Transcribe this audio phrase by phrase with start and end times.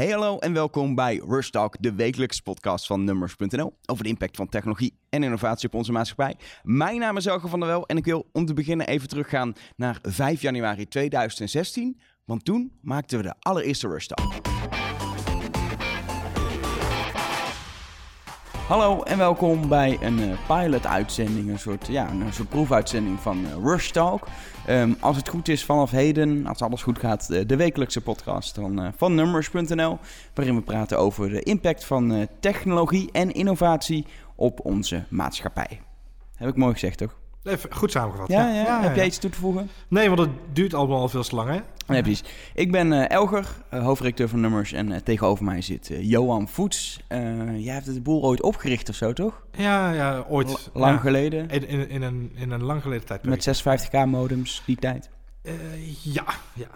[0.00, 4.36] Hey hallo en welkom bij Rush Talk, de wekelijkse podcast van Numbers.nl over de impact
[4.36, 6.36] van technologie en innovatie op onze maatschappij.
[6.62, 9.52] Mijn naam is Elge van der Wel en ik wil om te beginnen even teruggaan
[9.76, 14.59] naar 5 januari 2016, want toen maakten we de allereerste Rush Talk.
[18.70, 23.54] Hallo en welkom bij een uh, pilot-uitzending, een soort, ja, een soort proefuitzending van uh,
[23.62, 24.26] Rush Talk.
[24.68, 28.54] Um, als het goed is vanaf heden, als alles goed gaat, uh, de wekelijkse podcast
[28.54, 29.98] van, van Numbers.nl.
[30.34, 35.80] Waarin we praten over de impact van technologie en innovatie op onze maatschappij.
[36.36, 37.19] Heb ik mooi gezegd, toch?
[37.44, 38.28] Even goed samengevat.
[38.28, 38.82] Ja, ja, ja.
[38.82, 39.70] Heb jij iets toe te voegen?
[39.88, 41.60] Nee, want het duurt allemaal al veel te lang, hè?
[41.86, 42.24] Nee, precies.
[42.54, 44.72] Ik ben uh, Elger, uh, hoofdredacteur van Nummers.
[44.72, 47.00] En uh, tegenover mij zit Johan Voets.
[47.56, 49.42] jij hebt het boel ooit opgericht of zo, toch?
[49.56, 50.70] Ja, ja ooit.
[50.72, 51.00] L lang ja.
[51.00, 51.48] geleden.
[51.48, 53.24] In, in, in, een, in een lang geleden tijd.
[53.24, 55.10] Met 56k modems, die tijd.
[56.02, 56.68] ja, ja.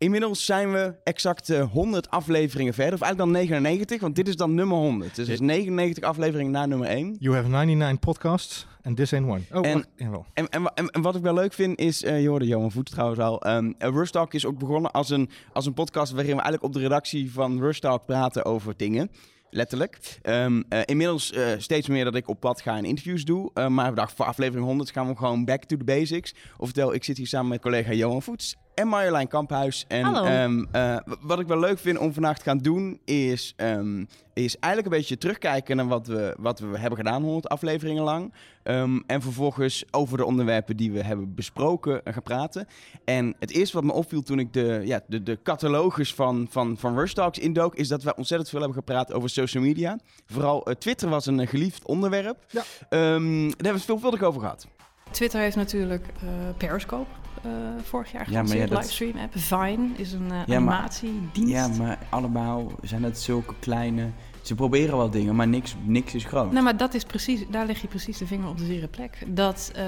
[0.00, 2.94] Inmiddels zijn we exact 100 afleveringen verder.
[2.94, 5.14] Of eigenlijk dan 99, want dit is dan nummer 100.
[5.14, 7.16] Dus is 99 afleveringen na nummer 1.
[7.18, 9.40] You have 99 podcasts and this ain't one.
[9.52, 10.26] Oh, en, wacht, jawel.
[10.34, 12.90] En, en, en, en, wat ik wel leuk vind is, uh, je hoorde Johan Voet
[12.90, 13.46] trouwens al.
[13.46, 16.72] Um, Rush Talk is ook begonnen als een, als een podcast waarin we eigenlijk op
[16.72, 19.10] de redactie van Rush Talk praten over dingen.
[19.50, 20.18] Letterlijk.
[20.22, 23.50] Um, uh, inmiddels uh, steeds meer dat ik op pad ga en interviews doe.
[23.54, 26.34] Uh, maar we dachten voor aflevering 100 gaan we gewoon back to the basics.
[26.56, 29.84] Oftewel, ik zit hier samen met collega Johan Voets en Marjolein Kamphuis.
[29.88, 30.68] En um,
[31.20, 35.00] wat ik wel leuk vind om vandaag te gaan doen is, um, is eigenlijk een
[35.00, 38.32] beetje terugkijken naar wat we, wat we hebben gedaan 100 afleveringen lang.
[39.06, 42.66] en vervolgens over de onderwerpen die we hebben besproken gaan praten.
[43.04, 46.76] En het eerste wat me opviel toen ik de, ja, de, de catalogus van, van,
[46.76, 49.98] van Rush Talks indook, is dat we ontzettend veel hebben gepraat over social media.
[50.26, 52.44] Vooral uh, Twitter was een geliefd onderwerp.
[52.48, 52.62] Ja.
[52.88, 54.66] daar hebben we het veelvuldig over gehad.
[55.10, 57.19] Twitter heeft natuurlijk uh, Periscope
[57.82, 58.70] vorig jaar ja, dat...
[58.70, 59.38] livestream app.
[59.38, 61.52] Vine is een ja, animatiedienst.
[61.52, 64.10] Ja, maar allemaal zijn het zulke kleine...
[64.42, 66.52] Ze proberen wel dingen, maar niks, niks is groot.
[66.52, 69.18] Nou, maar dat is precies, daar leg je precies de vinger op de zere plek.
[69.26, 69.82] Dat uh,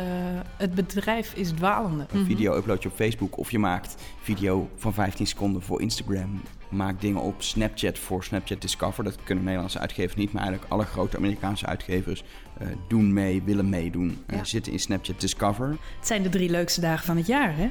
[0.57, 2.07] het bedrijf is dwalende.
[2.13, 6.41] Een video upload je op Facebook of je maakt video van 15 seconden voor Instagram.
[6.73, 9.05] Maak dingen op Snapchat voor Snapchat Discover.
[9.05, 12.25] Dat kunnen Nederlandse uitgevers niet, maar eigenlijk alle grote Amerikaanse uitgevers
[12.63, 14.35] uh, doen mee, willen meedoen, ja.
[14.35, 15.69] uh, zitten in Snapchat Discover.
[15.69, 17.71] Het zijn de drie leukste dagen van het jaar, hè?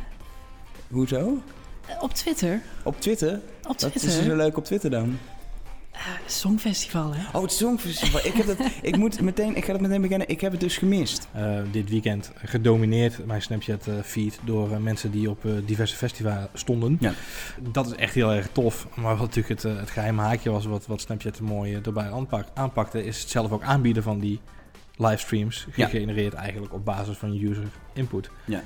[0.90, 1.42] Hoezo?
[1.90, 2.62] Uh, op Twitter.
[2.84, 3.42] Op Twitter?
[3.68, 4.02] Op Twitter.
[4.02, 5.18] Wat is er zo leuk op Twitter dan?
[5.94, 7.38] Uh, Songfestival, hè?
[7.38, 8.26] Oh, het Songfestival.
[8.26, 10.30] ik, heb dat, ik, moet meteen, ik ga het meteen beginnen.
[10.30, 11.28] Ik heb het dus gemist.
[11.36, 16.98] Uh, dit weekend gedomineerd mijn Snapchat-feed door uh, mensen die op diverse festivals stonden.
[17.00, 17.14] Ja.
[17.72, 18.88] Dat is echt heel erg tof.
[18.96, 22.48] Maar wat natuurlijk het, het geheime haakje was, wat, wat Snapchat er mooi erbij aanpak,
[22.54, 24.40] aanpakte, is het zelf ook aanbieden van die
[24.96, 25.68] livestreams.
[25.72, 26.40] Gegenereerd ja.
[26.40, 28.30] eigenlijk op basis van user input.
[28.46, 28.64] Ja.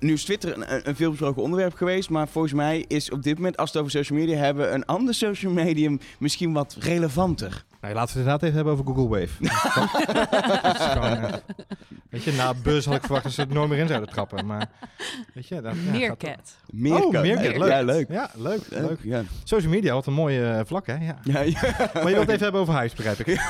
[0.00, 3.56] Nu is Twitter een, een veelbesproken onderwerp geweest, maar volgens mij is op dit moment,
[3.56, 7.64] als we het over social media hebben, een ander social medium misschien wat relevanter.
[7.80, 9.48] Nee, laten we het inderdaad even hebben over Google Wave.
[10.90, 11.40] gewoon,
[12.10, 14.46] weet je, na Buzz had ik verwacht dat ze het nooit meer in zouden trappen.
[14.46, 14.70] Maar
[15.34, 16.56] weet je, dat, ja, Meerkat.
[16.70, 17.14] Meerkat.
[17.14, 17.56] Oh, Meerkat.
[17.56, 17.68] Leuk.
[17.68, 18.08] Ja, leuk.
[18.08, 18.60] Ja, leuk.
[18.68, 18.88] leuk.
[18.88, 18.98] leuk.
[19.02, 19.22] Ja.
[19.44, 20.94] Social media, wat een mooie uh, vlak, hè?
[20.94, 21.18] Ja.
[21.22, 21.60] Ja, ja.
[21.94, 23.40] Maar je wilt het even hebben over huis, begrijp ik.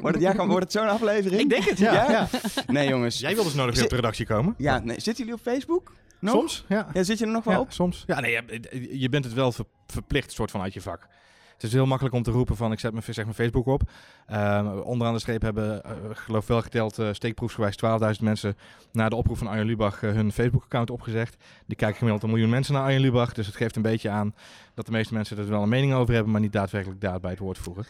[0.00, 1.42] wordt het, ja, kan, wordt het zo'n aflevering?
[1.42, 1.92] Ik denk het, ja.
[1.92, 2.10] ja.
[2.10, 2.28] ja.
[2.66, 3.18] Nee, jongens.
[3.18, 4.54] Jij wil dus nodig op de redactie komen.
[4.58, 5.00] Ja, nee.
[5.00, 5.94] Zitten jullie op Facebook?
[6.18, 6.34] Nog?
[6.34, 6.86] Soms, ja.
[6.92, 7.02] ja.
[7.02, 7.72] Zit je er nog wel ja, op?
[7.72, 8.04] soms.
[8.06, 11.08] Ja, nee, je, je bent het wel ver, verplicht, soort van uit je vak.
[11.56, 13.82] Het is heel makkelijk om te roepen van ik zet mijn, Facebook op.
[14.30, 17.76] Uh, onderaan de streep hebben, uh, geloof wel geteld, uh, steekproefsgewijs
[18.16, 18.56] 12.000 mensen
[18.92, 21.36] na de oproep van Arjen Lubach hun Facebook-account opgezegd.
[21.66, 23.32] Die kijken gemiddeld een miljoen mensen naar Arjen Lubach.
[23.32, 24.34] Dus het geeft een beetje aan
[24.74, 27.30] dat de meeste mensen er wel een mening over hebben, maar niet daadwerkelijk daad bij
[27.30, 27.86] het woord voegen.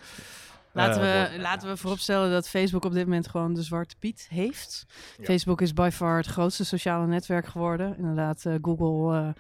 [0.77, 4.27] Laten we, uh, laten we vooropstellen dat Facebook op dit moment gewoon de zwarte piet
[4.31, 4.87] heeft.
[5.19, 5.25] Ja.
[5.25, 7.97] Facebook is by far het grootste sociale netwerk geworden.
[7.99, 9.35] Inderdaad, uh, Google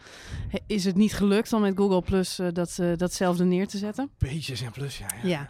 [0.52, 4.10] uh, is het niet gelukt om met Google Plus dat, datzelfde neer te zetten.
[4.18, 5.06] Beetjes en plus, ja.
[5.22, 5.48] Ja, ja.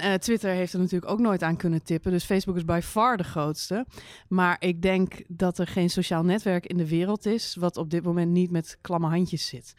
[0.00, 2.10] en Twitter heeft er natuurlijk ook nooit aan kunnen tippen.
[2.10, 3.86] Dus Facebook is by far de grootste.
[4.28, 7.56] Maar ik denk dat er geen sociaal netwerk in de wereld is...
[7.58, 9.74] wat op dit moment niet met klamme handjes zit.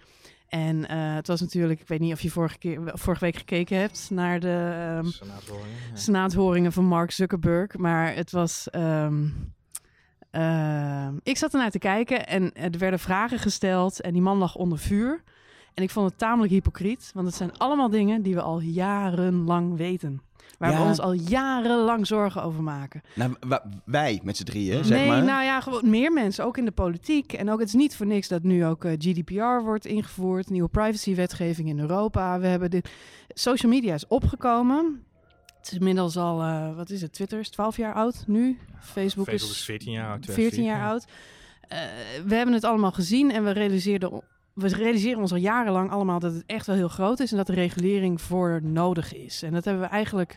[0.49, 3.77] En uh, het was natuurlijk, ik weet niet of je vorige, keer, vorige week gekeken
[3.77, 5.95] hebt naar de um, senaathoringen, ja.
[5.95, 7.77] senaathoringen van Mark Zuckerberg.
[7.77, 8.67] Maar het was.
[8.71, 9.53] Um,
[10.31, 14.55] uh, ik zat ernaar te kijken en er werden vragen gesteld en die man lag
[14.55, 15.23] onder vuur.
[15.73, 19.77] En ik vond het tamelijk hypocriet, want het zijn allemaal dingen die we al jarenlang
[19.77, 20.21] weten.
[20.59, 20.81] Waar ja.
[20.81, 23.01] we ons al jarenlang zorgen over maken.
[23.15, 23.35] Nou,
[23.85, 25.23] wij met z'n drieën, zeg nee, maar.
[25.23, 27.33] nou ja, gewoon meer mensen, ook in de politiek.
[27.33, 30.49] En ook, het is niet voor niks dat nu ook uh, GDPR wordt ingevoerd.
[30.49, 32.39] Nieuwe privacywetgeving in Europa.
[32.39, 32.89] We hebben dit...
[33.27, 35.03] Social media is opgekomen.
[35.57, 38.59] Het is inmiddels al, uh, wat is het, Twitter is 12 jaar oud nu.
[38.79, 40.25] Facebook, Facebook is 14 jaar oud.
[40.25, 41.05] 14 jaar oud.
[41.05, 41.77] Uh,
[42.25, 44.21] we hebben het allemaal gezien en we realiseerden
[44.59, 47.47] we realiseren ons al jarenlang allemaal dat het echt wel heel groot is en dat
[47.47, 49.43] de regulering voor nodig is.
[49.43, 50.35] En dat hebben we eigenlijk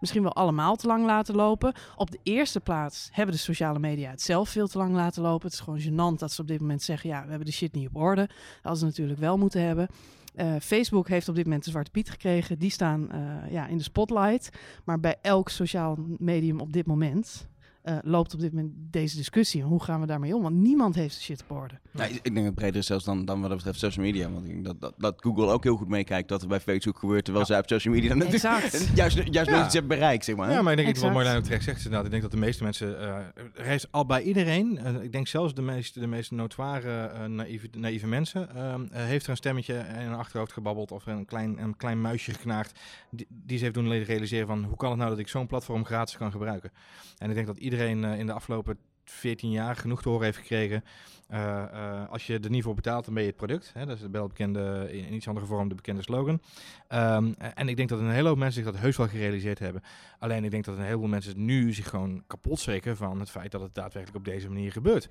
[0.00, 1.72] misschien wel allemaal te lang laten lopen.
[1.96, 5.44] Op de eerste plaats hebben de sociale media het zelf veel te lang laten lopen.
[5.44, 7.72] Het is gewoon gênant dat ze op dit moment zeggen: ja, we hebben de shit
[7.72, 8.28] niet op orde.
[8.62, 9.88] Dat ze natuurlijk wel moeten hebben.
[10.36, 12.58] Uh, Facebook heeft op dit moment de Zwarte Piet gekregen.
[12.58, 14.50] Die staan uh, ja, in de spotlight.
[14.84, 17.46] Maar bij elk sociaal medium op dit moment
[17.84, 19.62] uh, loopt op dit moment deze discussie.
[19.62, 20.42] Hoe gaan we daarmee om?
[20.42, 21.74] Want niemand heeft de shit op orde.
[21.90, 24.30] Nee, ik denk het breder is zelfs dan, dan wat dat betreft social media.
[24.30, 26.98] Want ik denk dat, dat, dat Google ook heel goed meekijkt dat er bij Facebook
[26.98, 27.24] gebeurt.
[27.24, 27.52] Terwijl ja.
[27.52, 28.42] zij op social media natuurlijk
[28.94, 29.44] juist, juist ja.
[29.44, 30.50] nooit iets hebben bereikt, zeg maar.
[30.50, 30.94] Ja, maar ik denk exact.
[30.94, 31.76] dat wat Marlijn ook terecht zegt.
[31.76, 32.04] Inderdaad.
[32.04, 32.88] Ik denk dat de meeste mensen...
[32.88, 33.16] Uh,
[33.54, 37.24] er is al bij iedereen, uh, ik denk zelfs de meest, de meest notoire, uh,
[37.24, 38.48] naïeve, naïeve mensen...
[38.92, 42.80] heeft er een stemmetje in een achterhoofd gebabbeld of een klein, een klein muisje geknaagd...
[43.10, 44.64] Die, die ze heeft doen realiseren van...
[44.64, 46.72] hoe kan het nou dat ik zo'n platform gratis kan gebruiken?
[47.18, 50.84] En ik denk dat iedereen in de afgelopen 14 jaar genoeg te horen heeft gekregen.
[51.30, 53.70] Uh, uh, als je er niet voor betaalt, dan ben je het product.
[53.74, 53.86] Hè?
[53.86, 56.40] Dat is de wel bekende, in iets andere vorm de bekende slogan.
[56.88, 59.82] Um, en ik denk dat een hele hoop mensen zich dat heus wel gerealiseerd hebben.
[60.18, 63.52] Alleen ik denk dat een heleboel mensen nu zich gewoon kapot schrikken van het feit
[63.52, 65.08] dat het daadwerkelijk op deze manier gebeurt.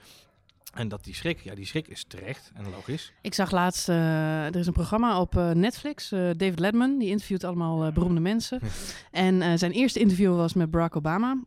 [0.73, 3.13] En dat die schrik, ja, die schrik is terecht en logisch.
[3.21, 7.09] Ik zag laatst, uh, er is een programma op uh, Netflix, uh, David Letman, die
[7.09, 8.59] interviewt allemaal beroemde mensen.
[9.11, 11.37] en zijn eerste interview was met Barack Obama.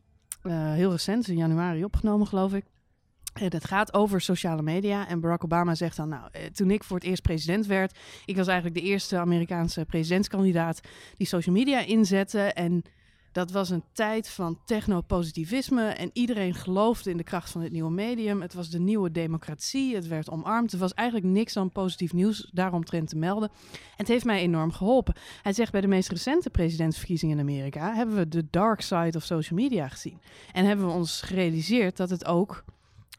[0.46, 2.64] Uh, heel recent, in januari opgenomen, geloof ik.
[3.32, 5.08] En het gaat over sociale media.
[5.08, 8.37] En Barack Obama zegt dan, nou, eh, toen ik voor het eerst president werd, ik
[8.37, 10.81] was eigenlijk de eerste Amerikaanse presidentskandidaat
[11.16, 12.40] die social media inzette.
[12.40, 12.82] En
[13.37, 17.91] dat was een tijd van technopositivisme en iedereen geloofde in de kracht van het nieuwe
[17.91, 18.41] medium.
[18.41, 20.73] Het was de nieuwe democratie, het werd omarmd.
[20.73, 23.49] Er was eigenlijk niks dan positief nieuws daaromtrent te melden.
[23.73, 25.15] En het heeft mij enorm geholpen.
[25.43, 29.25] Hij zegt bij de meest recente presidentsverkiezingen in Amerika hebben we de dark side of
[29.25, 30.21] social media gezien.
[30.53, 32.65] En hebben we ons gerealiseerd dat het ook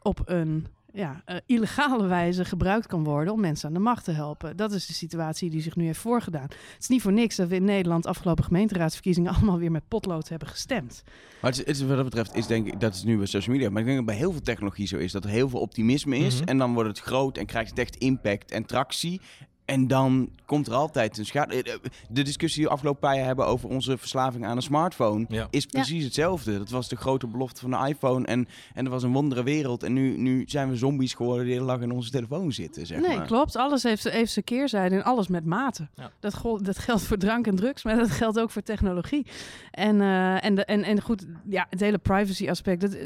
[0.02, 0.68] op een
[0.98, 4.58] ja, uh, illegale wijze gebruikt kan worden om mensen aan de macht te helpen.
[4.58, 6.48] Dat is de situatie die zich nu heeft voorgedaan.
[6.48, 10.30] Het is niet voor niks dat we in Nederland afgelopen gemeenteraadsverkiezingen allemaal weer met potlood
[10.30, 11.04] hebben gestemd.
[11.42, 13.70] Maar het is, wat dat betreft is denk ik, dat is nu bij social media,
[13.70, 16.18] maar ik denk dat bij heel veel technologie zo is, dat er heel veel optimisme
[16.18, 19.22] is en dan wordt het groot en krijgt het echt impact en tractie.
[19.68, 21.64] En dan komt er altijd een schade.
[21.64, 21.80] Eh, eh,
[22.10, 25.66] de discussie die we afgelopen paar jaar hebben over onze verslaving aan een smartphone is
[25.66, 26.58] precies hetzelfde.
[26.58, 29.84] Dat was de grote belofte van de iPhone en, en er was een wondere wereld.
[29.84, 32.86] En nu, nu zijn we zombies geworden die lang in onze telefoon zitten.
[32.86, 33.26] Zeg nee, maar.
[33.26, 33.56] klopt.
[33.56, 35.88] Alles heeft, heeft zijn keerzijde en alles met mate.
[36.20, 39.26] Dat, dat geldt voor drank en drugs, maar dat geldt ook voor technologie.
[39.72, 42.82] En, uh, en, de, en, en goed, ja, het hele privacy aspect.
[42.82, 42.98] Dat,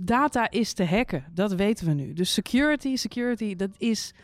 [0.00, 2.12] data is te hacken, dat weten we nu.
[2.12, 4.14] Dus security, security, dat is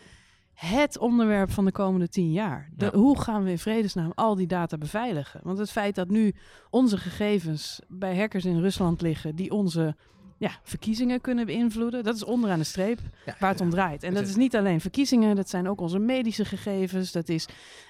[0.55, 2.71] het onderwerp van de komende tien jaar.
[2.93, 5.41] Hoe gaan we in vredesnaam al die data beveiligen?
[5.43, 6.35] Want het feit dat nu
[6.71, 9.97] onze gegevens bij hackers in Rusland liggen, die onze
[10.39, 12.05] ja, verkiezingen kunnen beïnvloeden.
[12.05, 12.99] Dat is onderaan de streep
[13.39, 14.03] waar het om draait.
[14.03, 17.13] En dat is niet alleen verkiezingen, dat zijn ook onze medische gegevens.
[17.13, 17.49] Dat is,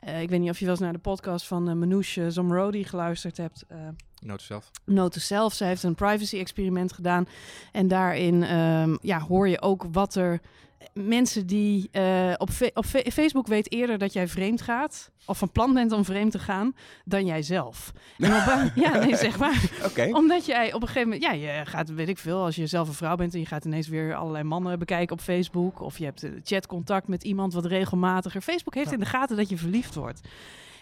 [0.08, 2.84] uh, ik weet niet of je wel eens naar de podcast van uh, Manouche Zomrodi
[2.84, 3.64] geluisterd hebt.
[3.72, 3.78] Uh,
[4.20, 4.70] Note zelf.
[4.84, 5.52] Note zelf.
[5.55, 7.26] Ze heeft een privacy-experiment gedaan.
[7.72, 10.40] En daarin um, ja, hoor je ook wat er
[10.94, 15.75] mensen die uh, op, op Facebook weet eerder dat jij vreemd gaat, of van plan
[15.75, 16.75] bent om vreemd te gaan,
[17.05, 17.93] dan jijzelf.
[18.75, 19.70] ja, nee, zeg maar.
[19.85, 20.11] Okay.
[20.11, 22.88] Omdat jij op een gegeven moment, ja, je gaat, weet ik veel, als je zelf
[22.88, 26.05] een vrouw bent en je gaat ineens weer allerlei mannen bekijken op Facebook, of je
[26.05, 28.41] hebt chatcontact met iemand wat regelmatiger.
[28.41, 30.20] Facebook heeft in de gaten dat je verliefd wordt.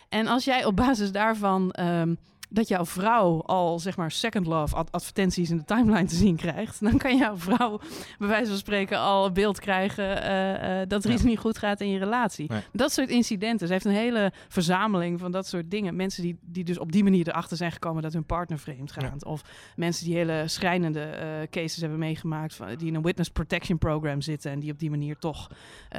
[0.08, 2.18] En als jij op basis daarvan um,
[2.52, 6.80] dat jouw vrouw al zeg maar second love advertenties in de timeline te zien krijgt,
[6.80, 7.80] dan kan jouw vrouw
[8.18, 11.58] bij wijze van spreken al een beeld krijgen uh, uh, dat er iets niet goed
[11.58, 12.50] gaat in je relatie.
[12.72, 13.66] Dat soort incidenten.
[13.66, 15.96] Ze heeft een hele verzameling van dat soort dingen.
[15.96, 19.24] Mensen die, die dus op die manier erachter zijn gekomen dat hun partner vreemd gaat.
[19.24, 19.42] Of
[19.76, 24.20] mensen die hele schrijnende uh, cases hebben meegemaakt, van, die in een witness protection program
[24.20, 25.50] zitten en die op die manier toch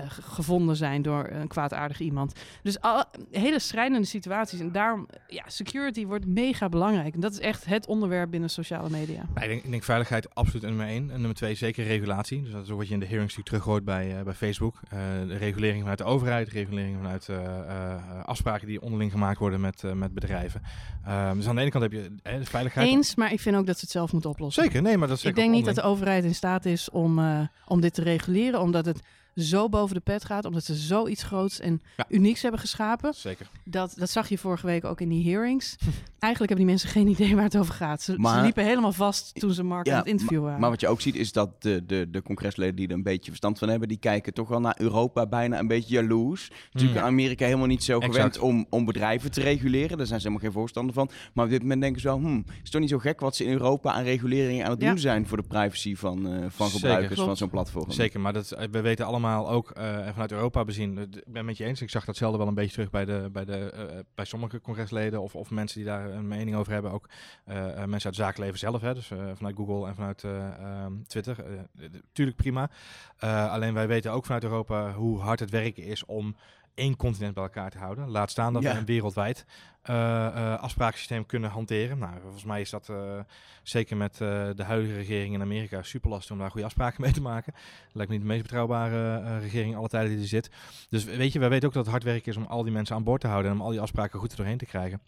[0.10, 2.34] gevonden zijn door een kwaadaardig iemand.
[2.64, 4.60] Dus al, hele schrijnende situaties.
[4.60, 7.14] En daarom, ja, security wordt meer mega belangrijk.
[7.14, 9.22] En dat is echt het onderwerp binnen sociale media.
[9.22, 11.12] ik, denk, ik, denk, veiligheid absoluut nummer één.
[11.12, 12.44] En nummer twee zeker regulatie.
[12.44, 14.34] Dus dat is ook wat je in de hearings natuurlijk terug hoort bij, uh, bij
[14.34, 14.80] Facebook.
[14.84, 19.84] Uh, de regulering vanuit de overheid, regulering vanuit uh, afspraken die onderling gemaakt worden met,
[19.94, 20.62] met bedrijven.
[21.06, 22.88] Ehm, dus aan de ene kant heb je de veiligheid.
[22.88, 24.64] Eens, maar ik vind ook dat ze het zelf moeten oplossen.
[24.64, 27.22] Zeker, nee, maar dat is Ik denk niet dat de overheid in staat is om,
[27.68, 29.00] om dit te reguleren, omdat het
[29.36, 33.14] zo boven de pet gaat, omdat ze zoiets groots en unieks hebben geschapen.
[33.14, 33.48] Zeker.
[33.64, 35.76] Dat, dat zag je vorige week ook in die hearings.
[36.20, 38.02] Eigenlijk hebben die mensen geen idee waar het over gaat.
[38.02, 40.60] Ze, ze liepen helemaal vast toen ze Mark aan het interviewen waren.
[40.60, 43.30] Maar wat je ook ziet is dat de, de, de congresleden die er een beetje
[43.30, 46.52] verstand van hebben, die kijken toch wel naar Europa bijna een beetje jaloers.
[46.72, 49.98] Natuurlijk in Amerika helemaal niet zo gewend om, om bedrijven te reguleren.
[49.98, 51.10] Daar zijn ze helemaal geen voorstander van.
[51.34, 53.44] Maar op dit moment denken ze wel, hmm, is toch niet zo gek wat ze
[53.44, 57.20] in Europa aan reguleringen aan het doen zijn voor de privacy van, uh, van gebruikers
[57.20, 57.92] van zo'n platform.
[57.92, 60.98] Zeker, maar dat, we weten allemaal allemaal ook eh, vanuit Europa bezien.
[60.98, 61.82] Ik ben met je eens.
[61.82, 65.22] Ik zag datzelfde wel een beetje terug bij, de, bij, de, eh, bij sommige congresleden
[65.22, 66.92] of, of mensen die daar een mening over hebben.
[66.92, 67.10] Ook
[67.46, 70.86] eh, eh, mensen uit het zakenleven zelf, hè, dus eh, vanuit Google en vanuit eh,
[71.08, 71.40] Twitter.
[71.40, 72.70] Eh, tuurlijk prima.
[73.18, 76.36] Eh, alleen wij weten ook vanuit Europa hoe hard het werken is om
[76.76, 78.10] één continent bij elkaar te houden.
[78.10, 78.72] Laat staan dat Ja.
[78.74, 79.46] we een wereldwijd
[79.82, 81.98] eh, afsprakensysteem kunnen hanteren.
[81.98, 83.20] Nou, volgens mij is dat eh,
[83.64, 87.22] zeker met de huidige regering in Amerika super lastig om daar goede afspraken mee te
[87.22, 87.54] maken.
[87.92, 90.50] Lijkt me niet de meest betrouwbare regering alle tijden die er zit.
[90.90, 92.96] Dus weet je, wij weten ook dat het hard werk is om al die mensen
[92.96, 95.02] aan boord te houden en om al die afspraken goed er doorheen te krijgen.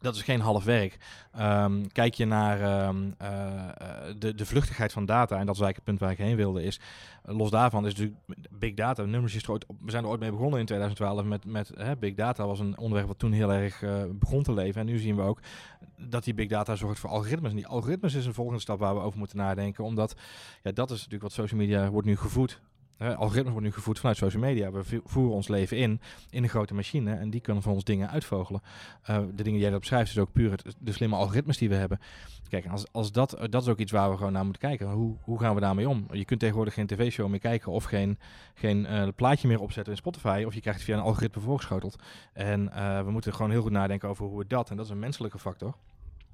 [0.00, 0.96] Dat is geen half werk.
[1.32, 5.60] Ehm, kijk je naar ehm, eh, eh, de, de vluchtigheid van data, en dat is
[5.60, 6.80] eigenlijk het punt waar ik heen wilde, is
[7.24, 9.02] eh, los daarvan is natuurlijk big data.
[9.02, 12.14] Nummers is ooit, we zijn er ooit mee begonnen in 2012 met, met hè, big
[12.14, 14.80] data was een onderwerp wat toen heel erg begon te leven.
[14.80, 15.40] En nu zien we ook
[15.96, 17.50] dat die big data zorgt voor algoritmes.
[17.50, 20.14] En die algoritmes is een volgende stap waar we over moeten nadenken, omdat
[20.62, 22.60] ja, dat is natuurlijk wat social media wordt nu gevoed.
[23.08, 24.70] Algoritmes worden nu gevoed vanuit social media.
[24.70, 27.14] We vo- voeren ons leven in, in een grote machine.
[27.14, 28.62] En die kunnen voor ons dingen uitvogelen.
[29.02, 31.68] Eh, de dingen die jij dat beschrijft, is ook puur het, de slimme algoritmes die
[31.68, 32.00] we hebben.
[32.48, 34.90] Kijk, als, als dat, eh, dat is ook iets waar we gewoon naar moeten kijken.
[34.90, 36.06] Hoe, hoe gaan we daarmee om?
[36.12, 38.18] Je kunt tegenwoordig geen tv-show meer kijken of geen,
[38.54, 40.42] geen eh, plaatje meer opzetten in Spotify.
[40.46, 41.96] Of je krijgt het via een algoritme voorgeschoteld.
[42.32, 42.64] En
[43.04, 45.38] we moeten gewoon heel goed nadenken over hoe we dat, en dat is een menselijke
[45.38, 45.74] factor.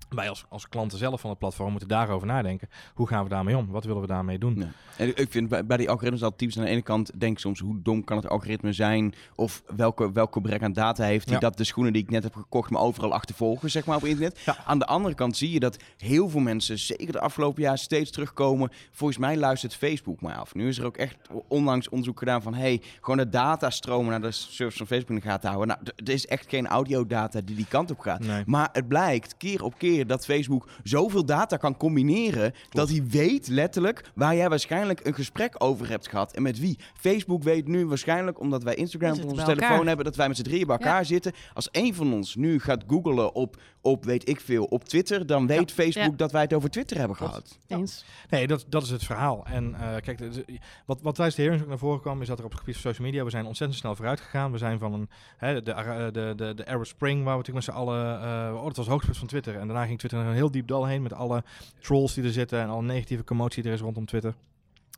[0.09, 2.69] Wij als, als klanten zelf van het platform moeten daarover nadenken.
[2.95, 3.67] Hoe gaan we daarmee om?
[3.67, 4.55] Wat willen we daarmee doen?
[4.59, 4.69] Ja.
[4.97, 6.59] En ik vind bij, bij die algoritmes altijd typisch.
[6.59, 9.15] Aan de ene kant denk ik soms hoe dom kan het algoritme zijn?
[9.35, 11.41] Of welke, welke gebrek aan data heeft die Ja.
[11.41, 14.41] dat de schoenen die ik net heb gekocht me overal achtervolgen, zeg maar op internet.
[14.45, 14.57] Ja.
[14.67, 18.11] Aan de andere kant zie je dat heel veel mensen, zeker de afgelopen jaar, steeds
[18.11, 18.71] terugkomen.
[18.91, 20.55] Volgens mij luistert Facebook maar af.
[20.55, 21.17] Nu is er ook echt
[21.49, 25.29] onlangs onderzoek gedaan van hey, gewoon de datastromen naar de servers van Facebook in de
[25.29, 25.77] gaten houden.
[25.77, 28.21] Nou, er is echt geen audiodata die die kant op gaat.
[28.21, 28.43] Nee.
[28.47, 32.53] Maar het blijkt keer op keer dat Facebook zoveel data kan combineren.
[32.71, 36.33] Dat hij weet letterlijk waar jij waarschijnlijk een gesprek over hebt gehad.
[36.35, 36.79] En met wie.
[36.95, 39.87] Facebook weet nu waarschijnlijk, omdat wij Instagram op onze telefoon elkaar.
[39.87, 41.33] hebben, dat wij met z'n drieën bij elkaar zitten.
[41.55, 45.47] Als een van ons nu gaat googlen op, op weet ik veel, op Twitter, dan
[45.47, 46.17] weet Facebook Ja.
[46.17, 47.59] dat wij het over Twitter hebben gehad.
[47.67, 48.05] Eens.
[48.31, 49.45] Nee, dat, dat is het verhaal.
[49.47, 52.39] En eh, kijk, de- de- wat, wat tijdens de ook naar voren kwam, is dat
[52.39, 54.53] er op het gebied van social media, we zijn ontzettend snel vooruit gegaan.
[54.53, 57.75] We zijn van een, hè, de, de, de, de Arab Spring, waar we natuurlijk met
[57.75, 59.55] z'n allen, eh oh, dat was het hoogtepunt van Twitter.
[59.57, 61.45] En daarna ging Twitter een heel diep dal heen met alle
[61.81, 64.35] trolls die er zitten en alle negatieve commotie die er is rondom Twitter.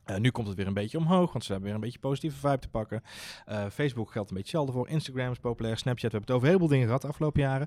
[0.09, 2.37] Eh, nu komt het weer een beetje omhoog, want ze hebben weer een beetje positieve
[2.37, 3.03] vibe te pakken.
[3.47, 4.89] Eh, Facebook geldt een beetje hetzelfde voor.
[4.89, 5.77] Instagram is populair.
[5.77, 7.67] Snapchat, we hebben het over heel veel dingen gehad de afgelopen jaren.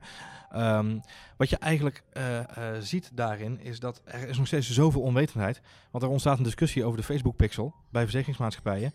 [0.50, 1.00] Ehm,
[1.38, 2.39] wat je eigenlijk eh,
[2.80, 5.62] ziet daarin is dat er is nog steeds zoveel onwetendheid.
[5.91, 8.94] Want er ontstaat een discussie over de Facebook pixel bij verzekeringsmaatschappijen.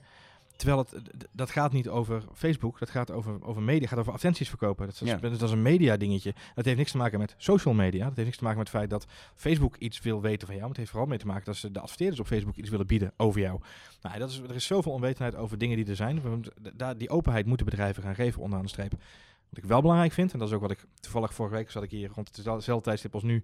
[0.57, 4.49] Terwijl het, dat gaat niet over Facebook, dat gaat over, over media, gaat over advertenties
[4.49, 4.87] verkopen.
[4.87, 5.17] Dat is, Ja.
[5.17, 6.35] dat is een media dingetje.
[6.55, 8.05] Dat heeft niks te maken met social media.
[8.05, 10.59] Dat heeft niks te maken met het feit dat Facebook iets wil weten van jou.
[10.61, 12.87] Maar het heeft vooral mee te maken dat ze de adverteerders op Facebook iets willen
[12.87, 13.61] bieden over jou.
[14.03, 16.45] Nou, dat is, er is zoveel onwetendheid over dingen die er zijn.
[16.75, 18.93] Daar, die openheid moeten bedrijven gaan geven onderaan de streep.
[19.49, 21.83] Wat ik wel belangrijk vind, en dat is ook wat ik toevallig vorige week zat
[21.83, 23.43] ik hier rond hetzelfde tijdstip als nu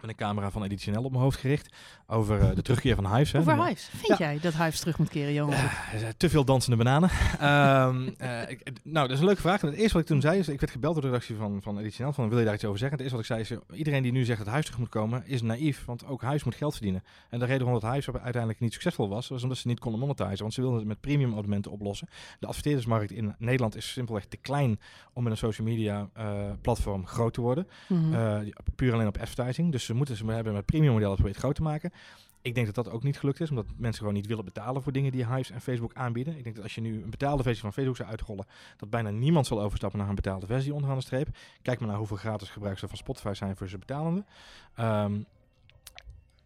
[0.00, 1.74] met een camera van Editionel op mijn hoofd gericht
[2.06, 3.32] over eh, de terugkeer van Hives.
[3.32, 3.38] hè.
[3.38, 3.84] Over Hives.
[3.96, 4.16] Vind Ja.
[4.18, 5.52] jij dat Hives terug moet keren, Johan?
[5.52, 5.68] eh,
[6.16, 7.10] te veel dansende bananen.
[7.40, 9.62] Ehm, eh, ik- nou, dat is een leuke vraag.
[9.62, 11.58] En het eerste wat ik toen zei is, ik werd gebeld door de redactie van,
[11.62, 12.98] van Editionel, van wil je daar iets over zeggen?
[12.98, 15.22] Het eerste wat ik zei is, iedereen die nu zegt dat huis terug moet komen,
[15.26, 17.02] is naïef, want ook huis moet geld verdienen.
[17.28, 20.00] En de reden waarom dat huis uiteindelijk niet succesvol was, was omdat ze niet konden
[20.00, 22.08] monetizen, want ze wilden het met premium abonnementen oplossen.
[22.38, 24.80] De adverteerdersmarkt in Nederland is simpelweg te klein
[25.12, 26.26] om met een social media eh,
[26.60, 27.66] platform groot te worden.
[28.12, 28.38] Eh,
[28.76, 29.72] puur alleen op advertising.
[29.72, 31.92] Dus ze moeten ze hebben met premium modellen proberen het groot te maken.
[32.42, 34.92] Ik denk dat dat ook niet gelukt is, omdat mensen gewoon niet willen betalen voor
[34.92, 36.36] dingen die Hives en Facebook aanbieden.
[36.36, 39.10] Ik denk dat als je nu een betaalde versie van Facebook zou uitrollen, dat bijna
[39.10, 41.28] niemand zal overstappen naar een betaalde versie onderaan de streep.
[41.62, 44.24] Kijk maar naar hoeveel gratis gebruikers er van Spotify zijn versus betalende.
[44.74, 45.20] Ehm,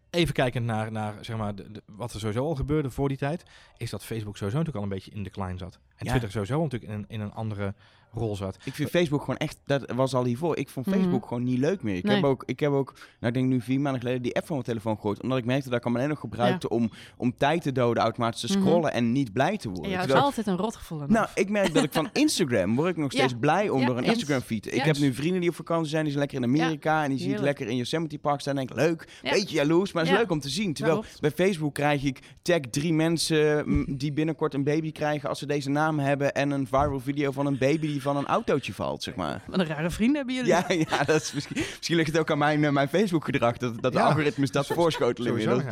[0.09, 3.17] even kijkend naar, naar zeg maar, de, de- wat er sowieso al gebeurde voor die
[3.17, 3.43] tijd,
[3.77, 5.79] is dat Facebook sowieso natuurlijk al een beetje in decline zat.
[5.95, 6.09] En Ja.
[6.09, 7.73] Twitter sowieso natuurlijk in, een- in een andere
[8.15, 8.57] rol zat.
[8.63, 10.57] Ik vind Facebook gewoon echt, dat was al hiervoor.
[10.57, 10.95] Ik vond Mhm.
[10.99, 11.95] Facebook gewoon niet leuk meer.
[11.95, 12.15] Ik, Nee.
[12.15, 14.55] heb ook, ik heb ook, nou ik denk nu vier maanden geleden, die app van
[14.55, 15.21] mijn telefoon gegooid.
[15.21, 18.41] Omdat ik merkte dat ik hem alleen nog gebruikte om, om tijd te doden, automatisch
[18.41, 18.67] te Mhm.
[18.67, 19.91] scrollen en niet blij te En worden.
[19.91, 21.01] ja, het is altijd een rotgevoel.
[21.07, 23.17] nou, ik merk dat ik van Instagram word ik nog Ja.
[23.17, 24.13] steeds blij om Ja, door een eens.
[24.13, 24.73] Instagram feed.
[24.73, 27.17] Ik heb nu vrienden die op vakantie zijn, die zijn lekker in Amerika en die
[27.17, 27.57] zie ik heerlijk.
[27.57, 28.57] lekker in Yosemite Park staan.
[28.57, 29.31] En denk ik, leuk, Ja.
[29.31, 30.23] beetje jaloers, maar het is Ja.
[30.23, 30.73] leuk om te zien.
[30.73, 33.65] Terwijl bij Facebook krijg ik tag drie mensen
[33.97, 37.45] die binnenkort een baby krijgen als ze deze naam hebben en een viral video van
[37.45, 39.41] een baby die van een autootje valt, zeg maar.
[39.47, 40.49] Wat een rare vrienden hebben jullie.
[40.49, 43.81] Ja, ja dat is misschien, misschien ligt het ook aan mijn, eh, mijn Facebook-gedrag, dat,
[43.81, 45.63] dat de algoritmes dat voorschotelen inmiddels.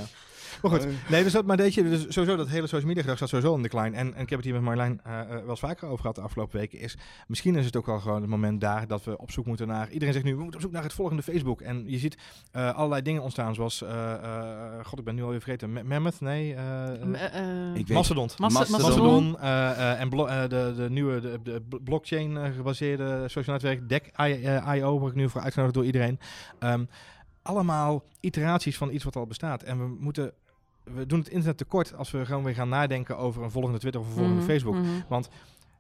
[0.64, 3.18] Maar goed, nee, dus dat, maar weet je, dus sowieso dat hele social media gedrag
[3.18, 3.96] staat sowieso in decline.
[3.98, 6.16] En, en ik heb het hier met Marjolein eh, eh, wel eens vaker over gehad
[6.16, 6.80] de afgelopen weken.
[6.80, 9.68] Is, misschien is het ook wel gewoon het moment daar dat we op zoek moeten
[9.68, 9.90] naar...
[9.90, 11.62] Iedereen zegt nu, we moeten op zoek naar het volgende Facebook.
[11.62, 12.18] En je ziet
[12.52, 13.82] eh, allerlei dingen ontstaan zoals...
[13.82, 15.74] eh, eh, God, ik ben nu alweer vergeten.
[15.74, 16.22] Ma- Mammoth?
[16.22, 16.56] Nee.
[16.56, 17.36] eh, Eh,
[17.70, 18.30] eh, Ik weet- Mastodon.
[18.38, 19.40] Mas- Mastodon.
[19.40, 25.00] Eh, eh, en eh, de, de nieuwe de, de blockchain eh, gebaseerde social netwerk DEC.io,
[25.00, 26.20] word ik nu voor uitgenodigd door iedereen.
[26.60, 26.84] Ehm,
[27.42, 29.64] allemaal iteraties van iets wat al bestaat.
[29.64, 30.32] En we moeten,
[30.84, 34.02] we doen het internet tekort als we gewoon weer gaan nadenken over een volgende Twitter
[34.02, 34.76] of een volgende mhm, Facebook.
[34.76, 35.22] mhm.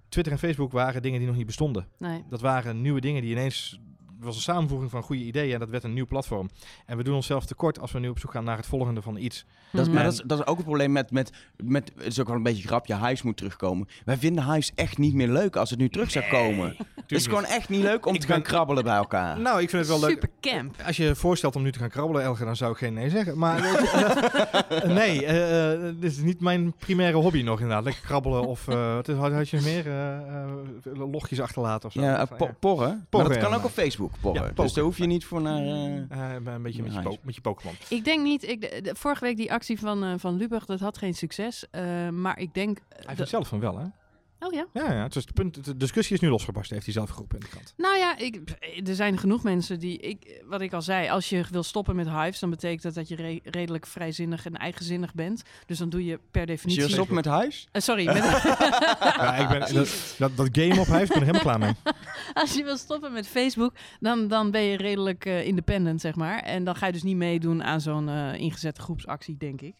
[0.10, 1.88] Twitter en Facebook waren dingen die nog niet bestonden.
[1.98, 2.24] Nee.
[2.30, 3.80] Dat waren nieuwe dingen die ineens
[4.24, 6.50] was een samenvoeging van goede ideeën en dat werd een nieuw platform.
[6.86, 9.18] En we doen onszelf tekort als we nu op zoek gaan naar het volgende van
[9.18, 9.46] iets.
[9.72, 9.96] Dat is, Mhm.
[9.96, 11.32] maar dat is, dat is ook het probleem met, met,
[11.64, 11.92] met...
[11.98, 12.96] Het is ook wel een beetje een grapje.
[12.98, 13.88] Hives moet terugkomen.
[14.06, 16.76] Wij vinden Hives echt niet meer leuk als het nu terug zou komen.
[16.96, 19.40] Het is gewoon echt niet leuk om Ik te gaan ben- krabbelen bij elkaar.
[19.40, 20.10] Nou, ik vind het wel leuk.
[20.10, 20.76] Super camp.
[20.86, 23.10] Als je je voorstelt om nu te gaan krabbelen, Elge, dan zou ik geen nee
[23.10, 23.38] zeggen.
[23.38, 27.84] Maar weet je, nee, eh, eh, dit is niet mijn primaire hobby nog inderdaad.
[27.84, 29.88] Lekker krabbelen of uh, wat is, had, had je meer?
[29.88, 32.02] eh, eh, logjes achterlaten of zo.
[32.02, 32.56] Ja, porren.
[32.60, 35.62] Porren, maar dat kan ook op Facebook, Ja, dus daar hoef je niet voor naar...
[35.62, 37.74] eh, eh, een beetje met je, met je Pokémon.
[37.90, 40.80] Ik denk niet, ik, de, de- vorige week die actie van, eh, van Lubach, dat
[40.80, 41.66] had geen succes.
[41.72, 42.78] Eh, maar ik denk...
[42.90, 43.86] Hij vindt het zelf van wel, hè?
[44.46, 44.66] Oh ja?
[44.74, 45.04] Ja, ja.
[45.04, 47.50] Het is het punt, de discussie is nu losgebarsten, heeft hij zelf geroepen in de
[47.50, 47.74] krant.
[47.78, 48.42] Nou ja, ik,
[48.88, 52.10] er zijn genoeg mensen die, ik, wat ik al zei, als je wil stoppen met
[52.10, 55.44] hives, dan betekent dat dat je re- redelijk vrijzinnig en eigenzinnig bent.
[55.66, 56.84] Dus dan doe je per Als definitie...
[56.84, 57.68] je stopt met Hives?
[57.72, 58.16] Eh, sorry, met,
[59.00, 61.74] Ja, ik ben, dat, dat, dat game op ik ben er helemaal klaar mee.
[62.34, 66.40] als je wil stoppen met Facebook, dan, dan ben je redelijk eh, independent, zeg maar.
[66.40, 69.76] En dan ga je dus niet meedoen aan zo'n eh, ingezette groepsactie, denk ik.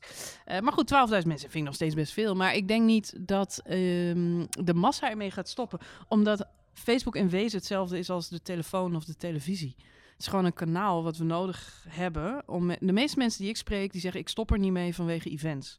[0.46, 2.36] Eh, maar goed, 12.000 mensen vind ik nog steeds best veel.
[2.36, 5.80] Maar ik denk niet dat ehm, de massa ermee gaat stoppen.
[6.08, 9.76] Omdat Facebook in wezen hetzelfde is als de telefoon of de televisie.
[9.78, 12.44] Het is gewoon een kanaal wat we nodig hebben.
[12.46, 15.30] Om de meeste mensen die ik spreek, die zeggen ik stop er niet mee vanwege
[15.30, 15.78] events.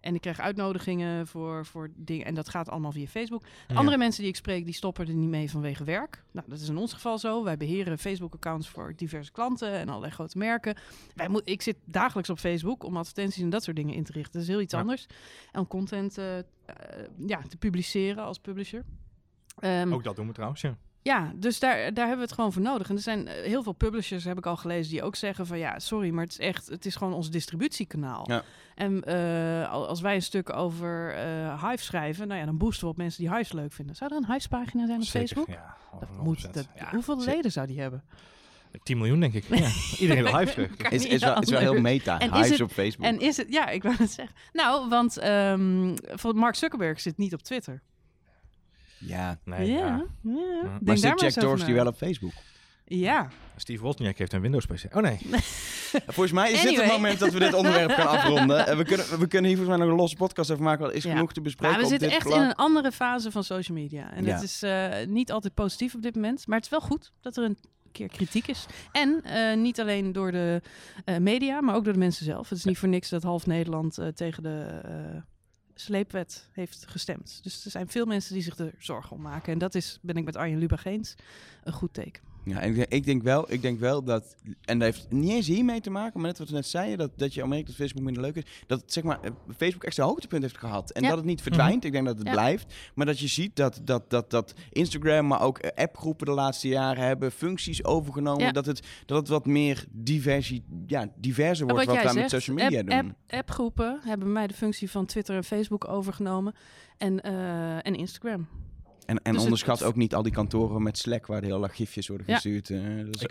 [0.00, 2.26] En ik krijg uitnodigingen voor, voor dingen.
[2.26, 3.42] En dat gaat allemaal via Facebook.
[3.74, 6.24] Andere mensen die ik spreek, die stoppen er niet mee vanwege werk.
[6.30, 7.44] Nou, dat is in ons geval zo.
[7.44, 10.76] Wij beheren Facebook-accounts voor diverse klanten en allerlei grote merken.
[11.14, 14.12] Wij moet, ik zit dagelijks op Facebook om advertenties en dat soort dingen in te
[14.12, 14.32] richten.
[14.32, 14.80] Dat is heel iets Ja.
[14.80, 15.06] anders.
[15.52, 16.44] En om content eh, eh,
[17.26, 18.84] ja, te publiceren als publisher.
[19.58, 20.76] Ehm, Ook dat doen we trouwens, ja.
[21.02, 22.88] Ja, dus daar, daar hebben we het gewoon voor nodig.
[22.88, 25.58] En er zijn eh, heel veel publishers, heb ik al gelezen, die ook zeggen van
[25.58, 28.24] ja, sorry, maar het is echt, het is gewoon ons distributiekanaal.
[28.28, 28.42] Ja.
[28.74, 32.84] En eh, al- als wij een stuk over eh Hive schrijven, nou ja, dan boosten
[32.84, 33.96] we op mensen die Hives leuk vinden.
[33.96, 35.48] Zou er een Hives pagina zijn op Zeker, Facebook?
[35.48, 36.22] Ja, Dat 100%.
[36.22, 37.34] moet, dat, Ja, hoeveel zeker.
[37.34, 38.02] leden zou die hebben?
[38.82, 39.44] 10 miljoen, denk ik.
[39.58, 39.68] Ja.
[39.98, 40.76] Iedereen wil Hives terug.
[40.76, 42.18] Kan Is, is, wel, is wel heel meta.
[42.18, 43.06] En is Hives het- op Facebook.
[43.06, 44.34] En is het, ja, ik wou het zeggen.
[44.52, 45.94] Nou, want ehm,
[46.34, 47.82] Mark Zuckerberg zit niet op Twitter.
[49.00, 49.38] Ja.
[49.44, 50.04] Nee, ja, ja.
[50.22, 50.62] ja.
[50.62, 51.74] Maar Denk zit Jack Dorsey na.
[51.74, 52.32] wel op Facebook?
[52.84, 53.28] Ja.
[53.56, 54.96] Steve Wozniak heeft een Windows-PC.
[54.96, 55.18] Oh nee.
[56.06, 56.84] Volgens mij is dit Anyway.
[56.84, 58.66] het moment dat we dit onderwerp gaan afronden.
[58.66, 60.86] En we, kunnen, we kunnen hier volgens mij nog een losse podcast over maken.
[60.86, 61.10] Er is Ja.
[61.12, 63.78] genoeg te bespreken Maar we op zitten dit echt in een andere fase van social
[63.78, 64.12] media.
[64.12, 64.34] En Ja.
[64.34, 66.46] dat is eh, niet altijd positief op dit moment.
[66.46, 67.58] Maar het is wel goed dat er een
[67.92, 68.66] keer kritiek is.
[68.92, 70.62] En eh, niet alleen door de
[71.04, 72.48] eh, media, maar ook door de mensen zelf.
[72.48, 74.90] Het is niet voor niks dat half Nederland eh, tegen de eh,
[75.80, 77.40] sleepwet heeft gestemd.
[77.42, 79.52] Dus er zijn veel mensen die zich er zorgen om maken.
[79.52, 81.14] En dat is, ben ik met Arjen Lubach eens,
[81.64, 82.29] een goed teken.
[82.44, 85.80] Ja, en ik, denk wel, ik denk wel dat, en dat heeft niet eens hiermee
[85.80, 88.02] te maken, maar net wat we net zeiden, dat, dat je al merkt dat Facebook
[88.04, 90.90] minder leuk is, dat zeg maar, eh, Facebook echt zijn hoogtepunt heeft gehad.
[90.90, 91.08] En Ja.
[91.08, 92.32] dat het niet verdwijnt, ik denk dat het Ja.
[92.32, 96.32] blijft, maar dat je ziet dat, dat, dat, dat Instagram, maar ook eh, appgroepen de
[96.32, 98.52] laatste jaren hebben functies overgenomen, Ja.
[98.52, 102.42] dat, het, dat het wat meer diversie, ja, diverser wordt wat, jij wij zegt, met
[102.42, 102.98] social media app, doen.
[102.98, 106.54] app, appgroepen hebben bij mij de functie van Twitter en Facebook overgenomen.
[106.98, 108.48] En, eh, en Instagram.
[109.10, 111.60] En, en Dus onderschat het- ook niet al die kantoren met Slack waar de hele
[111.60, 112.34] dag gifjes worden Ja.
[112.34, 112.68] gestuurd.
[112.70, 112.76] Ik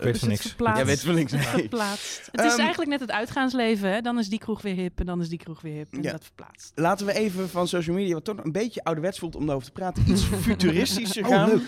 [0.02, 0.54] Dus van niks.
[0.58, 1.32] Jij weet van niks.
[1.32, 1.42] Nee.
[1.42, 2.28] verplaatst.
[2.32, 3.92] Het is Ehm, eigenlijk net het uitgaansleven.
[3.92, 4.00] Hè?
[4.00, 5.92] Dan is die kroeg weer hip en dan is die kroeg weer hip.
[5.92, 6.10] En Ja.
[6.12, 6.72] dat verplaatst.
[6.74, 9.72] Laten we even van social media, wat toch een beetje ouderwets voelt om daarover te
[9.72, 11.48] praten, iets futuristischer Oh, gaan.
[11.48, 11.62] leuk.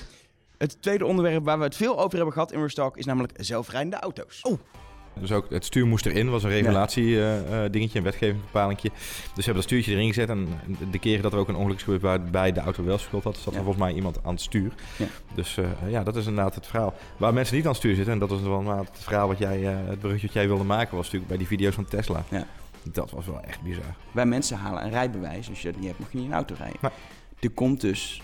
[0.59, 3.97] Het tweede onderwerp waar we het veel over hebben gehad in Restock is namelijk zelfrijdende
[3.97, 4.41] auto's.
[4.43, 4.59] Oh.
[5.21, 8.89] Dus ook het stuur moest erin, was een regulatie eh, eh, dingetje, een wetgevingspalingje.
[8.89, 10.49] Dus we hebben dat stuurtje erin gezet en
[10.91, 13.37] de keren dat er ook een ongeluk is gebeurd waarbij de auto wel schuld had,
[13.37, 14.73] zat er volgens mij iemand aan het stuur.
[14.97, 15.07] Ja.
[15.35, 16.95] Dus eh, ja, dat is inderdaad het verhaal.
[17.17, 19.59] Waar mensen niet aan het stuur zitten, en dat is wel het verhaal wat jij,
[19.61, 22.25] het bruggetje wat jij wilde maken, was natuurlijk bij die video's van Tesla.
[22.29, 22.47] Ja.
[22.83, 23.95] Dat was wel echt bizar.
[24.13, 25.49] Wij mensen halen een rijbewijs.
[25.49, 26.79] Als je dat niet hebt, mag je niet een auto rijden.
[26.81, 26.91] Nee.
[27.41, 28.23] Er komt dus,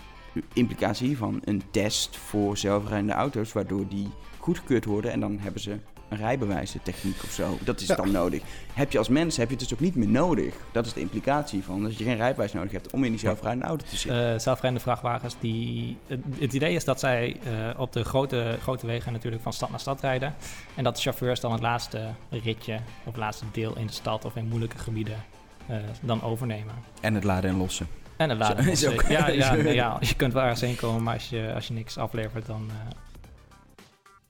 [0.53, 5.77] implicatie hiervan, een test voor zelfrijdende auto's, waardoor die goedgekeurd worden en dan hebben ze
[6.09, 7.57] een rijbewijstechniek of zo.
[7.63, 7.95] Dat is Ja.
[7.95, 8.41] dan nodig.
[8.73, 10.53] Heb je als mens heb je het dus ook niet meer nodig.
[10.71, 13.65] Dat is de implicatie van dat je geen rijbewijs nodig hebt om in die zelfrijdende
[13.65, 14.33] auto te zitten.
[14.33, 18.85] Eh, zelfrijdende vrachtwagens, die, het, het idee is dat zij eh, op de grote, grote
[18.85, 20.33] wegen natuurlijk van stad naar stad rijden.
[20.75, 24.25] En dat de chauffeurs dan het laatste ritje of het laatste deel in de stad
[24.25, 25.23] of in moeilijke gebieden
[25.67, 26.73] eh, dan overnemen.
[27.01, 27.87] En het laden en lossen.
[28.17, 29.03] En het laden Zo- is lossen.
[29.03, 31.67] ook- ja, ja, nee, ja, je kunt wel ergens heen komen, maar als je, als
[31.67, 32.69] je niks aflevert, dan...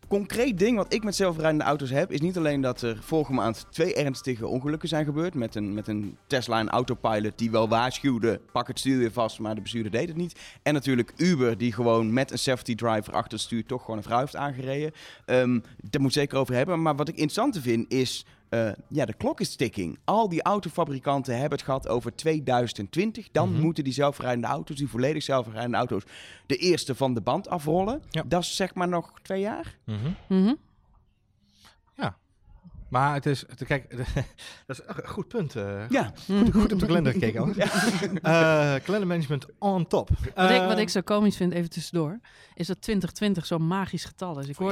[0.10, 3.65] concreet ding wat ik met zelfrijdende auto's heb, is niet alleen dat er vorige maand
[3.69, 5.34] twee ernstige ongelukken zijn gebeurd.
[5.34, 9.56] Met een, met een Tesla autopilot die wel waarschuwde, pak het stuur weer vast, maar
[9.56, 10.39] de bestuurder deed het niet.
[10.63, 14.04] En natuurlijk Uber die gewoon met een safety driver achter het stuur toch gewoon een
[14.04, 14.91] vrouw heeft aangereden.
[15.26, 16.82] Ehm daar moet ik zeker over hebben.
[16.82, 19.99] Maar wat ik interessant vind is, eh, ja, de klok is ticking.
[20.03, 23.27] Al die autofabrikanten hebben het gehad over 2020.
[23.31, 23.62] Dan Mhm.
[23.62, 26.03] moeten die zelfrijdende auto's, die volledig zelfrijdende auto's,
[26.45, 28.01] de eerste van de band afrollen.
[28.09, 28.23] Ja.
[28.27, 29.77] Dat is zeg maar nog twee jaar.
[29.85, 29.97] Mhm.
[30.27, 30.53] Mhm.
[32.89, 33.97] Maar het is, het- kijk,
[34.67, 35.55] dat is een goed punt.
[35.55, 35.89] eh.
[35.89, 36.12] Ja.
[36.25, 37.47] Goed, goed op de kalender gekeken al.
[38.21, 40.09] Eh kalendermanagement on top.
[40.35, 42.19] Wat, ik, wat ik zo komisch vind, even tussendoor,
[42.53, 44.47] is dat 2020 zo'n magisch getal is.
[44.47, 44.57] Ik.
[44.59, 44.63] Ja,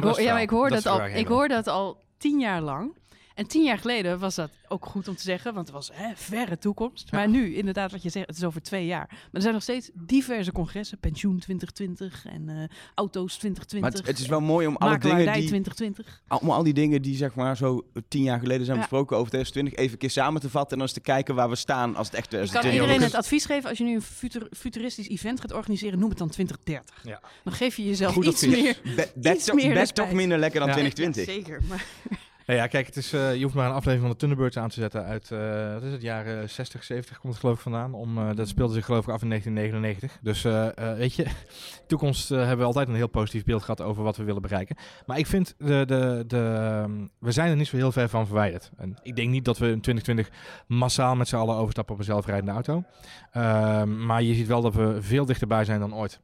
[0.00, 2.96] hoor, ja, maar ik hoor dat al, ik hoor dat al tien jaar lang.
[3.36, 6.12] En tien jaar geleden was dat ook goed om te zeggen, want het was hè,
[6.14, 7.08] verre toekomst.
[7.10, 7.18] Ja.
[7.18, 9.06] Maar nu, inderdaad, wat je zegt, het is over twee jaar.
[9.10, 12.54] Maar er zijn nog steeds diverse congressen, pensioen 2020 en eh,
[12.94, 13.80] auto's 2020.
[13.80, 16.22] Maar het, het is wel mooi om alle dingen die, 2020.
[16.40, 18.82] om al die dingen die zeg maar zo tien jaar geleden zijn Ja.
[18.82, 21.48] besproken over 2020 even een keer samen te vatten en dan eens te kijken waar
[21.48, 23.94] we staan als het echt Ik kan 2020 iedereen het advies geven, als je nu
[23.94, 27.00] een futur- futuristisch event gaat organiseren, noem het dan 2030.
[27.04, 27.20] Ja.
[27.44, 28.62] Dan geef je jezelf Goed iets advies.
[28.62, 28.80] meer.
[28.96, 30.08] Be- best Iets toch- meer best respect.
[30.08, 30.74] toch minder lekker dan Ja.
[30.74, 31.26] 2020.
[31.26, 31.84] Ja, zeker, maar
[32.46, 34.68] Ja, ja, kijk, het is, eh, je hoeft maar een aflevering van de Thunderbirds aan
[34.68, 37.94] te zetten uit, eh wat is het, jaren 60, 70 komt het geloof ik vandaan.
[37.94, 40.18] Om, eh, dat speelde zich geloof ik af in 1999.
[40.22, 40.42] Dus
[40.98, 41.26] weet je,
[41.88, 44.76] toekomst hebben we altijd een heel positief beeld gehad over wat we willen bereiken.
[45.06, 48.26] Maar ik vind, de, de, de, ehm, we zijn er niet zo heel ver van
[48.26, 48.70] verwijderd.
[48.76, 50.30] En ik denk niet dat we in 2020
[50.66, 52.84] massaal met z'n allen overstappen op een zelfrijdende auto.
[53.32, 56.20] Ehm, maar je ziet wel dat we veel dichterbij zijn dan ooit.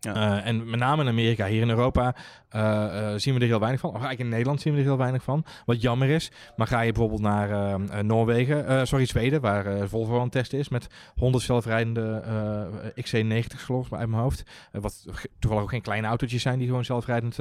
[0.00, 2.14] Eh, en met name in Amerika, hier in Europa,
[2.48, 3.90] eh, eh, zien we er heel weinig van.
[3.90, 5.44] Of eigenlijk in Nederland zien we er heel weinig van.
[5.64, 6.30] Wat jammer is.
[6.56, 10.86] Maar ga je bijvoorbeeld naar Noorwegen, sorry, Zweden, waar Volvo aan het testen is met
[11.14, 14.42] 100 zelfrijdende eh XC90's geloof ik uit mijn hoofd.
[14.72, 15.06] Wat
[15.38, 17.34] toevallig ook geen kleine autootjes zijn die gewoon zelfrijdend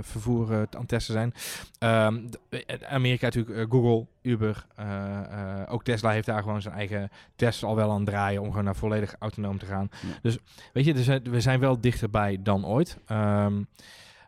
[0.00, 1.34] vervoer aan het testen zijn.
[1.78, 5.18] Ehm, eh, Amerika natuurlijk, Google, Uber, eh,
[5.60, 8.48] eh, ook Tesla heeft daar gewoon zijn eigen tests al wel aan het draaien om
[8.48, 9.88] gewoon naar volledig autonoom te gaan.
[9.90, 10.08] Ja.
[10.22, 10.38] Dus
[10.72, 12.98] weet je, zijn- we zijn wel dichterbij dan ooit.
[13.06, 13.62] Ehm,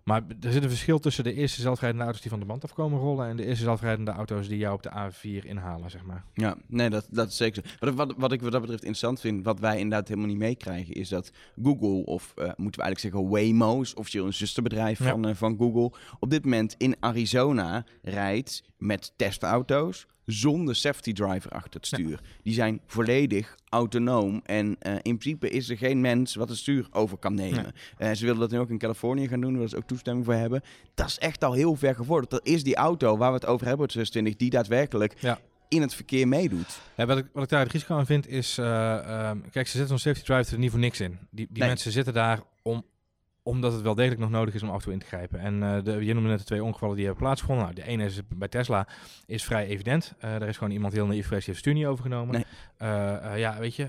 [0.05, 2.99] maar er zit een verschil tussen de eerste zelfrijdende auto's die van de band afkomen
[2.99, 6.25] rollen en de eerste zelfrijdende auto's die jou op de A4 inhalen, zeg maar.
[6.35, 7.87] Ja, nee, dat, dat is zeker zo.
[7.87, 10.95] Wat, wat, wat ik wat dat betreft interessant vind, wat wij inderdaad helemaal niet meekrijgen,
[10.95, 15.11] is dat Google, of eh, moeten we eigenlijk zeggen Waymo, is officieel een zusterbedrijf Ja.
[15.11, 21.51] van, eh, van Google, op dit moment in Arizona rijdt met testauto's zonder safety driver
[21.51, 21.97] achter het Ja.
[21.99, 22.21] stuur.
[22.43, 26.87] Die zijn volledig autonoom en eh, in principe is er geen mens wat het stuur
[26.91, 27.73] over kan nemen.
[27.99, 30.35] Eh, ze willen dat nu ook in Californië gaan doen, waar ze ook toestemming voor
[30.35, 30.63] hebben.
[30.95, 32.31] Dat is echt al heel ver gevorderd.
[32.31, 35.39] Dat is die auto waar we het over hebben, 2020, die daadwerkelijk Ja.
[35.69, 36.79] in het verkeer meedoet.
[36.97, 38.95] Ja, wat, ik, wat ik daar het risico aan vind is, eh,
[39.29, 41.19] ehm, kijk, ze zetten zo'n safety driver er niet voor niks in.
[41.31, 41.69] Die, die Nee.
[41.69, 42.85] mensen zitten daar om,
[43.47, 45.39] omdat het wel degelijk nog nodig is om af en toe in te grijpen.
[45.39, 47.65] En eh, de, je noemde net de twee ongevallen die hebben plaatsgevonden.
[47.65, 48.87] Nou, de ene is bij Tesla,
[49.27, 50.15] is vrij evident.
[50.19, 52.35] Eh er is gewoon iemand heel naïef geweest, die heeft niet overgenomen.
[52.35, 52.45] Nee.
[52.77, 53.89] Eh, ja, weet je,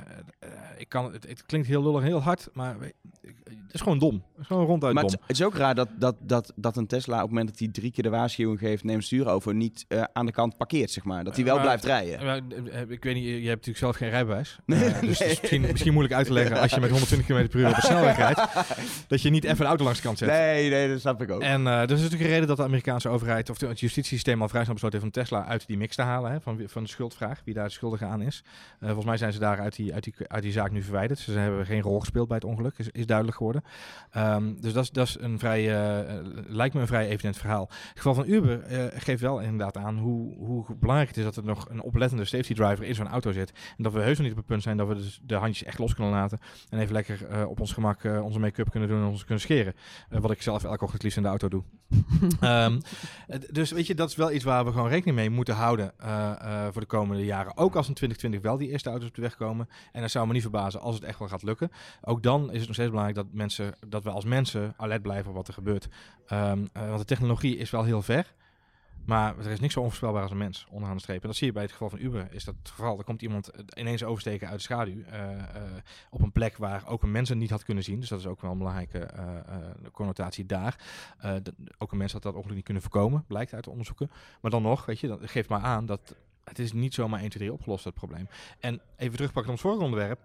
[0.77, 2.75] ik kan, het, het klinkt heel lullig, heel hard, maar
[3.21, 4.13] het is gewoon dom.
[4.13, 5.11] Het is gewoon ronduit Maar dom.
[5.11, 7.59] het, het is ook raar dat, dat, dat, dat een Tesla op het moment dat
[7.59, 10.91] hij drie keer de waarschuwing geeft, neem het stuur over, niet aan de kant parkeert,
[10.91, 11.23] zeg maar.
[11.23, 12.43] Dat hij wel blijft rijden.
[12.89, 14.59] Ik weet niet, je hebt natuurlijk zelf geen rijbewijs.
[14.65, 15.09] Nee, dus het nee.
[15.09, 17.75] is misschien, misschien moeilijk uit te leggen als je met 120 km per uur op
[17.75, 18.41] de snelweg rijdt.
[19.07, 20.29] Dat je niet even een auto langs de kant zet.
[20.29, 21.41] Nee, nee, dat snap ik ook.
[21.41, 24.41] En eh er is natuurlijk een reden dat de Amerikaanse overheid, of de- het justitiesysteem
[24.41, 26.31] al vrij snel besloten heeft om Tesla uit die mix te halen.
[26.31, 28.43] Hè, van, van de schuldvraag, wie daar de schuldige aan is.
[28.79, 31.19] Eh, volgens mij zijn ze daar uit die, uit, die, uit die zaak nu verwijderd.
[31.19, 33.63] Ze hebben geen rol gespeeld bij het ongeluk, is, is duidelijk geworden.
[34.11, 36.15] Ehm, dus dat is, dat is een vrij, eh,
[36.47, 37.69] lijkt me een vrij evident verhaal.
[37.69, 38.63] Het geval van Uber
[38.95, 42.53] geeft wel inderdaad aan hoe, hoe belangrijk het is dat er nog een oplettende safety
[42.53, 43.51] driver in zo'n auto zit.
[43.77, 45.63] En dat we heus nog niet op het punt zijn dat we dus de handjes
[45.67, 46.39] echt los kunnen laten.
[46.69, 49.73] En even lekker op ons gemak onze make-up kunnen doen en ons kunnen scheren.
[50.09, 51.63] Eh, wat ik zelf elke ochtend liefst in de auto doe.
[52.39, 52.79] Ehm,
[53.51, 56.31] dus weet je, dat is wel iets waar we gewoon rekening mee moeten houden eh,
[56.31, 57.57] eh, voor de komende jaren.
[57.57, 59.69] Ook als in 2020 wel die eerste auto's op de weg komen.
[59.91, 61.71] En dat zou me niet verbazen als het echt wel gaat lukken.
[62.01, 65.29] Ook dan is het nog steeds belangrijk dat, mensen, dat we als mensen alert blijven
[65.29, 65.87] op wat er gebeurt.
[66.27, 68.33] Ehm, eh, want de technologie is wel heel ver.
[69.05, 71.21] Maar er is niks zo onvoorspelbaar als een mens, onderaan de streep.
[71.21, 72.27] En dat zie je bij het geval van Uber.
[72.31, 72.97] Is dat het geval.
[72.97, 75.03] Er komt iemand eh, ineens oversteken uit de schaduw.
[75.03, 75.45] eh, eh,
[76.09, 77.99] op een plek waar ook een mens het niet had kunnen zien.
[77.99, 79.09] Dus dat is ook wel een belangrijke
[79.91, 80.77] connotatie daar.
[81.21, 84.11] Dat- ook een mens had dat ongeluk niet kunnen voorkomen, blijkt uit de onderzoeken.
[84.41, 87.29] Maar dan nog, weet je, dat geeft maar aan dat het is niet zomaar 1,
[87.29, 88.27] 2, 3 opgelost, het probleem.
[88.59, 90.19] En even terugpakken op ons vorige onderwerp.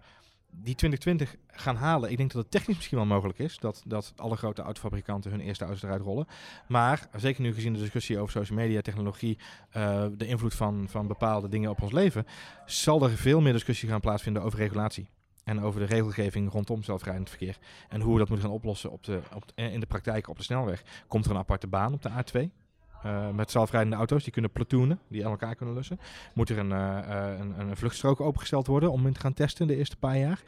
[0.51, 2.11] Die 2020 gaan halen.
[2.11, 5.39] Ik denk dat het technisch misschien wel mogelijk is dat, dat alle grote autofabrikanten hun
[5.39, 6.27] eerste auto's eruit rollen.
[6.67, 9.37] Maar zeker nu gezien de discussie over social media, technologie,
[9.77, 12.25] uh, de invloed van, van bepaalde dingen op ons leven,
[12.65, 15.09] zal er veel meer discussie gaan plaatsvinden over regulatie.
[15.43, 17.57] En over de regelgeving rondom zelfrijdend verkeer.
[17.89, 20.43] En hoe we dat moeten gaan oplossen op de, op in de praktijk op de
[20.43, 20.83] snelweg.
[21.07, 22.60] Komt er een aparte baan op de A2?
[23.05, 25.99] Uh, met zelfrijdende auto's die kunnen platoonen, die aan elkaar kunnen lussen.
[26.33, 26.97] Moet er een, uh,
[27.39, 30.41] een, een, vluchtstrook opengesteld worden om in te gaan testen de eerste paar jaar.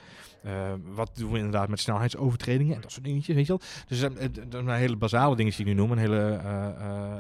[0.83, 3.61] Wat doen we inderdaad met snelheidsovertredingen en dat soort dingetjes, weet je wel.
[3.87, 3.99] Dus
[4.49, 6.39] dat zijn hele basale dingen die ik nu noem, en hele,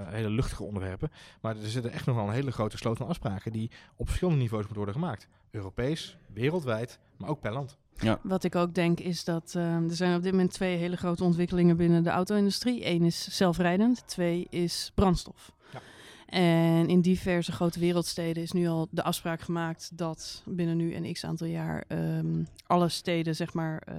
[0.09, 1.11] hele luchtige onderwerpen.
[1.41, 4.41] Maar er zitten echt nog wel een hele grote sloot van afspraken die op verschillende
[4.41, 5.27] niveaus moeten worden gemaakt.
[5.51, 7.77] Europees, wereldwijd, maar ook per land.
[7.97, 8.19] Ja.
[8.23, 11.23] Wat ik ook denk is dat uh, er zijn op dit moment twee hele grote
[11.23, 12.87] ontwikkelingen binnen de auto-industrie.
[12.87, 15.51] Eén is zelfrijdend, twee is brandstof.
[15.73, 15.79] Ja.
[16.25, 21.13] En in diverse grote wereldsteden is nu al de afspraak gemaakt dat binnen nu een
[21.13, 23.95] x aantal jaar um, alle steden, zeg maar, uh,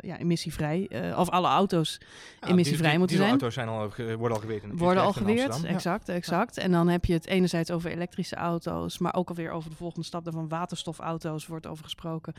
[0.00, 2.00] ja, emissievrij, uh, of alle auto's
[2.40, 3.40] ja, emissievrij die, moeten die, die zijn.
[3.40, 3.68] auto's zijn
[4.08, 4.64] al, worden al geweerd.
[4.78, 6.56] worden al geweerd, exact, exact.
[6.56, 10.06] En dan heb je het enerzijds over elektrische auto's, maar ook alweer over de volgende
[10.06, 12.34] stap van waterstofauto's wordt over gesproken.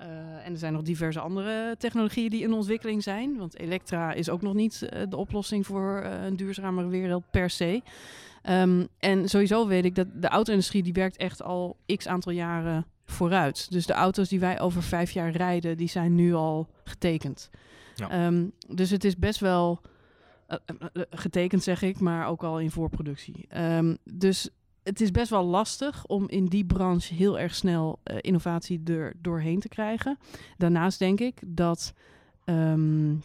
[0.00, 0.06] Uh,
[0.46, 3.36] en er zijn nog diverse andere technologieën die in ontwikkeling zijn.
[3.36, 7.50] Want elektra is ook nog niet uh, de oplossing voor uh, een duurzamere wereld per
[7.50, 7.82] se.
[8.50, 12.86] Um, en sowieso weet ik dat de auto-industrie die werkt echt al x aantal jaren
[13.04, 13.70] vooruit.
[13.70, 17.50] Dus de auto's die wij over vijf jaar rijden, die zijn nu al getekend.
[17.94, 18.26] Ja.
[18.26, 19.80] Um, dus het is best wel
[21.10, 23.46] getekend, zeg ik, maar ook al in voorproductie.
[23.56, 24.48] Um, dus
[24.84, 29.12] het is best wel lastig om in die branche heel erg snel uh, innovatie er
[29.20, 30.18] doorheen te krijgen.
[30.56, 31.92] Daarnaast denk ik dat
[32.44, 33.22] um,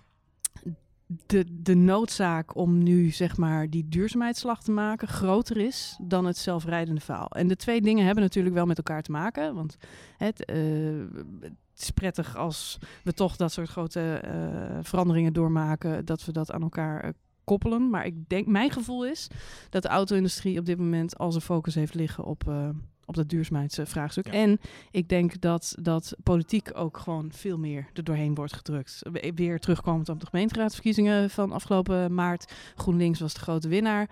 [1.26, 6.38] de, de noodzaak om nu zeg maar die duurzaamheidsslag te maken groter is dan het
[6.38, 7.30] zelfrijdende verhaal.
[7.30, 9.56] En de twee dingen hebben natuurlijk wel met elkaar te maken.
[9.56, 9.78] Want
[10.18, 11.06] het, uh,
[11.42, 16.52] het is prettig als we toch dat soort grote uh, veranderingen doormaken, dat we dat
[16.52, 17.14] aan elkaar
[17.50, 17.90] koppelen.
[17.90, 19.28] Maar ik denk, mijn gevoel is
[19.70, 22.70] dat de auto-industrie op dit moment al zijn focus heeft liggen op, uh,
[23.06, 24.26] op dat duurzaamheidsvraagstuk.
[24.26, 24.32] Ja.
[24.32, 24.60] En
[24.92, 29.02] ik denk dat, dat politiek ook gewoon veel meer er doorheen wordt gedrukt.
[29.36, 32.54] Weer terugkomend op de gemeenteraadsverkiezingen van afgelopen maart.
[32.76, 34.10] GroenLinks was de grote winnaar.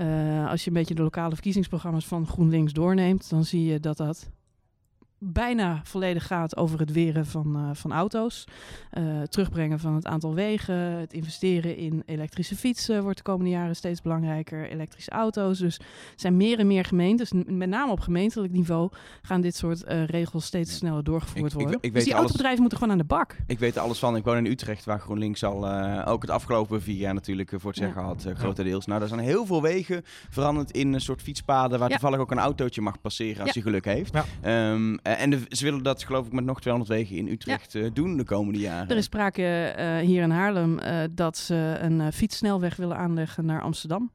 [0.00, 3.96] Uh, als je een beetje de lokale verkiezingsprogramma's van GroenLinks doorneemt, dan zie je dat
[3.96, 4.30] dat
[5.18, 8.44] bijna volledig gaat over het weren van, uh, van auto's.
[8.98, 10.76] Uh, terugbrengen van het aantal wegen.
[10.76, 14.70] Het investeren in elektrische fietsen wordt de komende jaren steeds belangrijker.
[14.70, 15.58] Elektrische auto's.
[15.58, 15.84] Dus er
[16.16, 18.90] zijn meer en meer gemeentes, met name op gemeentelijk niveau,
[19.22, 21.76] gaan dit soort uh, regels steeds sneller doorgevoerd ik, worden.
[21.76, 23.36] Ik, ik dus die alles, autobedrijven moeten gewoon aan de bak.
[23.46, 24.16] Ik weet er alles van.
[24.16, 25.68] Ik woon in Utrecht, waar GroenLinks al
[26.04, 28.08] ook het afgelopen vier jaar natuurlijk voor het zeggen ja.
[28.08, 28.86] had, grotendeels.
[28.86, 31.94] Nou, er zijn heel veel wegen veranderd in een soort fietspaden, waar ja.
[31.94, 34.14] toevallig ook een autootje mag passeren als je geluk heeft.
[34.44, 37.80] Um, en de, ze willen dat geloof ik met nog 200 wegen in Utrecht ja.
[37.80, 38.88] uh, doen de komende jaren.
[38.88, 40.78] Er is sprake uh, hier in Haarlem
[41.10, 44.10] dat ze een fietssnelweg willen aanleggen naar Amsterdam.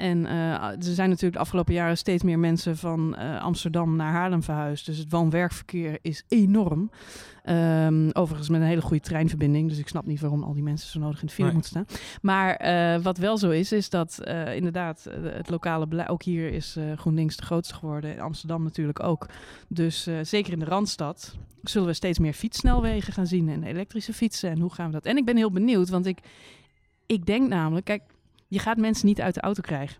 [0.00, 4.86] En er zijn natuurlijk de afgelopen jaren steeds meer mensen van Amsterdam naar Haarlem verhuisd.
[4.86, 6.90] Dus het woon-werkverkeer is enorm.
[7.44, 9.68] Um, overigens met een hele goede treinverbinding.
[9.68, 11.54] Dus ik snap niet waarom al die mensen zo nodig in de file nee.
[11.54, 11.98] moeten staan.
[12.22, 14.22] Maar uh, wat wel zo is, is dat
[14.54, 16.08] inderdaad het lokale beleid...
[16.08, 18.12] Ook hier is GroenLinks de grootste geworden.
[18.12, 19.26] In Amsterdam natuurlijk ook.
[19.68, 23.48] Dus zeker in de Randstad zullen we steeds meer fietssnelwegen gaan zien.
[23.48, 24.50] En elektrische fietsen.
[24.50, 25.04] En hoe gaan we dat?
[25.04, 26.18] En ik ben heel benieuwd, want ik,
[27.06, 27.84] ik denk namelijk...
[27.84, 28.02] Kijk,
[28.50, 29.96] je gaat mensen niet uit de auto krijgen.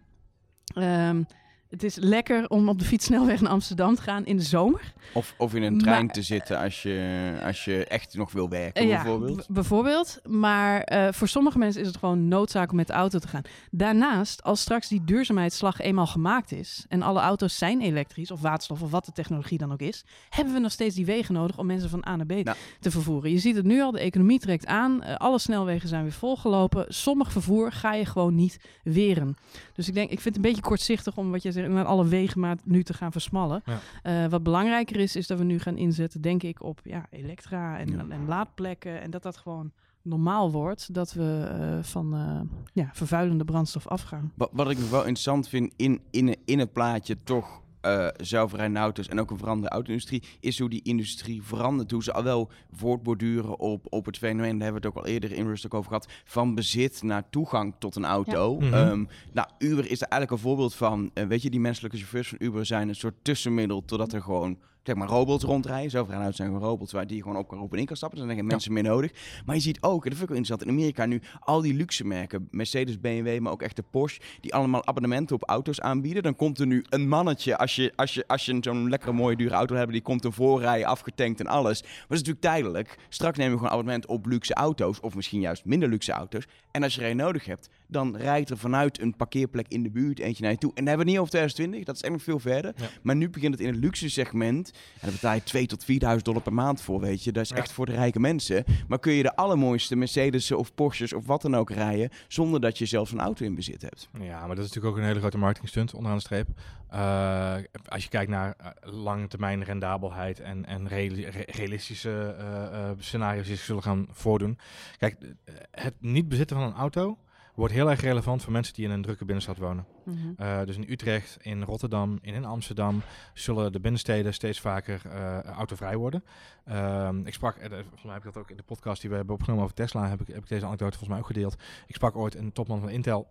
[0.74, 1.26] Um,
[1.70, 4.92] het is lekker om op de fietssnelweg naar Amsterdam te gaan in de zomer.
[5.14, 8.48] Of, of in een trein maar, te zitten als je, als je echt nog wil
[8.48, 9.46] werken, ja, bijvoorbeeld.
[9.48, 10.20] bijvoorbeeld.
[10.28, 13.42] Maar uh, voor sommige mensen is het gewoon noodzaak om met de auto te gaan.
[13.70, 16.84] Daarnaast, als straks die duurzaamheidsslag eenmaal gemaakt is...
[16.88, 20.04] en alle auto's zijn elektrisch of waterstof of wat de technologie dan ook is...
[20.28, 22.56] hebben we nog steeds die wegen nodig om mensen van A naar B nou.
[22.80, 23.30] te vervoeren.
[23.30, 25.00] Je ziet het nu al, de economie trekt aan.
[25.02, 26.84] Uh, alle snelwegen zijn weer volgelopen.
[26.88, 29.36] Sommig vervoer ga je gewoon niet weren.
[29.74, 32.06] Dus ik denk, ik vind het een beetje kortzichtig om wat je zegt naar alle
[32.06, 33.62] wegen maar nu te gaan versmallen.
[33.64, 34.24] Ja.
[34.24, 37.78] Uh, wat belangrijker is, is dat we nu gaan inzetten, denk ik, op ja, elektra
[37.78, 38.04] en, ja.
[38.08, 39.00] en laadplekken.
[39.00, 42.40] En dat dat gewoon normaal wordt dat we uh, van uh,
[42.72, 44.32] ja, vervuilende brandstof afgaan.
[44.34, 48.80] Wat, wat ik nog wel interessant vind in, in, in het plaatje toch uh, zelfrijdende
[48.80, 51.90] auto's en ook een veranderende auto-industrie, is hoe die industrie verandert.
[51.90, 55.10] Hoe ze al wel voortborduren op, op het fenomeen, daar hebben we het ook al
[55.10, 58.56] eerder in Rust ook over gehad, van bezit naar toegang tot een auto.
[58.60, 58.66] Ja.
[58.66, 58.90] Mm -hmm.
[58.90, 61.10] um, nou, Uber is er eigenlijk een voorbeeld van.
[61.14, 64.58] Uh, weet je, die menselijke chauffeurs van Uber zijn een soort tussenmiddel totdat er gewoon
[64.82, 65.90] zeg maar robots rondrijden.
[65.90, 68.18] Zo uit zijn robots waar die je gewoon op kan op en in kan stappen.
[68.18, 69.12] Dus dan zijn geen mensen meer nodig.
[69.46, 71.74] Maar je ziet ook, en dat vind ik wel interessant, in Amerika nu al die
[71.74, 76.22] luxe merken, Mercedes, BMW, maar ook echt de Porsche, die allemaal abonnementen op auto's aanbieden.
[76.22, 79.36] Dan komt er nu een mannetje, als je, als je, als je zo'n lekkere mooie
[79.36, 81.82] dure auto hebt, die komt een voorrijden, afgetankt en alles.
[81.82, 82.98] Maar dat is natuurlijk tijdelijk.
[83.08, 86.46] Straks nemen we gewoon abonnement op luxe auto's, of misschien juist minder luxe auto's.
[86.70, 89.90] En als je er een nodig hebt, dan rijdt er vanuit een parkeerplek in de
[89.90, 90.70] buurt eentje naar je toe.
[90.70, 92.72] En dan hebben we niet over 2020, dat is echt nog veel verder.
[92.76, 92.86] Ja.
[93.02, 94.70] Maar nu begint het in het luxe segment.
[94.94, 95.84] En daar betaal je 2 tot
[96.16, 97.32] 4.000 dollar per maand voor, weet je.
[97.32, 97.56] Dat is Ja.
[97.56, 98.64] echt voor de rijke mensen.
[98.88, 102.78] Maar kun je de allermooiste Mercedes of Porsches of wat dan ook rijden, zonder dat
[102.78, 104.08] je zelfs een auto in bezit hebt.
[104.20, 106.48] Ja, maar dat is natuurlijk ook een hele grote marketingstunt onderaan de streep.
[106.88, 107.54] Eh,
[107.88, 112.90] als je kijkt naar uh, lange termijn rendabelheid en, en reali- re- realistische eh, eh,
[112.98, 114.58] scenario's die zich zullen gaan voordoen.
[114.98, 117.18] Kijk, eh, het niet bezitten van een auto
[117.60, 119.86] wordt heel erg relevant voor mensen die in een drukke binnenstad wonen.
[120.04, 120.16] Mhm.
[120.38, 123.02] Uh, dus in Utrecht, in Rotterdam, in, in Amsterdam
[123.34, 126.24] zullen de binnensteden steeds vaker uh, autovrij worden.
[126.68, 129.16] Uh, ik sprak, uh, volgens mij heb ik dat ook in de podcast die we
[129.16, 131.56] hebben opgenomen over Tesla, heb ik, heb ik deze anekdote volgens mij ook gedeeld.
[131.86, 133.28] Ik sprak ooit een topman van Intel,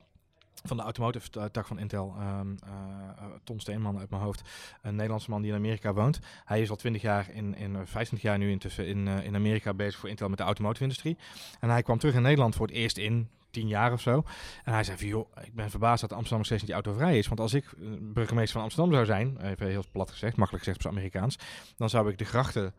[0.64, 4.42] van de automotive tak van Intel, um, uh, Tom Steenman uit mijn hoofd,
[4.82, 6.20] een Nederlandse man die in Amerika woont.
[6.46, 9.74] Hij is al 20 jaar, in, in 25 jaar nu intussen in, uh, in Amerika
[9.74, 11.18] bezig voor Intel met de automotive industrie.
[11.60, 14.24] En hij kwam terug in Nederland voor het eerst in tien jaar of zo.
[14.64, 17.28] En hij zei van, joh, ik ben verbaasd dat Amsterdam nog steeds niet autovrij is.
[17.28, 17.66] Want als ik
[18.02, 21.38] burgemeester van Amsterdam zou zijn, even heel plat gezegd, makkelijk gezegd op Amerikaans,
[21.78, 22.74] dan zou ik de grachten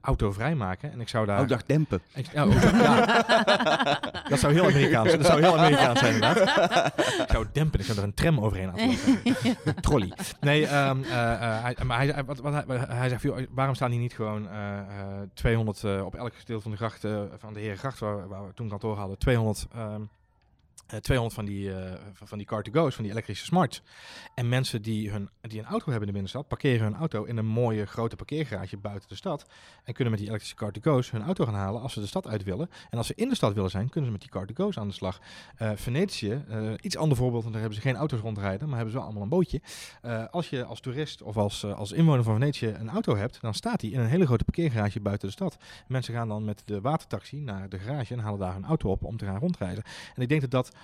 [0.00, 1.40] autovrij maken en ik zou daar...
[1.40, 2.00] Ook dacht dempen.
[2.14, 3.04] Ik, ja, ook, ja.
[4.28, 6.98] dat zou heel Amerikaans Dat zou heel Amerikaans zijn inderdaad.
[6.98, 8.88] ik zou dempen, ik zou er een tram overheen laten
[9.64, 10.12] Een trolley.
[10.40, 13.90] Nee, um, uh, uh, hij, maar hij, wat, wat, hij, hij zegt, joh, waarom staan
[13.90, 14.80] hier niet gewoon uh,
[15.34, 17.04] 200 op elk gedeelte van de gracht,
[17.38, 19.66] van de Herengracht, waar, waar we toen kantoor hadden, 200...
[19.76, 20.08] Um,
[20.92, 23.82] uh, 200 van die, uh, van die car-to-go's, van die elektrische smarts.
[24.34, 27.36] En mensen die, hun, die een auto hebben in de binnenstad, parkeren hun auto in
[27.36, 29.46] een mooie grote parkeergarage buiten de stad.
[29.84, 32.44] En kunnen met die elektrische car-to-go's hun auto gaan halen als ze de stad uit
[32.44, 32.70] willen.
[32.90, 34.94] En als ze in de stad willen zijn, kunnen ze met die car-to-go's aan de
[34.94, 35.20] slag.
[35.58, 36.44] Uh, Venetië,
[36.80, 39.22] iets ander voorbeeld, want daar hebben ze geen auto's rondrijden, maar hebben ze wel allemaal
[39.22, 39.60] een bootje.
[40.30, 43.80] Als je als toerist of als, als inwoner van Venetië een auto hebt, dan staat
[43.80, 45.56] die in een hele grote parkeergarage buiten de stad.
[45.88, 49.04] Mensen gaan dan met de watertaxi naar de garage en halen daar hun auto op
[49.04, 49.84] om te gaan rondrijden.
[50.14, 50.75] En ik denk dat dat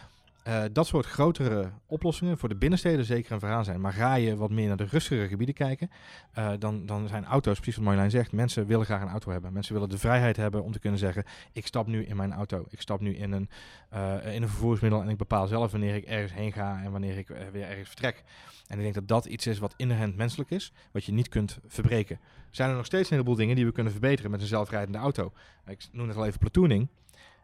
[0.48, 3.80] uh, dat soort grotere oplossingen voor de binnensteden zeker een verhaal zijn.
[3.80, 5.90] Maar ga je wat meer naar de rustigere gebieden kijken,
[6.38, 9.52] uh, dan, dan zijn auto's, precies wat Marjolein zegt, mensen willen graag een auto hebben.
[9.52, 12.64] Mensen willen de vrijheid hebben om te kunnen zeggen, ik stap nu in mijn auto,
[12.68, 13.48] ik stap nu in een,
[13.94, 17.18] uh, in een vervoersmiddel en ik bepaal zelf wanneer ik ergens heen ga en wanneer
[17.18, 18.24] ik weer ergens vertrek.
[18.66, 21.58] En ik denk dat dat iets is wat inherent menselijk is, wat je niet kunt
[21.66, 22.18] verbreken.
[22.50, 25.32] Zijn er nog steeds een heleboel dingen die we kunnen verbeteren met een zelfrijdende auto?
[25.66, 26.88] Ik noem net al even platooning.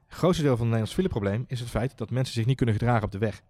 [0.08, 2.74] Het grootste deel van het Nederlands fileprobleem is het feit dat mensen zich niet kunnen
[2.74, 3.42] gedragen op de weg.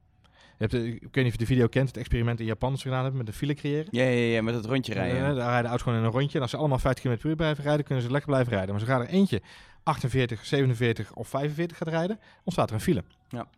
[0.58, 2.78] Je hebt, ik weet niet of je de video kent, het experiment in Japan dat
[2.78, 3.86] ze gedaan hebben met een file creëren.
[3.90, 5.16] Ja, ja, ja met het rondje rijden.
[5.18, 6.36] Uh, daar rijden auto's gewoon in een rondje.
[6.36, 8.70] En als ze allemaal 50 km per uur blijven rijden, kunnen ze lekker blijven rijden.
[8.70, 9.42] Maar zodra er eentje
[9.82, 13.04] 48, 47 of 45 gaat rijden, ontstaat er een file.
[13.28, 13.48] Ja.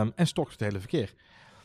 [0.00, 1.12] Um, en stokt het hele verkeer.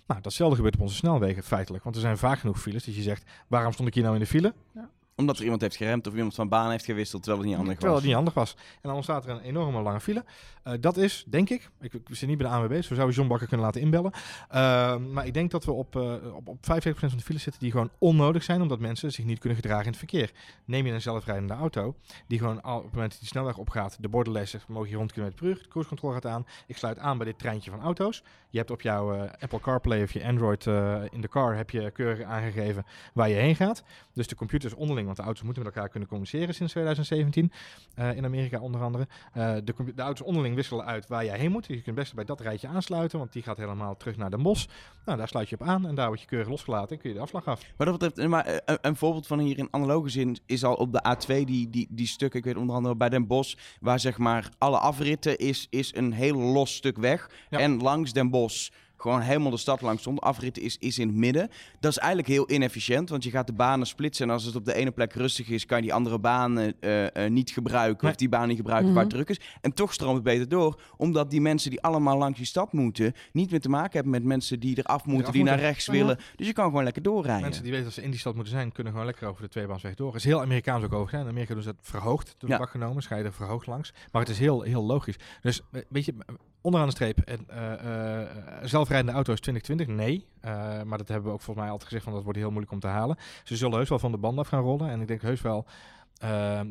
[0.07, 1.83] Nou, datzelfde gebeurt op onze snelwegen feitelijk.
[1.83, 4.21] Want er zijn vaak genoeg files dat je zegt, waarom stond ik hier nou in
[4.21, 4.53] de file?
[4.73, 4.89] Ja
[5.21, 7.81] omdat er iemand heeft geremd of iemand van baan heeft gewisseld terwijl het niet handig
[7.81, 7.83] was.
[7.83, 8.53] Terwijl het niet handig was.
[8.73, 10.23] En dan ontstaat er een enorme lange file.
[10.67, 13.15] Uh, dat is, denk ik, ik, ik zit niet bij de ANWB, dus we zouden
[13.15, 14.11] John Bakker kunnen laten inbellen.
[14.13, 17.61] Uh, maar ik denk dat we op, uh, op, op 75% van de files zitten
[17.61, 20.31] die gewoon onnodig zijn, omdat mensen zich niet kunnen gedragen in het verkeer.
[20.65, 21.95] Neem je een zelfrijdende auto,
[22.27, 24.95] die gewoon al, op het moment dat die snelweg opgaat, de borden zegt, mogen je
[24.95, 26.45] rond km per uur, de cruise control gaat aan.
[26.67, 28.23] Ik sluit aan bij dit treintje van auto's.
[28.49, 30.65] Je hebt op jouw uh, Apple CarPlay of je Android
[31.11, 33.83] in de car, heb je keurig aangegeven waar je heen gaat.
[34.13, 37.51] Dus de computers onderling, want de auto's moeten met elkaar kunnen communiceren sinds 2017.
[37.99, 39.07] Uh, in Amerika onder andere.
[39.37, 41.65] Uh, de, de, auto's onderling wisselen uit waar jij heen moet.
[41.65, 44.67] Je kunt best bij dat rijtje aansluiten, want die gaat helemaal terug naar Den Bosch.
[45.05, 47.15] Nou, daar sluit je op aan en daar word je keurig losgelaten en kun je
[47.15, 47.61] de afslag af.
[47.77, 50.75] Maar dat betreft, maar uh, een, een, voorbeeld van hier in analoge zin is al
[50.75, 53.99] op de A2 die, die, die stukken, ik weet onder andere bij Den Bosch, waar
[53.99, 57.29] zeg maar alle afritten is, is een heel los stuk weg.
[57.49, 57.59] Ja.
[57.59, 58.69] En langs Den Bosch
[59.01, 61.49] gewoon helemaal de stad langs zonder afritten is, is in het midden.
[61.79, 64.27] Dat is eigenlijk heel inefficiënt, want je gaat de banen splitsen.
[64.27, 67.03] En als het op de ene plek rustig is, kan je die andere banen uh,
[67.03, 68.03] uh, niet gebruiken.
[68.03, 68.11] Nee.
[68.11, 69.09] Of die baan niet gebruiken mm -hmm.
[69.09, 69.45] waar het druk is.
[69.61, 73.13] En toch stroomt het beter door, omdat die mensen die allemaal langs die stad moeten,
[73.31, 75.59] niet meer te maken hebben met mensen die eraf moeten, eraf die moeten.
[75.59, 76.17] naar rechts willen.
[76.35, 77.41] Dus je kan gewoon lekker doorrijden.
[77.41, 79.49] Mensen die weten dat ze in die stad moeten zijn, kunnen gewoon lekker over de
[79.49, 80.15] tweebaansweg door.
[80.15, 81.19] Is heel Amerikaans ook over.
[81.19, 82.65] In Amerika doen ze dat verhoogd, door ja.
[82.65, 83.93] genomen, scheiden verhoogd langs.
[84.11, 85.15] Maar het is heel, heel logisch.
[85.41, 86.13] Dus weet je,
[86.61, 88.27] onderaan de streep, uh, uh,
[88.63, 90.27] zelfrijdende auto's 2020, nee.
[90.45, 92.71] Uh, maar dat hebben we ook volgens mij altijd gezegd, van dat wordt heel moeilijk
[92.71, 93.17] om te halen.
[93.43, 94.89] Ze zullen heus wel van de band af gaan rollen.
[94.89, 95.65] En ik denk heus wel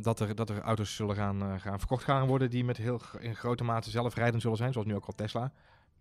[0.01, 3.37] dat, er, dat er auto's zullen gaan, gaan verkocht gaan worden die met heel in
[3.37, 5.53] grote mate zelfrijdend zullen zijn, zoals nu ook al Tesla.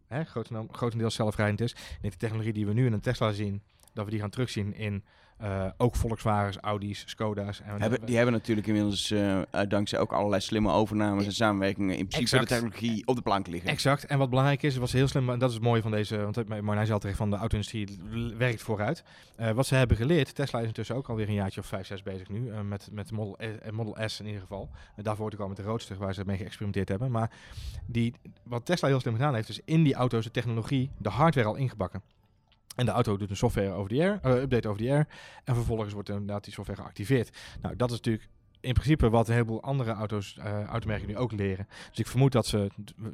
[0.07, 1.75] Hè, groten, grotendeels zelfrijdend is.
[2.01, 3.61] En de technologie die we nu in een Tesla zien,
[3.93, 5.03] dat we die gaan terugzien in
[5.39, 7.61] eh, ook Volkswagens, Audi's, Skoda's.
[7.61, 12.07] En Hebben, die hebben natuurlijk inmiddels uh, dankzij ook allerlei slimme overnames en samenwerkingen in
[12.07, 12.49] principe Exact.
[12.49, 13.69] de technologie op de plank liggen.
[13.69, 14.05] Exact.
[14.05, 16.47] En wat belangrijk is, was heel slim, en dat is het mooie van deze, want
[16.47, 17.99] Marnij zei al terecht van de auto-industrie
[18.37, 19.03] werkt vooruit.
[19.39, 22.03] Uh, wat ze hebben geleerd, Tesla is intussen ook alweer een jaartje of vijf, zes
[22.03, 24.69] bezig nu, met, met Model, e, Model S in ieder geval.
[24.95, 27.11] Daarvoor ook al met de Roadster, waar ze mee geëxperimenteerd hebben.
[27.11, 27.31] Maar
[27.85, 31.47] die, wat Tesla heel slim gedaan heeft, is in die auto's de technologie, de hardware
[31.47, 32.01] al ingebakken.
[32.79, 35.07] En de auto doet een software over the air, uh, update over the air.
[35.43, 37.37] En vervolgens wordt inderdaad die software geactiveerd.
[37.61, 38.27] Nou, dat is natuurlijk
[38.59, 41.67] in principe wat een heleboel andere auto's, uh, automerken nu ook leren.
[41.89, 42.69] Dus ik vermoed dat ze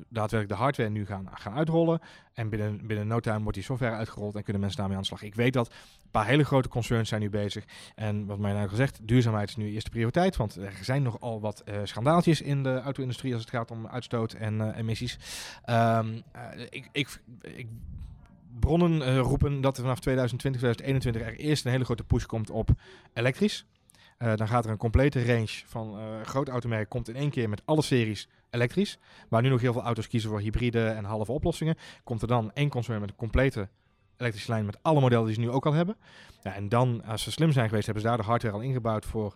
[0.09, 1.99] daadwerkelijk de hardware nu gaan, gaan uitrollen.
[2.34, 5.09] En binnen, binnen no time wordt die software uitgerold en kunnen mensen daarmee aan de
[5.09, 5.22] slag.
[5.22, 7.63] Ik weet dat een paar hele grote concerns zijn nu bezig.
[7.95, 10.36] En wat mij nou gezegd, duurzaamheid is nu eerste prioriteit.
[10.36, 14.34] Want er zijn nogal wat uh, schandaaltjes in de auto-industrie als het gaat om uitstoot
[14.34, 15.20] en emissies.
[15.70, 16.24] Um,
[16.70, 17.68] ik, ik, ik
[18.60, 22.49] bronnen uh, roepen dat er vanaf 2020, 2021 er eerst een hele grote push komt
[22.49, 22.70] op
[23.14, 23.66] elektrisch.
[24.20, 27.49] Uh, dan gaat er een complete range van uh, grote automerken komt in één keer
[27.49, 28.97] met alle series elektrisch.
[29.30, 31.76] Waar nu nog heel veel auto's kiezen voor hybride en halve oplossingen.
[32.03, 33.70] Komt er dan één concern met een complete
[34.18, 35.97] elektrische lijn met alle modellen die ze nu ook al hebben.
[36.43, 39.06] Ja, en dan, als ze slim zijn geweest, hebben ze daar de hardware al ingebouwd
[39.06, 39.36] voor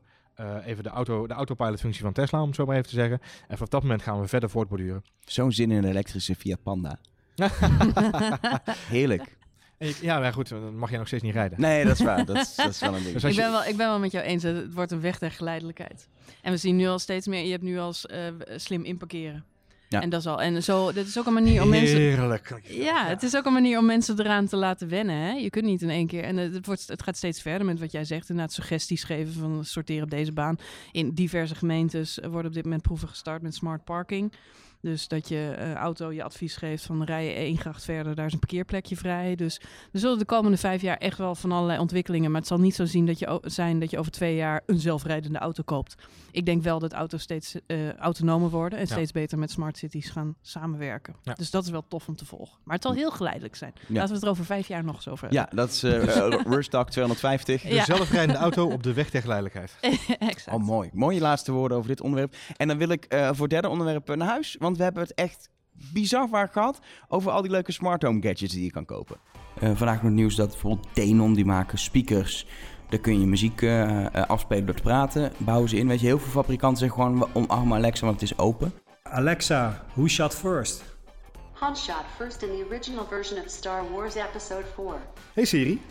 [0.65, 3.19] even de, auto, de autopilot functie van Tesla, om het zo maar even te zeggen.
[3.21, 5.03] En vanaf dat moment gaan we verder voortborduren.
[5.19, 6.99] Zo'n zin in een elektrische Fiat Panda.
[8.95, 9.37] Heerlijk.
[10.01, 11.61] Ja, maar goed, dan mag jij nog steeds niet rijden.
[11.61, 12.25] Nee, dat is waar.
[12.25, 13.13] Dat is, dat is wel een ding.
[13.13, 14.43] Dus ik, ben wel, ik ben wel met jou eens.
[14.43, 16.07] Het wordt een weg der geleidelijkheid.
[16.41, 17.43] En we zien nu al steeds meer.
[17.43, 18.17] Je hebt nu al uh,
[18.55, 19.45] slim inparkeren.
[19.89, 20.01] Ja.
[20.01, 20.41] En dat is al.
[20.41, 21.97] En zo, dit is ook een manier om mensen.
[21.97, 22.61] Heerlijk.
[22.63, 25.15] Ja, het is ook een manier om mensen eraan te laten wennen.
[25.15, 25.31] Hè?
[25.31, 26.23] Je kunt niet in één keer.
[26.23, 28.29] En het, wordt, het gaat steeds verder met wat jij zegt.
[28.29, 30.57] Inderdaad, suggesties geven van sorteer op deze baan.
[30.91, 34.33] In diverse gemeentes worden op dit moment proeven gestart met smart parking.
[34.81, 38.25] Dus dat je uh, auto je advies geeft van rij je één gracht verder, daar
[38.25, 39.35] is een parkeerplekje vrij.
[39.35, 39.61] Dus
[39.91, 42.31] er zullen de komende vijf jaar echt wel van allerlei ontwikkelingen.
[42.31, 44.79] Maar het zal niet zo zien dat je zijn dat je over twee jaar een
[44.79, 45.95] zelfrijdende auto koopt.
[46.31, 48.91] Ik denk wel dat auto's steeds uh, autonomer worden en ja.
[48.91, 51.15] steeds beter met smart cities gaan samenwerken.
[51.23, 51.33] Ja.
[51.33, 52.57] Dus dat is wel tof om te volgen.
[52.63, 53.73] Maar het zal heel geleidelijk zijn.
[53.75, 53.93] Ja.
[53.93, 55.47] Laten we het er over vijf jaar nog eens over hebben.
[55.49, 56.03] Ja, dat is uh,
[56.55, 57.61] Rushtalk 250.
[57.61, 59.75] De zelfrijdende auto op de weg der geleidelijkheid.
[60.19, 60.57] exact.
[60.57, 60.89] Oh, mooi.
[60.93, 62.35] Mooie laatste woorden over dit onderwerp.
[62.57, 64.55] En dan wil ik uh, voor het derde onderwerp naar huis.
[64.59, 65.49] Want we hebben het echt
[65.93, 69.17] bizar vaak gehad over al die leuke smart home gadgets die je kan kopen.
[69.63, 72.47] Uh, vandaag nog nieuws dat bijvoorbeeld Denon, die maken speakers.
[72.89, 75.31] Daar kun je muziek uh, afspelen door te praten.
[75.37, 75.87] Bouwen ze in.
[75.87, 78.73] Weet je, heel veel fabrikanten zeggen gewoon omarm Alexa, want het is open.
[79.03, 80.83] Alexa, who shot first?
[81.53, 84.85] Han shot first in the original version of Star Wars Episode 4.
[85.33, 85.81] Hey Siri,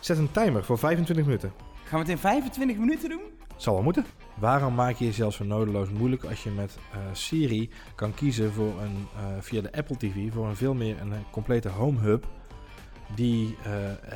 [0.00, 1.52] zet een timer voor 25 minuten.
[1.84, 3.22] Gaan we het in 25 minuten doen?
[3.62, 4.06] Zal wel moeten.
[4.34, 8.80] Waarom maak je jezelf zo nodeloos moeilijk als je met uh, Siri kan kiezen voor
[8.80, 12.26] een, uh, via de Apple TV voor een veel meer een complete home hub
[13.14, 13.72] die uh,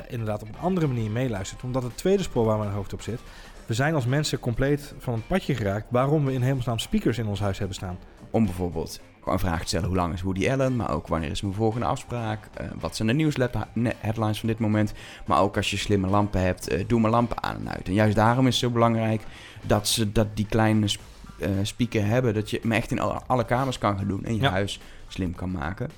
[0.07, 1.63] inderdaad op een andere manier meeluistert.
[1.63, 3.19] Omdat het tweede spoor waar mijn hoofd op zit,
[3.65, 7.27] we zijn als mensen compleet van het padje geraakt waarom we in hemelsnaam speakers in
[7.27, 7.97] ons huis hebben staan.
[8.31, 9.01] Om bijvoorbeeld
[9.33, 10.75] een vraag te stellen, hoe lang is Woody Allen?
[10.75, 12.47] Maar ook wanneer is mijn volgende afspraak?
[12.61, 14.93] Uh, wat zijn de nieuwsheadlines van dit moment?
[15.25, 17.87] Maar ook als je slimme lampen hebt, uh, doe mijn lampen aan en uit.
[17.87, 19.21] En juist daarom is het zo belangrijk
[19.61, 21.01] dat ze dat die kleine sp
[21.37, 22.33] uh, speaker hebben.
[22.33, 24.51] Dat je hem echt in alle, alle kamers kan gaan doen en je ja.
[24.51, 25.89] huis slim kan maken.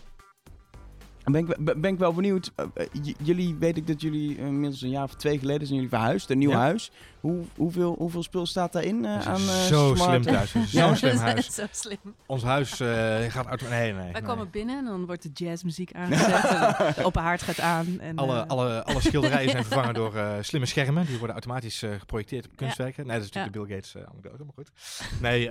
[1.32, 2.52] Ben ik, ben ik wel benieuwd.
[2.58, 2.86] Uh,
[3.24, 6.30] jullie, weet ik dat jullie uh, inmiddels een jaar of twee geleden zijn jullie verhuisd.
[6.30, 6.58] Een nieuw ja.
[6.58, 6.92] huis.
[7.20, 10.10] Hoe, hoeveel, hoeveel spul staat daarin uh, aan Zo smart?
[10.10, 10.54] slim thuis.
[10.72, 10.96] Ja.
[10.96, 11.54] slim huis.
[11.54, 11.98] Zo slim.
[12.26, 12.72] Ons huis
[13.28, 13.70] gaat uit...
[13.70, 13.94] Nee, nee.
[13.94, 14.22] Wij nee.
[14.22, 16.96] komen binnen en dan wordt de jazzmuziek aangezet.
[16.96, 18.00] de open haard gaat aan.
[18.00, 21.06] En, alle, alle, alle schilderijen zijn vervangen door slimme schermen.
[21.06, 23.08] Die worden automatisch geprojecteerd op kunstwerken.
[23.08, 24.72] Nee, dat is natuurlijk de Bill Gates anekdote, maar goed.
[25.22, 25.50] Nee,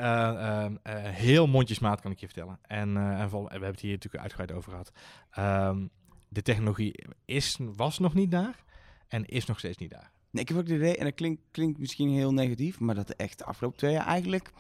[1.13, 2.59] heel mondjesmaat kan ik je vertellen.
[2.67, 4.93] En, en vol, we hebben het hier natuurlijk uitgebreid over gehad.
[5.69, 5.91] Um,
[6.29, 6.95] de technologie
[7.25, 8.65] is, was nog niet daar
[9.09, 10.11] en is nog steeds niet daar.
[10.31, 13.09] Nee, ik heb ook het idee, en dat klinkt, klinkt misschien heel negatief, maar dat
[13.09, 14.53] er echt de afgelopen twee jaar eigenlijk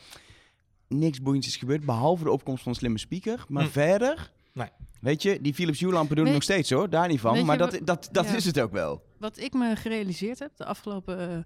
[0.89, 3.45] niks boeiends is gebeurd, behalve de opkomst van een slimme speaker.
[3.49, 3.71] Maar hm.
[3.71, 4.69] verder, nee.
[5.01, 7.45] weet je, die Philips Hue lampen doen het nog steeds hoor, daar niet van.
[7.45, 8.35] Maar dat, dat, dat, dat ja.
[8.35, 9.03] is het ook wel.
[9.19, 11.39] Wat ik me gerealiseerd heb de afgelopen uh,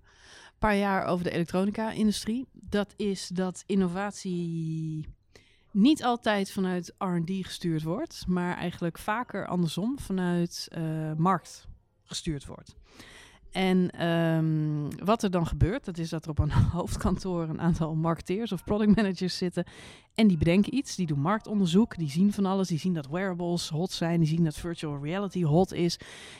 [0.58, 5.06] paar jaar over de elektronica-industrie, dat is dat innovatie
[5.72, 11.68] niet altijd vanuit R&D gestuurd wordt, maar eigenlijk vaker andersom vanuit uh, markt
[12.04, 12.74] gestuurd wordt.
[13.50, 17.94] En um, wat er dan gebeurt, dat is dat er op een hoofdkantoor een aantal
[17.94, 19.64] marketeers of product managers zitten.
[20.14, 22.68] En die bedenken iets, die doen marktonderzoek, die zien van alles.
[22.68, 25.98] Die zien dat wearables hot zijn, die zien dat virtual reality hot is.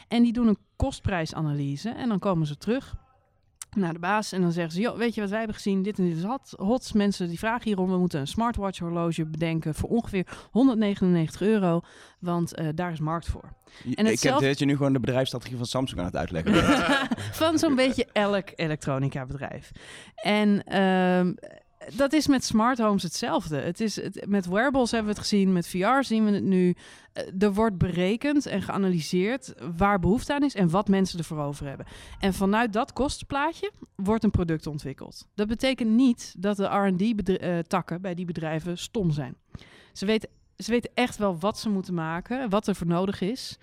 [0.08, 2.96] En die doen een kostprijsanalyse en dan komen ze terug
[3.76, 5.82] naar de baas en dan zeggen ze, joh, weet je wat wij hebben gezien?
[5.82, 6.54] Dit en dit is hot.
[6.56, 6.94] hot.
[6.94, 11.80] Mensen die vragen hierom, we moeten een smartwatch horloge bedenken voor ongeveer 199 euro,
[12.18, 13.44] want eh, daar is markt voor.
[13.84, 16.54] En ik heb zelf- dat je nu gewoon de bedrijfsstrategie van Samsung aan het uitleggen.
[17.42, 19.70] van zo'n beetje elk elektronica bedrijf.
[20.14, 21.32] En ehm,
[21.96, 23.56] dat is met smart homes hetzelfde.
[23.56, 26.74] Het is, het, met wearables hebben we het gezien, met VR zien we het nu.
[27.12, 31.66] Eh, er wordt berekend en geanalyseerd waar behoefte aan is en wat mensen ervoor over
[31.66, 31.86] hebben.
[32.20, 35.28] En vanuit dat kostenplaatje wordt een product ontwikkeld.
[35.34, 39.36] Dat betekent niet dat de R&D-takken bij die bedrijven stom zijn.
[39.92, 43.58] Ze weten, ze weten echt wel wat ze moeten maken, wat er voor nodig is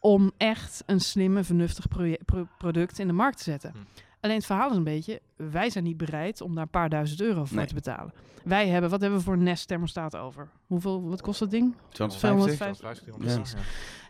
[0.00, 1.86] om echt een slimme, vernuftig
[2.58, 3.70] product in de markt te zetten.
[3.70, 3.78] Hm.
[4.20, 7.20] Alleen het verhaal is een beetje, wij zijn niet bereid om daar een paar duizend
[7.20, 7.66] euro voor Nee.
[7.66, 8.12] te betalen.
[8.44, 10.48] Wij hebben, wat hebben we voor een Nest thermostaat over?
[10.66, 11.74] Hoeveel, wat kost dat ding?
[11.92, 12.76] 250?
[12.76, 13.58] 250.
[13.58, 13.64] Ja.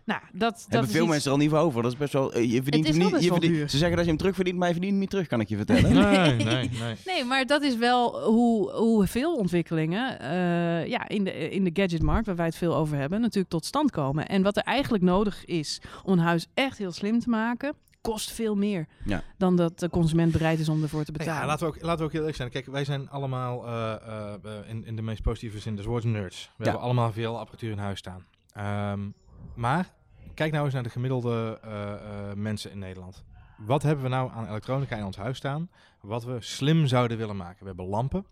[0.04, 1.82] Nou, dat, dat Hebben is veel iets- mensen er al niet voor over.
[1.82, 2.32] Dat is best wel.
[2.32, 3.12] eh, Je verdient is hem wel niet.
[3.16, 3.68] best Je verdient, duur.
[3.68, 5.56] ze zeggen dat je hem terugverdient, maar je verdient hem niet terug, kan ik je
[5.56, 5.92] vertellen.
[5.92, 6.96] Nee, nee, nee.
[7.06, 11.70] Nee, maar dat is wel hoe, hoe veel ontwikkelingen eh, ja, in, de, in de
[11.72, 14.26] gadgetmarkt, waar wij het veel over hebben, natuurlijk tot stand komen.
[14.28, 18.30] En wat er eigenlijk nodig is om een huis echt heel slim te maken, kost
[18.32, 19.22] veel meer Ja.
[19.36, 21.40] dan dat de consument bereid is om ervoor te betalen.
[21.40, 22.50] Ja, laten, we ook, laten we ook heel eerlijk zijn.
[22.50, 26.04] Kijk, wij zijn allemaal eh, eh, eh, in, in de meest positieve zin des woords
[26.04, 26.44] nerds.
[26.44, 26.64] We Ja.
[26.64, 28.24] hebben allemaal veel apparatuur in huis staan.
[28.52, 29.08] Ehm,
[29.54, 29.94] maar
[30.34, 33.24] kijk nou eens naar de gemiddelde eh, eh, mensen in Nederland.
[33.56, 35.70] Wat hebben we nou aan elektronica in ons huis staan?
[36.00, 37.58] Wat we slim zouden willen maken.
[37.60, 38.26] We hebben lampen.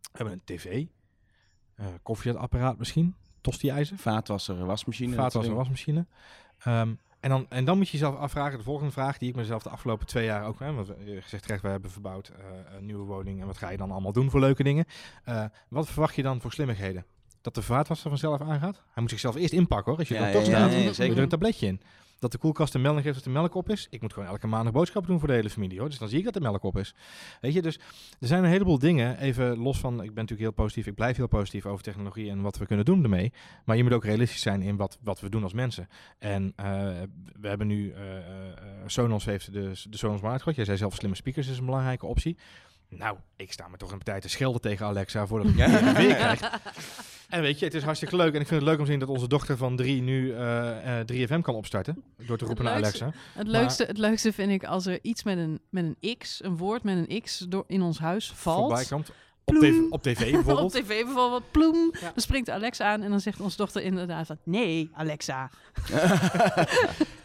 [0.00, 0.84] We hebben een tv.
[1.74, 3.14] eh koffiezetapparaat misschien.
[3.40, 3.96] Tosti-ijzer.
[3.98, 5.14] Vaatwasser, wasmachine.
[5.14, 6.06] Vaatwasser, wasmachine.
[6.58, 9.62] Ehm, en, dan, en dan moet je jezelf afvragen, de volgende vraag die ik mezelf
[9.62, 12.44] de afgelopen twee jaar ook, hè, want we- je gezegd terecht, we hebben verbouwd eh,
[12.76, 14.84] een nieuwe woning en wat ga je dan allemaal doen voor leuke dingen?
[15.24, 17.04] Eh, wat verwacht je dan voor slimmigheden?
[17.40, 18.82] Dat de vaatwasser vanzelf aangaat?
[18.92, 21.04] Hij moet zichzelf eerst inpakken hoor, als je Ja, er toch ja, staat, zeker.
[21.04, 21.80] je er een tabletje in.
[22.18, 23.86] Dat de koelkast een melding geeft dat de melk op is.
[23.90, 25.88] Ik moet gewoon elke maandag boodschappen doen voor de hele familie hoor.
[25.88, 26.94] Dus dan zie ik dat de melk op is.
[27.40, 27.76] Weet je, dus
[28.20, 31.16] er zijn een heleboel dingen, even los van, ik ben natuurlijk heel positief, ik blijf
[31.16, 33.32] heel positief over technologie en wat we kunnen doen ermee.
[33.64, 35.88] Maar je moet ook realistisch zijn in wat, wat we doen als mensen.
[36.18, 36.64] En eh,
[37.40, 38.24] we hebben nu, eh, eh,
[38.86, 40.56] Sonos heeft de, de Sonos Smartwatch.
[40.56, 42.36] Jij zei zelf slimme speakers is een belangrijke optie.
[42.88, 45.68] Nou, ik sta me toch een partij te schelden tegen Alexa voordat ik Ja.
[45.70, 46.60] het weer krijg.
[47.28, 48.34] En weet je, het is hartstikke leuk.
[48.34, 51.00] En ik vind het leuk om te zien dat onze dochter van drie nu eh,
[51.00, 52.02] eh, 3FM kan opstarten.
[52.26, 53.20] Door te roepen naar leukste- Alexa.
[53.32, 56.56] Het leukste, het leukste vind ik als er iets met een, met een X, een
[56.56, 58.66] woord met een X door in ons huis valt.
[58.66, 59.10] Voorbij komt.
[59.44, 60.74] Op tv, op tv bijvoorbeeld.
[60.74, 61.90] Op tv bijvoorbeeld, ploem.
[61.92, 62.00] Ja.
[62.00, 64.38] Dan springt Alexa aan en dan zegt onze dochter inderdaad van...
[64.44, 65.50] Nee, Alexa.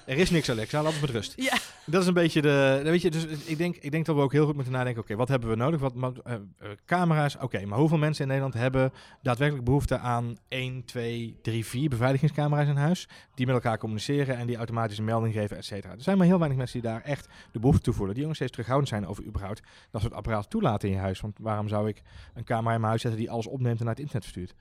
[0.05, 1.33] Er is niks Alexa, laat het met rust.
[1.35, 1.57] Ja.
[1.85, 2.79] Dat is een beetje de...
[2.83, 5.01] Weet je, dus ik denk, ik denk dat we ook heel goed moeten nadenken.
[5.01, 5.79] Oké, wat hebben we nodig?
[5.79, 7.65] Wat, wat, eh, eh, camera's, oké.
[7.65, 12.75] maar hoeveel mensen in Nederland hebben daadwerkelijk behoefte aan 1, 2, 3, 4 beveiligingscamera's in
[12.75, 13.07] huis?
[13.35, 15.93] Die met elkaar communiceren en die automatisch een melding geven, et cetera.
[15.93, 18.15] Er zijn maar heel weinig mensen die daar echt de behoefte toe voelen.
[18.15, 21.21] Die nog steeds terughoudend zijn over überhaupt dat soort apparaten toelaten in je huis.
[21.21, 22.01] Want waarom zou ik
[22.33, 24.55] een camera in mijn huis zetten die alles opneemt en naar het internet verstuurt?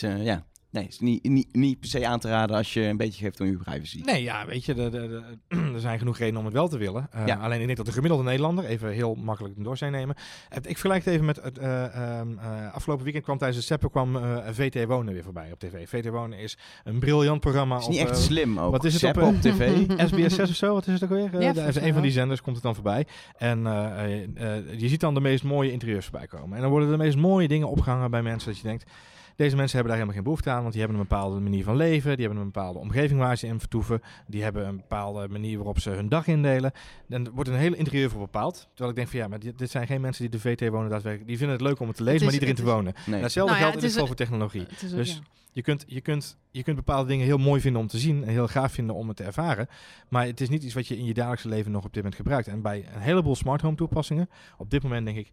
[0.00, 0.44] Eh, ja.
[0.70, 3.40] Nee, is niet, niet, niet per se aan te raden als je een beetje geeft
[3.40, 4.00] om je privacy.
[4.04, 6.78] Nee, ja, weet je, de, de, de- er zijn genoeg redenen om het wel te
[6.78, 7.08] willen.
[7.10, 7.36] Eh, Ja.
[7.36, 10.16] Alleen ik denk dat de gemiddelde Nederlander, even heel makkelijk een doorzijn nemen.
[10.48, 11.84] Het- Ik vergelijk het even met het eh,
[12.18, 15.58] ehm, eh, afgelopen weekend kwam tijdens de Seppen kwam eh, VT Wonen weer voorbij op
[15.58, 15.88] tv.
[15.88, 18.70] VT Wonen is een briljant programma is niet op, echt slim ook.
[18.70, 19.86] wat is het op, Zappen op tv?
[20.08, 21.40] SBS 6 of zo, wat is het ook weer?
[21.42, 23.06] Ja, een van die zenders komt het dan voorbij.
[23.38, 26.56] En eh, eh, eh, je ziet dan de meest mooie interieurs voorbij komen.
[26.56, 28.90] En dan worden de meest mooie dingen opgehangen bij mensen dat je denkt...
[29.38, 31.76] Deze mensen hebben daar helemaal geen behoefte aan, want die hebben een bepaalde manier van
[31.76, 32.16] leven.
[32.16, 34.00] Die hebben een bepaalde omgeving waar ze in vertoeven.
[34.26, 36.72] Die hebben een bepaalde manier waarop ze hun dag indelen.
[37.08, 38.66] En er wordt een hele interieur voor bepaald.
[38.68, 40.90] Terwijl ik denk van ja, maar dit, dit zijn geen mensen die de VT wonen
[40.90, 41.28] daadwerkelijk.
[41.28, 42.92] Die vinden het leuk om het te lezen, is- maar niet erin te wonen.
[43.06, 43.16] Nee.
[43.16, 44.60] En hetzelfde Nou ja, geldt het in het geval voor technologie.
[44.60, 45.20] Het is ook, Dus ja.
[45.52, 48.28] je kunt, je, kunt, je kunt bepaalde dingen heel mooi vinden om te zien en
[48.30, 49.68] heel gaaf vinden om het te ervaren.
[50.08, 52.14] Maar het is niet iets wat je in je dagelijkse leven nog op dit moment
[52.20, 52.48] gebruikt.
[52.48, 55.32] En bij een heleboel smart home toepassingen, op dit moment denk ik,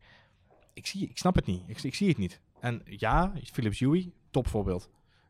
[0.73, 1.61] ik, zie, ik snap het niet.
[1.67, 2.39] Ik, ik zie het niet.
[2.65, 4.89] En ja, Philips Hue, topvoorbeeld.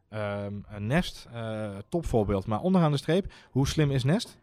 [0.09, 2.45] Een Nest, eh, topvoorbeeld.
[2.45, 4.37] Maar onderaan de streep, hoe slim is Nest?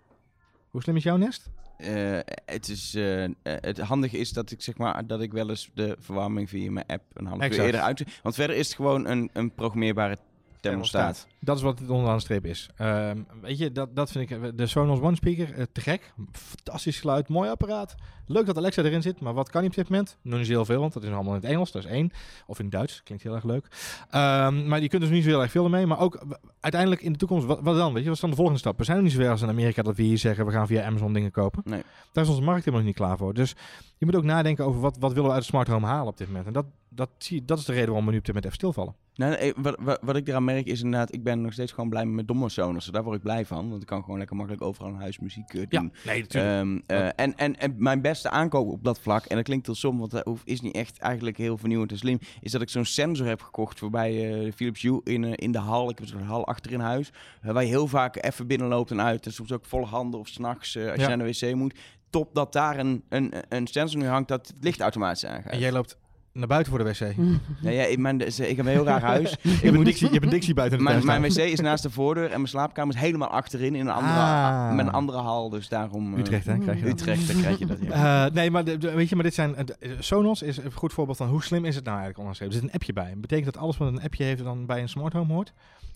[0.70, 1.50] Hoe slim is jouw Nest?
[1.76, 5.70] Eh, het, is, eh, het handige is dat ik zeg maar dat ik wel eens
[5.74, 7.66] de verwarming via mijn app een half uur Exact.
[7.66, 8.04] eerder uit.
[8.22, 10.18] Want verder is het gewoon een, een programmeerbare
[10.60, 11.26] thermostaat.
[11.40, 12.70] Dat is wat het onderaan de streep is.
[12.76, 14.56] Ehm, weet je, dat, dat vind ik...
[14.58, 16.12] De Sonos One Speaker, te gek.
[16.32, 17.94] Fantastisch geluid, mooi apparaat.
[18.32, 20.16] Leuk dat Alexa erin zit, maar wat kan hij op dit moment?
[20.22, 21.72] Nog niet heel veel, want dat is allemaal in het Engels.
[21.72, 22.12] Dat is één.
[22.46, 23.66] Of in het Duits, klinkt heel erg leuk.
[24.10, 25.86] Ehm, maar je kunt dus niet zo heel erg veel ermee.
[25.86, 26.24] Maar ook
[26.60, 27.92] uiteindelijk in de toekomst, wat, wat dan?
[27.92, 28.78] Weet je, wat is dan de volgende stap?
[28.78, 30.66] We zijn nog niet zo ver als in Amerika dat we hier zeggen, we gaan
[30.66, 31.62] via Amazon dingen kopen.
[31.64, 31.82] Nee.
[32.12, 33.34] Daar is onze markt helemaal nog niet klaar voor.
[33.34, 33.54] Dus
[33.98, 36.16] je moet ook nadenken over wat, wat willen we uit de smart home halen op
[36.18, 36.46] dit moment.
[36.46, 38.56] En dat dat, zie, dat is de reden waarom we nu op dit moment even
[38.56, 38.94] stilvallen.
[39.14, 42.06] Nee, wat, wat, wat ik eraan merk is inderdaad, ik ben nog steeds gewoon blij
[42.06, 42.86] met domme Sonos.
[42.86, 45.54] Daar word ik blij van, want ik kan gewoon lekker makkelijk overal een huis muziek
[45.54, 45.92] eh, doen.
[46.04, 46.54] nee, natuurlijk.
[46.54, 49.74] Ehm, eh, en, en, en mijn beste aankoop op dat vlak, en dat klinkt heel
[49.74, 52.84] som, want dat is niet echt eigenlijk heel vernieuwend en slim, is dat ik zo'n
[52.84, 55.90] sensor heb gekocht voorbij eh Philips Hue in, eh, in de hal.
[55.90, 57.10] Ik heb zo'n hal achter in huis,
[57.42, 59.26] eh, waar je heel vaak even binnenloopt en uit.
[59.26, 60.92] En soms ook volle handen of s'nachts als Ja.
[61.10, 61.78] je naar de wc moet.
[62.10, 65.52] Top dat daar een, een, een sensor nu hangt dat het licht automatisch aangaat.
[65.52, 65.96] en jij loopt
[66.32, 67.16] naar buiten voor de wc.
[67.62, 69.30] Nee, ja, ik, mijn, ik heb een heel raar huis.
[69.42, 71.60] Je hebt een dictie, je hebt een dictie buiten de Mijn, tuin mijn wc is
[71.60, 74.72] naast de voordeur en mijn slaapkamer is helemaal achterin in een andere, Ah.
[74.74, 75.48] met een andere hal.
[75.50, 76.12] Dus daarom...
[76.14, 76.92] eh, Utrecht, hè, krijg je dat.
[76.92, 77.76] Utrecht, dan krijg je dat.
[77.80, 77.90] Ja.
[78.26, 79.54] Eh, nee, maar de- de- weet je, maar dit zijn.
[79.64, 82.54] de- eh, Sonos is een goed voorbeeld van hoe slim is het nou eigenlijk onderschreven.
[82.54, 83.14] Er zit een appje bij.
[83.16, 85.52] Betekent dat alles wat een appje heeft dan bij een smart home hoort?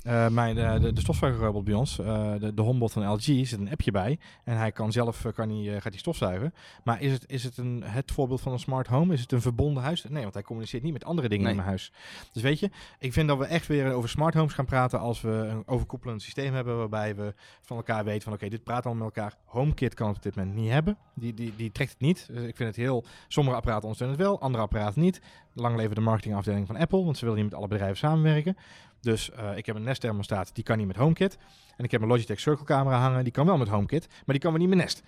[0.06, 3.52] Eh, mijn, eh, de, de stofzuigerrobot bij ons, eh, de, de Homebot van LG, zit
[3.52, 4.18] een appje bij.
[4.44, 6.54] En hij kan zelf, kan hij, gaat hij stofzuigen.
[6.84, 9.12] Maar is het, is het een, het voorbeeld van een smart home?
[9.12, 10.04] Is het een verbonden huis?
[10.08, 11.52] Nee, want hij communiceert niet met andere dingen Nee.
[11.52, 11.92] in mijn huis.
[12.32, 15.20] Dus weet je, ik vind dat we echt weer over smart homes gaan praten als
[15.20, 19.04] we een overkoepelend systeem hebben waarbij we van elkaar weten van oké, dit praat allemaal
[19.04, 19.36] met elkaar.
[19.44, 20.96] HomeKit kan het op dit moment niet hebben.
[21.14, 22.26] Die, die, die trekt het niet.
[22.32, 23.04] Dus ik vind het heel...
[23.28, 25.20] Sommige apparaten ondersteunen het wel, andere apparaten niet.
[25.52, 28.56] Lang leven de marketingafdeling van Apple, want ze willen niet met alle bedrijven samenwerken.
[29.06, 31.38] Dus eh, ik heb een Nest thermostaat, die kan niet met HomeKit.
[31.76, 34.38] En ik heb een Logitech Circle camera hangen, die kan wel met HomeKit, maar die
[34.38, 35.02] kan weer niet met Nest.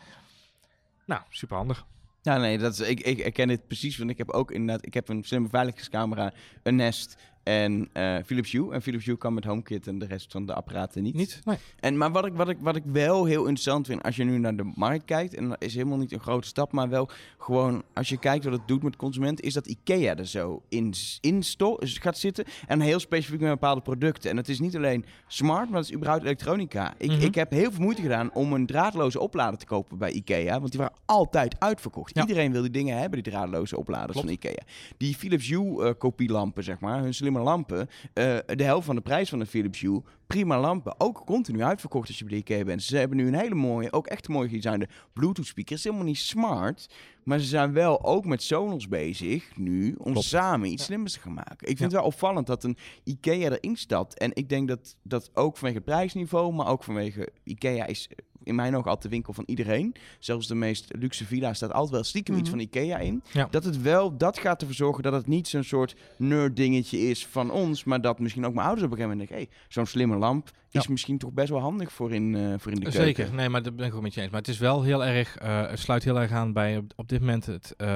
[1.05, 1.86] Nou, super handig.
[2.22, 3.99] Ja, nee, dat is, ik, ik herken dit precies.
[3.99, 4.86] Want ik heb ook inderdaad...
[4.86, 6.32] Ik heb een slimme beveiligingscamera,
[6.62, 7.16] een Nest
[7.49, 8.72] en eh, Philips Hue.
[8.72, 11.14] En Philips Hue kan met HomeKit en de rest van de apparaten niet.
[11.14, 11.40] Niet?
[11.44, 11.57] Nee.
[11.80, 14.38] En, maar wat ik, wat, ik, wat ik wel heel interessant vind, als je nu
[14.38, 17.82] naar de markt kijkt, en dat is helemaal niet een grote stap, maar wel gewoon,
[17.94, 21.42] als je kijkt wat het doet met consumenten, is dat IKEA er zo in, in
[21.80, 22.44] gaat zitten.
[22.66, 24.30] En heel specifiek met bepaalde producten.
[24.30, 26.94] En het is niet alleen smart, maar het is überhaupt elektronica.
[26.99, 27.20] Ik, Mhm.
[27.20, 30.70] ik heb heel veel moeite gedaan om een draadloze oplader te kopen bij IKEA, want
[30.70, 32.14] die waren altijd uitverkocht.
[32.14, 32.20] Ja.
[32.20, 34.26] Iedereen wil die dingen hebben, die draadloze opladers Klopt.
[34.26, 34.62] van IKEA.
[34.96, 39.01] Die Philips Hue eh, kopielampen, zeg maar, hun slimme lampen, eh, de helft van de
[39.01, 40.03] prijs van de Philips Hue.
[40.26, 42.82] Prima lampen, ook continu uitverkocht als je bij de IKEA bent.
[42.82, 45.70] Ze hebben nu een hele mooie, ook echt mooi gedesignde Bluetooth speaker.
[45.70, 46.91] Het is helemaal niet smart,
[47.24, 50.26] maar ze zijn wel ook met Sonos bezig nu om Klopt.
[50.26, 50.86] samen iets Ja.
[50.86, 51.57] slimmers te gaan maken.
[51.68, 54.18] Ik vind het wel opvallend dat een IKEA erin stapt.
[54.18, 58.09] En ik denk dat dat ook vanwege het prijsniveau, maar ook vanwege IKEA is
[58.49, 59.94] in mijn ogen altijd de winkel van iedereen.
[60.18, 62.51] Zelfs de meest luxe villa staat altijd wel stiekem iets Mhm.
[62.51, 63.22] van IKEA in.
[63.32, 63.49] Ja.
[63.51, 67.26] Dat het wel, dat gaat ervoor zorgen dat het niet zo'n soort nerd dingetje is
[67.26, 69.86] van ons, maar dat misschien ook mijn ouders op een gegeven moment denken, hey, zo'n
[69.86, 70.91] slimme lamp is Ja.
[70.91, 72.93] misschien toch best wel handig voor in, eh, voor in de keuken.
[73.05, 74.31] Zeker, nee, maar dat ben ik ook met je eens.
[74.31, 77.09] Maar het is wel heel erg, eh, het sluit heel erg aan bij op, op
[77.09, 77.87] dit moment het, eh,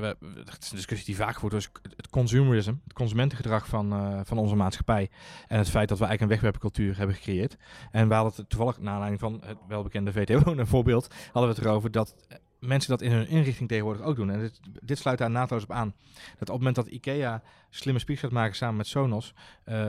[0.00, 4.38] we- het is een discussie die vaak wordt, dus het consumerism, het consumentengedrag van, van
[4.38, 5.10] onze maatschappij
[5.46, 7.56] en het feit dat we eigenlijk een wegwerpcultuur hebben gecreëerd.
[7.90, 11.56] En we hadden het toevallig, naar aanleiding van het welbekende VTO, een voorbeeld, hadden we
[11.58, 12.14] het erover dat
[12.62, 14.30] mensen dat in hun inrichting tegenwoordig ook doen.
[14.30, 15.94] En dit, dit sluit daar naadloos op aan.
[16.14, 19.34] Dat op het moment dat IKEA slimme speakers gaat maken samen met Sonos,
[19.64, 19.86] eh,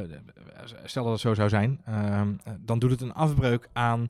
[0.84, 4.10] stel dat het zo zou zijn, ehm, eh, dan doet het een afbreuk aan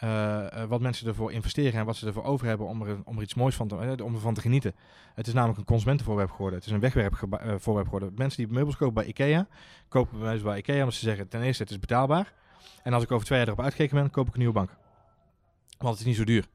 [0.00, 3.20] eh, eh, wat mensen ervoor investeren en wat ze ervoor over hebben om er, om
[3.20, 4.74] iets moois van te, om te genieten.
[5.14, 6.58] Het is namelijk een consumentenvoorwerp geworden.
[6.58, 8.12] Het is een wegwerpvoorwerp geworden.
[8.16, 9.46] Mensen die meubels kopen bij IKEA,
[9.88, 12.32] kopen meubels bij IKEA omdat ze zeggen, ten eerste, het is betaalbaar.
[12.82, 14.76] En als ik over twee jaar erop uitgekeken ben, koop ik een nieuwe bank.
[15.78, 16.48] Want het is niet zo duur.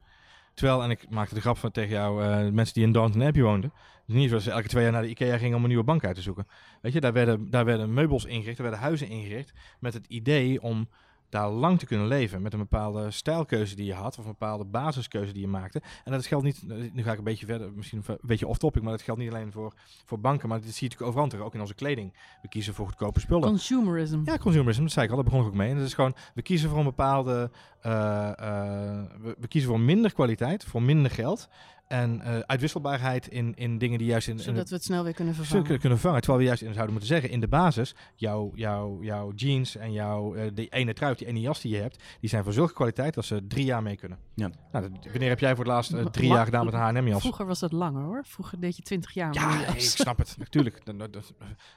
[0.56, 3.42] Terwijl, en ik maakte de grap van tegen jou, eh, mensen die in Downton Abbey
[3.42, 3.72] woonden.
[4.06, 6.04] Is niet zoals ze elke twee jaar naar de IKEA gingen om een nieuwe bank
[6.04, 6.46] uit te zoeken.
[6.80, 10.62] Weet je, daar werden, daar werden meubels ingericht, daar werden huizen ingericht met het idee
[10.62, 10.88] om
[11.28, 12.42] daar lang te kunnen leven.
[12.42, 15.82] Met een bepaalde stijlkeuze die je had, of een bepaalde basiskeuze die je maakte.
[16.04, 18.82] En dat geldt niet, eh, nu ga ik een beetje verder, misschien een beetje off-topic,
[18.82, 19.74] maar dat geldt niet alleen voor,
[20.04, 22.14] voor banken, maar dit zie je natuurlijk overal terug, ook in onze kleding.
[22.42, 23.48] We kiezen voor goedkope spullen.
[23.48, 24.20] Consumerism.
[24.24, 25.70] Ja, consumerism, dat zei ik al, daar begon ik ook mee.
[25.70, 27.50] En dat is gewoon, we kiezen voor een bepaalde,
[27.80, 31.48] eh, eh, we, we kiezen voor minder kwaliteit, voor minder geld.
[31.88, 35.12] En eh, uitwisselbaarheid in, in dingen die juist in, in Zodat we het snel weer
[35.14, 35.62] kunnen Zullen vervangen.
[35.62, 36.20] kunnen, kunnen vangen.
[36.20, 39.92] Terwijl we juist in zouden moeten zeggen, in de basis, jouw, jouw, jouw jeans en
[39.92, 42.72] jouw, eh, die ene trui, die ene jas die je hebt, die zijn van zulke
[42.72, 44.18] kwaliteit dat ze drie jaar mee kunnen.
[44.34, 44.50] Ja.
[44.72, 47.20] Nou, dat- wanneer heb jij voor het laatst eh, drie jaar gedaan met een H&M-jas?
[47.20, 48.24] Vroeger was dat langer hoor.
[48.26, 49.34] Vroeger deed je 20 jaar.
[49.34, 50.34] Ja, nee, ik snap het.
[50.38, 50.80] Natuurlijk.
[50.84, 51.32] Dat- dat- dat-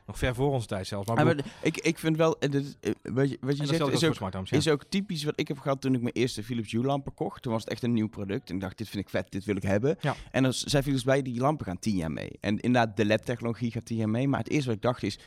[0.08, 1.08] Nog ver voor onze tijd zelfs.
[1.08, 4.04] Maar, Ah, bedoel- ik, ik vind wel, dit is, wat je, wat je zegt is
[4.04, 4.58] ook, smart homes, ja.
[4.58, 7.42] is ook typisch wat ik heb gehad toen ik mijn eerste Philips Hue lampen kocht.
[7.42, 8.50] Toen was het echt een nieuw product.
[8.50, 9.98] En ik dacht, dit vind ik vet, dit wil ik hebben.
[10.02, 10.16] Ja.
[10.32, 12.32] En dan zei Philips bij, die lampen gaan tien jaar mee.
[12.40, 14.28] En inderdaad, de LED-technologie gaat tien jaar mee.
[14.28, 15.20] Maar het eerste wat ik dacht is,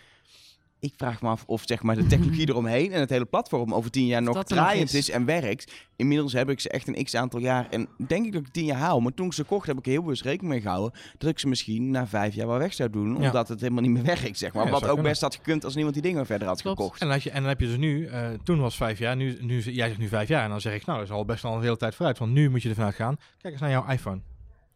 [0.80, 3.90] ik vraag me af of zeg maar, de technologie eromheen en het hele platform over
[3.90, 4.94] tien jaar nog dat draaiend is.
[4.94, 5.10] is.
[5.10, 5.72] en werkt.
[5.96, 7.66] Inmiddels heb ik ze echt een x aantal jaar.
[7.70, 9.00] En denk ik dat ik tien jaar haal.
[9.00, 11.00] Maar toen ik ze kocht, heb ik er heel bewust rekening mee gehouden.
[11.18, 13.16] Dat ik ze misschien na vijf jaar wel weg zou doen.
[13.20, 13.26] Ja.
[13.26, 14.64] Omdat het helemaal niet meer werkt, zeg maar.
[14.64, 15.04] Ja, Wat ook kunnen.
[15.04, 16.78] best had gekund als niemand die dingen verder had Klopt.
[16.78, 17.00] gekocht.
[17.00, 19.60] En je, en dan heb je dus nu, eh, toen was vijf jaar, nu, nu,
[19.60, 20.44] jij zegt nu vijf jaar.
[20.44, 22.18] En dan zeg ik, nou, dat is al best al een hele tijd vooruit.
[22.18, 24.20] Want nu moet je ervan uitgaan, kijk eens naar jouw iPhone.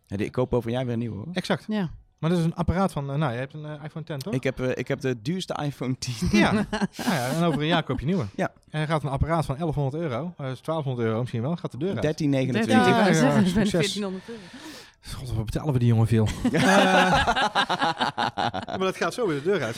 [0.06, 1.26] Ja, die- ik koop over een jaar weer een nieuwe hoor.
[1.32, 1.64] Exact.
[1.68, 1.90] Ja.
[2.18, 4.32] Maar dat is een apparaat van, eh, nou, je hebt een eh, iPhone 10, toch?
[4.34, 6.14] Ik heb, eh, ik heb de duurste iPhone 10.
[6.40, 6.52] Ja.
[6.52, 6.64] Nou
[6.96, 8.26] ja, en over een jaar koop je een nieuwe.
[8.36, 8.52] Ja.
[8.70, 11.70] En hij gaat een apparaat van 1100 euro, eh, dus 1200 euro misschien wel, gaat
[11.72, 12.02] de deur uit.
[12.02, 12.72] 1329.
[12.72, 13.92] Ja, Ja, ja, ja, zeggen, ja, ik ben succes.
[13.94, 14.40] 1400 euro.
[15.18, 16.28] God, wat betalen we die jongen veel.
[16.52, 16.62] Eh,
[18.66, 19.76] maar dat gaat zo weer de deur uit.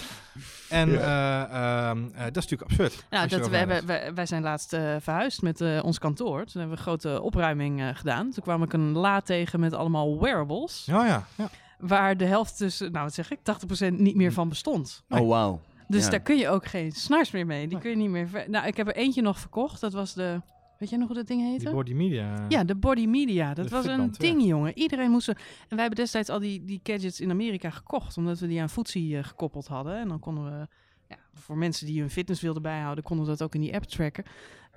[0.69, 3.05] En eh, ehm, eh, dat is natuurlijk absurd.
[3.11, 4.03] Nou, dat, erover we hebben, nadenkt.
[4.05, 6.37] wij, wij zijn laatst eh, verhuisd met eh, ons kantoor.
[6.39, 8.31] Toen hebben we een grote opruiming eh, gedaan.
[8.31, 10.83] Toen kwam ik een la tegen met allemaal wearables.
[10.87, 11.27] Ja, ja.
[11.35, 11.49] ja.
[11.79, 15.03] Waar de helft tussen, nou wat zeg ik, 80% niet meer van bestond.
[15.09, 15.61] Oh, wauw.
[15.89, 16.11] Dus Ja.
[16.11, 17.69] daar kun je ook geen snars meer mee.
[17.69, 18.29] Die kun je niet meer...
[18.29, 19.81] ver- Nou, ik heb er eentje nog verkocht.
[19.81, 20.41] Dat was de...
[20.79, 21.65] Weet jij nog hoe dat ding heette?
[21.65, 22.45] Die body media.
[22.49, 23.55] Ja, de Body Media.
[23.55, 24.09] Dat De was een ja.
[24.19, 24.79] ding, jongen.
[24.79, 25.29] Iedereen moest...
[25.29, 25.37] er-
[25.69, 28.17] En wij hebben destijds al die, die gadgets in Amerika gekocht.
[28.17, 29.97] Omdat we die aan Footsie eh, gekoppeld hadden.
[29.99, 30.67] En dan konden we...
[31.09, 33.05] Ja, voor mensen die hun fitness wilden bijhouden...
[33.05, 34.25] konden we dat ook in die app tracken.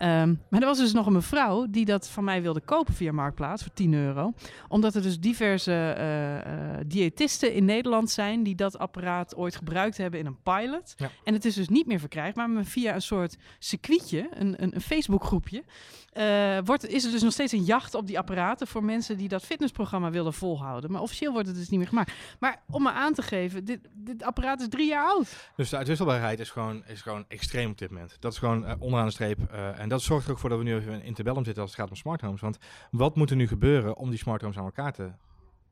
[0.01, 3.11] Ehm, maar er was dus nog een mevrouw die dat van mij wilde kopen via
[3.11, 4.33] Marktplaats voor 10 euro.
[4.67, 9.97] Omdat er dus diverse eh, eh, diëtisten in Nederland zijn die dat apparaat ooit gebruikt
[9.97, 10.93] hebben in een pilot.
[10.97, 11.09] Ja.
[11.23, 14.81] En het is dus niet meer verkrijgbaar, maar via een soort circuitje, een, een, een
[14.81, 15.63] Facebookgroepje,
[16.11, 19.27] eh, wordt, is er dus nog steeds een jacht op die apparaten voor mensen die
[19.27, 20.91] dat fitnessprogramma willen volhouden.
[20.91, 22.11] Maar officieel wordt het dus niet meer gemaakt.
[22.39, 25.49] Maar om me aan te geven, dit, dit apparaat is drie jaar oud.
[25.55, 28.17] Dus de uitwisselbaarheid is gewoon, is gewoon extreem op dit moment.
[28.19, 29.39] Dat is gewoon eh, onderaan de streep.
[29.51, 31.79] en dat zorgt er ook voor dat we nu even in interbellum zitten als het
[31.81, 32.41] gaat om smart homes.
[32.41, 32.57] Want
[32.91, 35.11] wat moet er nu gebeuren om die smart homes aan elkaar te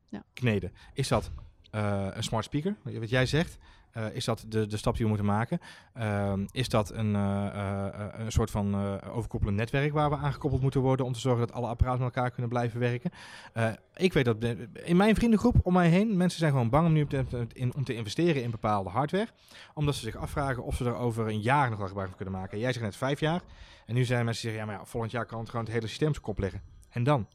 [0.08, 0.22] Ja.
[0.32, 0.72] kneden?
[0.92, 1.30] Is dat
[1.70, 3.58] eh, een smart speaker, wat jij zegt?
[3.92, 5.58] Eh, is dat de, de stap die we moeten maken?
[5.94, 7.46] Ehm, is dat een, eh,
[7.86, 11.46] eh, een soort van eh overkoppelend netwerk waar we aangekoppeld moeten worden om te zorgen
[11.46, 13.10] dat alle apparaten met elkaar kunnen blijven werken?
[13.52, 14.36] Eh, ik weet dat
[14.82, 17.84] in mijn vriendengroep om mij heen, mensen zijn gewoon bang om nu te, in, om
[17.84, 19.28] te investeren in bepaalde hardware
[19.74, 22.34] omdat ze zich afvragen of ze er over een jaar nog wel gebruik van kunnen
[22.34, 22.58] maken.
[22.58, 23.40] Jij zegt net vijf jaar.
[23.86, 25.74] En nu zijn mensen die zeggen, ja, maar ja, volgend jaar kan het gewoon het
[25.74, 26.62] hele systeem zijn kop leggen.
[26.90, 27.26] En dan?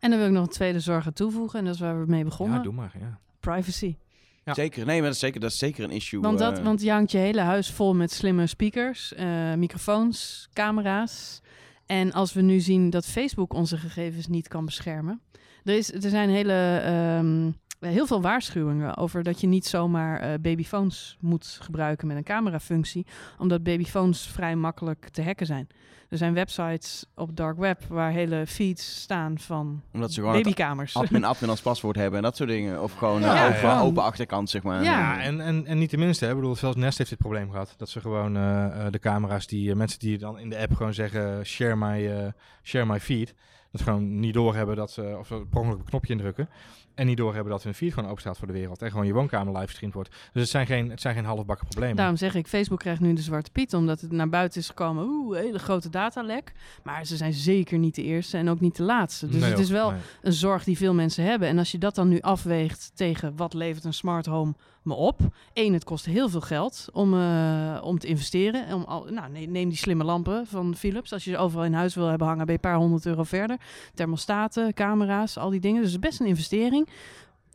[0.00, 1.58] En dan wil ik nog een tweede zorg aan toevoegen.
[1.58, 2.56] En dat is waar we mee begonnen.
[2.56, 2.94] Ja, doe maar.
[3.00, 3.18] Ja.
[3.40, 3.96] Privacy.
[4.48, 4.54] Ja.
[4.54, 4.86] Zeker.
[4.86, 6.20] Nee, maar dat is zeker, dat is zeker een issue.
[6.20, 6.64] Want, dat, eh.
[6.64, 11.40] want je hangt je hele huis vol met slimme speakers, eh, microfoons, camera's.
[11.86, 15.20] En als we nu zien dat Facebook onze gegevens niet kan beschermen.
[15.68, 17.50] Er, is, er zijn hele, ehm,
[17.92, 23.06] heel veel waarschuwingen over dat je niet zomaar eh, babyphones moet gebruiken met een camerafunctie.
[23.38, 25.68] Omdat babyphones vrij makkelijk te hacken zijn.
[26.08, 30.44] Er zijn websites op dark web waar hele feeds staan van Omdat ze gewoon het
[30.44, 30.96] babykamers.
[30.96, 32.82] admin, admin als paswoord hebben en dat soort dingen.
[32.82, 33.80] Of gewoon Ja, eh, open, ja.
[33.80, 34.82] open achterkant, zeg maar.
[34.82, 34.90] Ja.
[35.14, 36.24] Ja, en, en, en niet de minste.
[36.24, 36.30] Hè.
[36.30, 37.74] Ik bedoel, zelfs Nest heeft dit probleem gehad.
[37.76, 41.46] Dat ze gewoon eh, de camera's, die mensen die dan in de app gewoon zeggen,
[41.46, 42.26] share my, eh,
[42.62, 43.34] share my feed.
[43.72, 46.48] Dat gewoon niet doorhebben dat ze, of ze per ongeluk een knopje indrukken.
[46.94, 48.82] En niet doorhebben dat hun feed gewoon open staat voor de wereld.
[48.82, 50.08] En gewoon je woonkamer live gestreamd wordt.
[50.08, 51.96] Dus het zijn geen, het zijn geen halfbakken problemen.
[51.96, 55.04] Daarom zeg ik, Facebook krijgt nu de zwarte piet, omdat het naar buiten is gekomen.
[55.04, 56.52] Oeh, een hele grote datalek.
[56.82, 59.26] Maar ze zijn zeker niet de eerste en ook niet de laatste.
[59.26, 60.00] Dus Nee, het is wel nee.
[60.22, 61.48] een zorg die veel mensen hebben.
[61.48, 64.54] En als je dat dan nu afweegt tegen wat levert een smart home
[64.96, 65.20] op.
[65.52, 68.74] Eén, het kost heel veel geld om, eh, om te investeren.
[68.74, 71.12] Om al, nou, ne- neem die slimme lampen van Philips.
[71.12, 73.22] Als je ze overal in huis wil hebben hangen, ben je een paar honderd euro
[73.22, 73.56] verder.
[73.94, 75.82] Thermostaten, camera's, al die dingen.
[75.82, 76.88] Dus het is best een investering.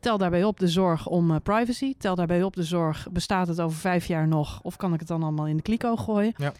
[0.00, 1.94] Tel daarbij op de zorg om eh, privacy.
[1.98, 4.60] Tel daarbij op de zorg, bestaat het over vijf jaar nog?
[4.62, 6.32] Of kan ik het dan allemaal in de kliko gooien?
[6.36, 6.52] Ja.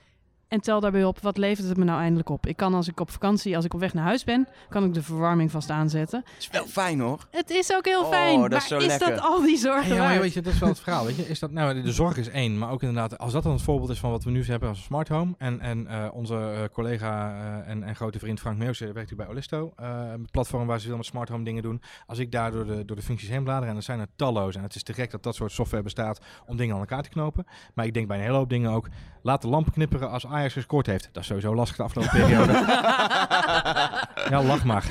[0.49, 2.47] En tel daarbij op, wat levert het me nou eindelijk op?
[2.47, 4.95] Ik kan als ik op vakantie, als ik op weg naar huis ben, kan ik
[4.95, 6.22] de verwarming vast aanzetten.
[6.24, 7.26] Het is wel fijn hoor.
[7.30, 8.40] Het is ook heel Oh, fijn.
[8.40, 10.59] dat is maar zo is dat al die zorgen Ja, maar weet je, dat is
[10.59, 11.05] wel het verhaal.
[11.05, 11.28] Weet je?
[11.28, 13.90] Is dat, nou, de zorg is één, maar ook inderdaad, als dat dan het voorbeeld
[13.90, 15.34] is van wat we nu hebben als smart home.
[15.38, 17.32] En, en eh, onze eh, collega
[17.64, 20.80] eh, en, en grote vriend Frank Meeuwse werkt hier bij Olisto, eh, een platform waar
[20.80, 21.82] ze veel met smart home dingen doen.
[22.07, 24.59] Als ik daar door de, door de functies heen blader, en er zijn er talloze.
[24.59, 27.09] En het is te gek dat dat soort software bestaat om dingen aan elkaar te
[27.09, 27.47] knopen.
[27.74, 28.88] Maar ik denk bij een hele hoop dingen ook,
[29.25, 31.09] laat de lampen knipperen als Ajax gescoord heeft.
[31.12, 32.53] Dat is sowieso lastig de afgelopen periode.
[34.31, 34.85] ja, lach maar.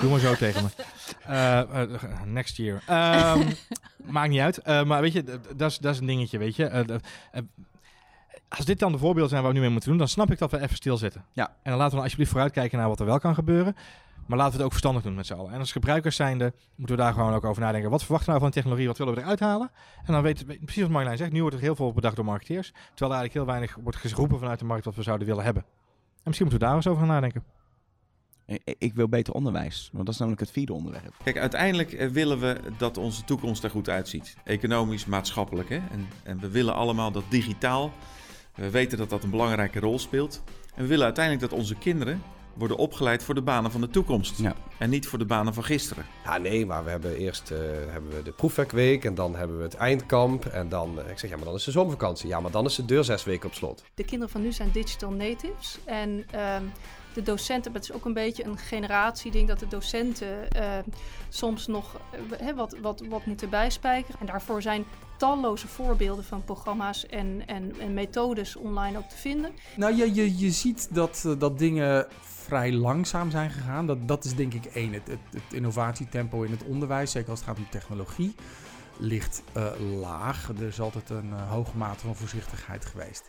[0.00, 0.68] Doe maar zo tegen me.
[1.26, 1.90] Eh, eh,
[2.24, 2.82] next year.
[2.86, 3.40] Ehm,
[4.16, 4.58] maakt niet uit.
[4.58, 5.24] Eh, maar weet je,
[5.56, 7.00] dat is- dat is een dingetje, weet je.
[8.48, 10.38] Als dit dan de voorbeelden zijn waar we nu mee moeten doen, dan snap ik
[10.38, 11.24] dat we even stilzitten.
[11.32, 11.46] Ja.
[11.46, 13.76] En dan laten we dan alsjeblieft vooruitkijken naar wat er wel kan gebeuren.
[14.26, 15.52] Maar laten we het ook verstandig doen met z'n allen.
[15.52, 17.90] En als gebruikers zijnde moeten we daar gewoon ook over nadenken.
[17.90, 18.86] Wat verwachten we nou van de technologie?
[18.86, 19.70] Wat willen we eruit halen?
[20.04, 21.32] En dan weten we precies wat Marjolein zegt.
[21.32, 22.70] Nu wordt er heel veel bedacht door marketeers.
[22.70, 25.62] Terwijl er eigenlijk heel weinig wordt geroepen vanuit de markt wat we zouden willen hebben.
[25.62, 27.44] En misschien moeten we daar eens over gaan nadenken.
[28.78, 31.14] Ik, wil beter onderwijs, want dat is namelijk het vierde onderwerp.
[31.24, 34.36] Kijk, uiteindelijk eh, willen we dat onze toekomst er goed uitziet.
[34.44, 35.68] Economisch, maatschappelijk.
[35.68, 35.76] Hè?
[35.76, 37.92] En, en we willen allemaal dat digitaal.
[38.54, 40.42] We weten dat dat een belangrijke rol speelt.
[40.74, 42.22] En we willen uiteindelijk dat onze kinderen
[42.56, 44.38] worden opgeleid voor de banen van de toekomst.
[44.38, 44.54] Ja.
[44.78, 46.06] En niet voor de banen van gisteren.
[46.24, 49.62] Ja, nee, maar we hebben eerst eh, hebben we de proefwerkweek en dan hebben we
[49.62, 50.46] het eindkamp.
[50.46, 52.28] En dan, eh, ik zeg, ja, maar dan is de zomervakantie.
[52.28, 53.84] Ja, maar dan is de deur zes weken op slot.
[53.94, 55.78] De kinderen van nu zijn digital natives.
[55.84, 56.64] En ehm,
[57.16, 60.78] de docenten, maar het is ook een beetje een generatieding dat de docenten eh,
[61.28, 64.20] soms nog eh, hè, wat, wat, wat moeten bijspijkeren.
[64.20, 64.84] En daarvoor zijn
[65.16, 69.52] talloze voorbeelden van programma's en, en, en methodes online ook te vinden.
[69.76, 72.06] Nou, je, je, je ziet dat, dat dingen
[72.46, 73.86] vrij langzaam zijn gegaan.
[73.86, 74.92] Dat, dat is denk ik één.
[74.92, 78.34] Het, het, het innovatietempo in het onderwijs, zeker als het gaat om technologie,
[78.98, 79.66] ligt eh,
[80.00, 80.48] laag.
[80.58, 83.24] Er is altijd een eh, hoge mate van voorzichtigheid geweest.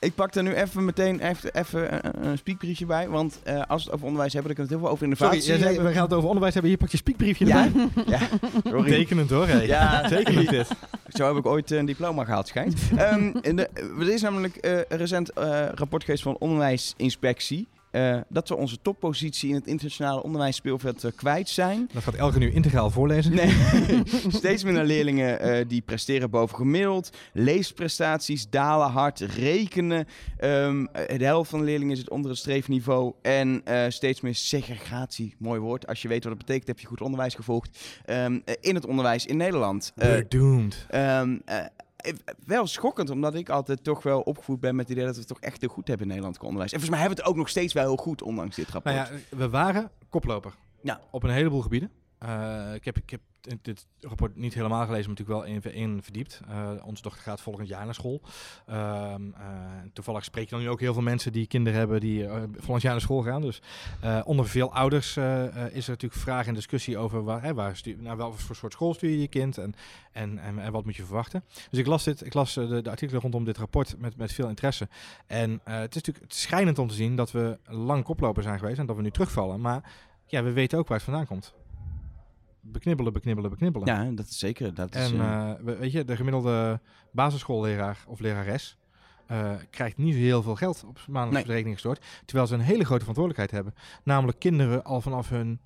[0.00, 3.08] Ik pak er nu even meteen even, even een, speakbriefje bij.
[3.08, 5.16] Want eh, als we het over onderwijs hebben, dan kunnen we het heel veel over
[5.16, 5.84] Sorry, innovatie zei, hebben.
[5.84, 6.72] we gaan het over onderwijs hebben.
[6.72, 7.88] Hier pak je spiekbriefje Ja, erbij.
[8.06, 8.20] ja.
[8.64, 8.90] Sorry.
[8.90, 9.66] Tekenend hoor, hey.
[9.66, 10.00] Ja.
[10.08, 10.68] Tekenend dit.
[11.16, 12.80] Zo heb ik ooit een diploma gehaald, schijnt.
[12.96, 13.68] Ehm, in de,
[13.98, 17.68] er is namelijk eh, een recent eh, rapport geweest van Onderwijsinspectie.
[17.90, 21.88] Eh, dat we onze toppositie in het internationale onderwijsspeelveld eh, kwijt zijn.
[21.92, 23.34] Dat gaat Elke nu integraal voorlezen.
[23.34, 23.52] Nee,
[24.40, 27.10] steeds minder leerlingen eh, die presteren boven gemiddeld.
[27.32, 29.20] Leesprestaties dalen hard.
[29.20, 30.06] Rekenen.
[30.36, 33.12] eh, de helft van de leerlingen zit onder het streefniveau.
[33.22, 35.34] En steeds meer segregatie.
[35.38, 35.86] Mooi woord.
[35.86, 37.78] Als je weet wat het betekent, heb je goed onderwijs gevolgd.
[38.04, 39.92] Ehm, eh, in het onderwijs in Nederland.
[39.94, 40.86] We're doomed.
[40.88, 41.66] Ehm, eh, eh,
[42.46, 45.28] wel schokkend, omdat ik altijd toch wel opgevoed ben met het idee dat we het
[45.28, 46.72] toch echt heel goed hebben in Nederland qua onderwijs.
[46.72, 48.94] En volgens mij hebben we het ook nog steeds wel heel goed, ondanks dit rapport.
[48.94, 50.54] Nou ja, we waren koploper.
[50.82, 51.00] Ja.
[51.10, 51.90] Op een heleboel gebieden.
[52.20, 53.20] Eh, ik, heb, ik heb
[53.62, 56.40] dit rapport niet helemaal gelezen, maar natuurlijk wel in, in verdiept.
[56.48, 58.20] Eh, onze dochter gaat volgend jaar naar school.
[58.66, 59.46] Ehm, eh,
[59.92, 62.92] toevallig spreek je dan nu ook heel veel mensen die kinderen hebben die volgend jaar
[62.92, 63.40] naar school gaan.
[63.40, 63.62] Dus
[64.24, 68.38] onder veel ouders is er natuurlijk vraag en discussie over waar, hè, waar naar welke
[68.38, 69.74] voor soort school stuur je je kind en,
[70.12, 71.44] en, en, wat moet je verwachten.
[71.70, 74.48] Dus ik las, dit, ik las de, de artikelen rondom dit rapport met, met veel
[74.48, 74.88] interesse.
[75.26, 78.86] En het is natuurlijk schrijnend om te zien dat we lang koploper zijn geweest en
[78.86, 79.60] dat we nu terugvallen.
[79.60, 79.92] Maar
[80.26, 81.54] ja, we weten ook waar het vandaan komt.
[82.72, 83.88] Beknibbelen, beknibbelen, beknibbelen.
[83.88, 84.74] Ja, dat is zeker.
[84.74, 86.80] Dat is, En eh, eh, we- weet je, de gemiddelde
[87.12, 88.76] basisschoolleraar of lerares
[89.26, 91.56] eh, krijgt niet heel veel geld op maandelijkse Nee.
[91.56, 92.04] rekening gestort.
[92.24, 93.82] Terwijl ze een hele grote verantwoordelijkheid hebben.
[94.04, 95.60] Namelijk kinderen al vanaf hun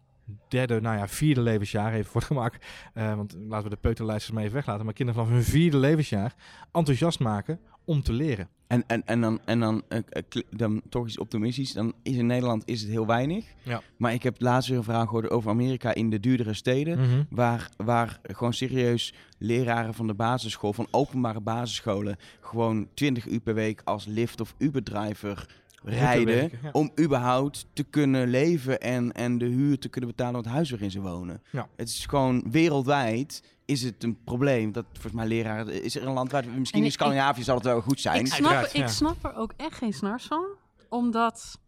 [0.49, 2.59] derde, nou ja, vierde levensjaar, even voor het gemak.
[2.95, 4.85] eh, want laten we de peuterlijsters maar even weglaten.
[4.85, 6.35] Maar kinderen vanaf hun vierde levensjaar
[6.73, 8.49] enthousiast maken om te leren.
[8.67, 11.73] En, en, en dan, en dan, eh, eh, dan toch iets optimistisch.
[11.73, 13.45] Dan is in Nederland is het heel weinig.
[13.63, 13.83] Ja.
[13.97, 16.99] Maar ik heb laatst weer een verhaal gehoord over Amerika in de duurdere steden.
[16.99, 17.23] Mhm.
[17.31, 23.55] Waar, waar gewoon serieus leraren van de basisschool, van openbare basisscholen, gewoon 20 uur per
[23.55, 25.47] week als Lyft of Uber-driver
[25.85, 26.35] rijden.
[26.35, 26.71] werken, ja.
[26.73, 30.71] Om überhaupt te kunnen leven en, en de huur te kunnen betalen van het huis
[30.71, 31.43] waarin ze wonen.
[31.51, 31.69] Ja.
[31.77, 34.73] Het is gewoon wereldwijd is het een probleem.
[34.73, 35.83] Dat volgens mij leraren.
[35.83, 38.21] Is er een land waar misschien En in Scandinavië zal het wel goed zijn.
[38.21, 40.47] Ik snap, ik snap er ook echt geen snars van.
[40.89, 41.59] Omdat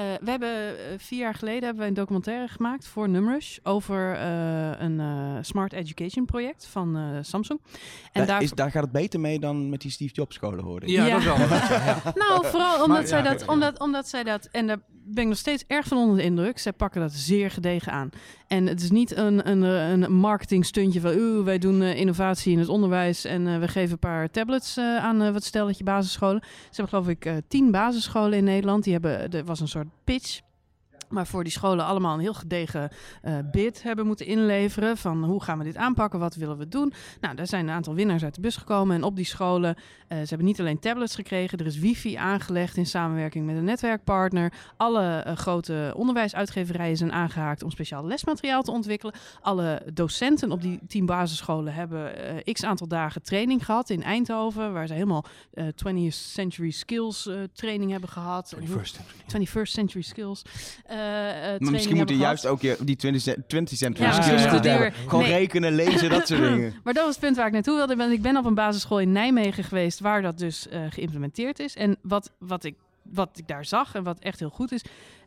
[0.00, 4.14] eh, we hebben eh, vier jaar geleden hebben wij een documentaire gemaakt voor Numrush over
[4.16, 7.60] eh, een eh, smart education project van eh, Samsung.
[8.12, 10.86] En daar, is, daar gaat het beter mee dan met die Steve Jobs scholen hoorde
[10.86, 10.92] ik.
[10.92, 11.14] Ja, Ja.
[11.14, 11.38] dat wel.
[11.38, 12.02] ja.
[12.28, 13.46] Nou, vooral omdat, Maar, zij ja, dat, ja.
[13.46, 14.80] omdat, omdat zij dat, en daar
[15.14, 16.58] ben ik nog steeds erg van onder de indruk.
[16.58, 18.10] Zij pakken dat zeer gedegen aan.
[18.46, 22.52] En het is niet een, een, een marketing stuntje van, oeh, wij doen eh, innovatie
[22.52, 25.84] in het onderwijs en eh, we geven een paar tablets eh, aan eh, wat stelletje
[25.84, 26.42] basisscholen.
[26.42, 28.84] Ze hebben geloof ik eh, tien basisscholen in Nederland.
[28.84, 30.40] Die hebben, er was een soort pitch.
[31.10, 32.90] Maar voor die scholen allemaal een heel gedegen
[33.22, 34.96] eh, bid hebben moeten inleveren.
[34.96, 36.18] Van hoe gaan we dit aanpakken?
[36.18, 36.92] Wat willen we doen?
[37.20, 38.96] Nou, daar zijn een aantal winnaars uit de bus gekomen.
[38.96, 39.74] En op die scholen,
[40.08, 41.58] eh, ze hebben niet alleen tablets gekregen.
[41.58, 44.52] Er is wifi aangelegd in samenwerking met een netwerkpartner.
[44.76, 49.14] Alle eh, grote onderwijsuitgeverijen zijn aangehaakt om speciaal lesmateriaal te ontwikkelen.
[49.40, 52.12] Alle docenten op die tien basisscholen hebben
[52.52, 54.72] x aantal dagen training gehad in Eindhoven.
[54.72, 58.52] Waar ze helemaal eh 20th century skills training hebben gehad.
[58.52, 58.76] En hoe-
[59.26, 60.42] 21st century skills.
[61.00, 64.90] Eh, eh, Maar misschien moeten juist ook je, die 20, cent- 20 century Ja, ja.
[64.90, 65.32] Gewoon Nee.
[65.32, 66.74] rekenen, lezen, dat soort dingen.
[66.84, 67.92] Maar dat was het punt waar ik naartoe wilde.
[67.92, 71.58] Ik ben, ik ben op een basisschool in Nijmegen geweest waar dat dus eh, geïmplementeerd
[71.58, 71.74] is.
[71.74, 74.82] En wat, wat, ik, wat ik daar zag en wat echt heel goed is,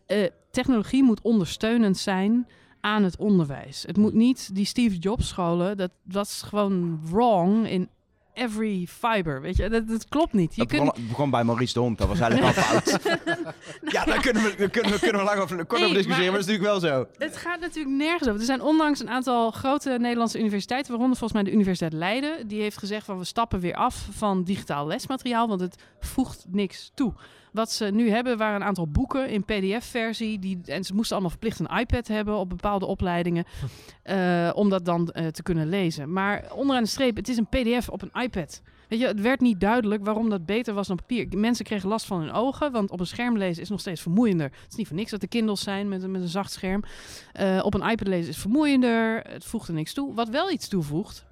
[0.05, 2.47] eh, technologie moet ondersteunend zijn
[2.81, 3.83] aan het onderwijs.
[3.87, 7.89] Het moet niet die Steve Jobs scholen, dat, dat is gewoon wrong in
[8.33, 9.41] every fiber.
[9.41, 10.55] Weet je, dat, dat klopt niet.
[10.55, 12.99] Je Dat kunt, begon, begon bij Maurice de Hond, dat was eigenlijk al fout.
[13.95, 16.31] ja, daar kunnen we, daar kunnen we, kunnen we lang over, kort Nee, over discussiëren,
[16.31, 17.07] maar maar dat is natuurlijk wel zo.
[17.17, 18.39] Het gaat natuurlijk nergens over.
[18.39, 22.61] Er zijn onlangs een aantal grote Nederlandse universiteiten, waaronder volgens mij de Universiteit Leiden, die
[22.61, 27.13] heeft gezegd van we stappen weer af van digitaal lesmateriaal, want het voegt niks toe.
[27.53, 30.39] Wat ze nu hebben waren een aantal boeken in PDF-versie.
[30.39, 33.45] Die, en ze moesten allemaal verplicht een iPad hebben op bepaalde opleidingen.
[34.03, 36.13] eh, om dat dan eh, te kunnen lezen.
[36.13, 38.61] Maar onderaan de streep, het is een PDF op een iPad.
[38.89, 41.27] Weet je, het werd niet duidelijk waarom dat beter was dan papier.
[41.37, 44.45] Mensen kregen last van hun ogen, want op een scherm lezen is nog steeds vermoeiender.
[44.61, 46.83] Het is niet voor niks dat er Kindles zijn met, een- met een zacht scherm.
[47.33, 49.19] Eh, op een iPad lezen is vermoeiender.
[49.27, 50.13] Het voegt er niks toe.
[50.13, 51.25] Wat wel iets toevoegt,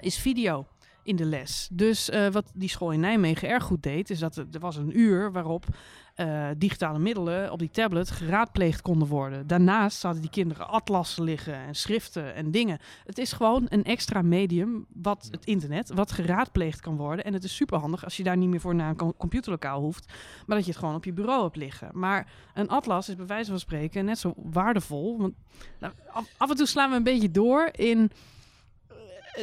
[0.00, 0.66] is video
[1.08, 1.68] in de les.
[1.72, 4.76] Dus eh, wat die school in Nijmegen erg goed deed, is dat er, er was
[4.76, 5.66] een uur waarop
[6.14, 9.46] eh, digitale middelen op die tablet geraadpleegd konden worden.
[9.46, 12.78] Daarnaast hadden die kinderen atlassen liggen en schriften en dingen.
[13.04, 17.24] Het is gewoon een extra medium, wat het internet, wat geraadpleegd kan worden.
[17.24, 20.12] En het is superhandig als je daar niet meer voor naar een com- computerlokaal hoeft,
[20.46, 21.90] maar dat je het gewoon op je bureau hebt liggen.
[21.92, 25.18] Maar een atlas is bij wijze van spreken net zo waardevol.
[25.18, 25.34] Want
[25.78, 25.92] nou,
[26.36, 28.10] af, en toe slaan we een beetje door in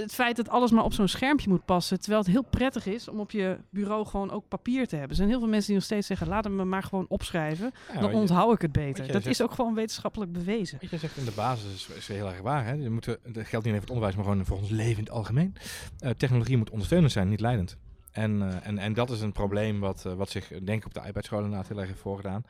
[0.02, 2.00] het feit dat alles maar op zo'n schermpje moet passen.
[2.00, 5.10] Terwijl het heel prettig is om op je bureau gewoon ook papier te hebben.
[5.10, 7.74] Er zijn heel veel mensen die nog steeds zeggen: laat hem me maar gewoon opschrijven.
[7.93, 9.04] Ja, dan onthoud ik het beter.
[9.04, 10.78] Dat zegt- is ook gewoon wetenschappelijk bewezen.
[10.82, 12.66] Wat je zegt in de basis is, is heel erg waar.
[12.66, 12.74] Hè?
[12.74, 15.04] Je moet, dat geldt niet alleen voor het onderwijs, maar gewoon voor ons leven in
[15.04, 15.56] het algemeen.
[16.00, 17.78] Eh, technologie moet ondersteunend zijn, niet leidend.
[18.12, 20.86] En, eh, en, en dat is een probleem wat, eh, wat zich, eh, denk ik,
[20.86, 22.43] op de iPad-scholen inderdaad heel erg heeft voorgedaan.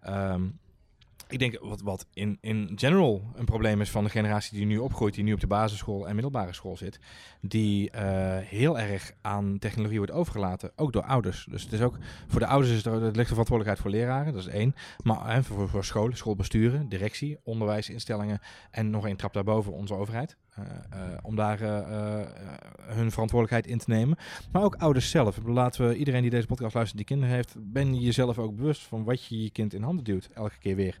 [0.00, 0.42] Ehm,
[1.30, 4.78] ik denk wat, wat in, in general een probleem is van de generatie die nu
[4.78, 7.00] opgroeit, die nu op de basisschool en middelbare school zit,
[7.40, 11.46] die eh, heel erg aan technologie wordt overgelaten, ook door ouders.
[11.50, 14.42] Dus het is ook voor de ouders is er ligt de verantwoordelijkheid voor leraren, dat
[14.42, 14.74] is één.
[15.02, 20.36] Maar hè, voor, voor scholen, schoolbesturen, directie, onderwijsinstellingen en nog één trap daarboven onze overheid.
[20.54, 22.26] Eh, eh, om daar eh,
[22.94, 24.18] hun verantwoordelijkheid in te nemen.
[24.52, 25.38] Maar ook ouders zelf.
[25.44, 28.82] Laten we iedereen die deze podcast luistert, die kinderen heeft, ben je jezelf ook bewust
[28.82, 30.98] van wat je je kind in handen duwt, elke keer weer.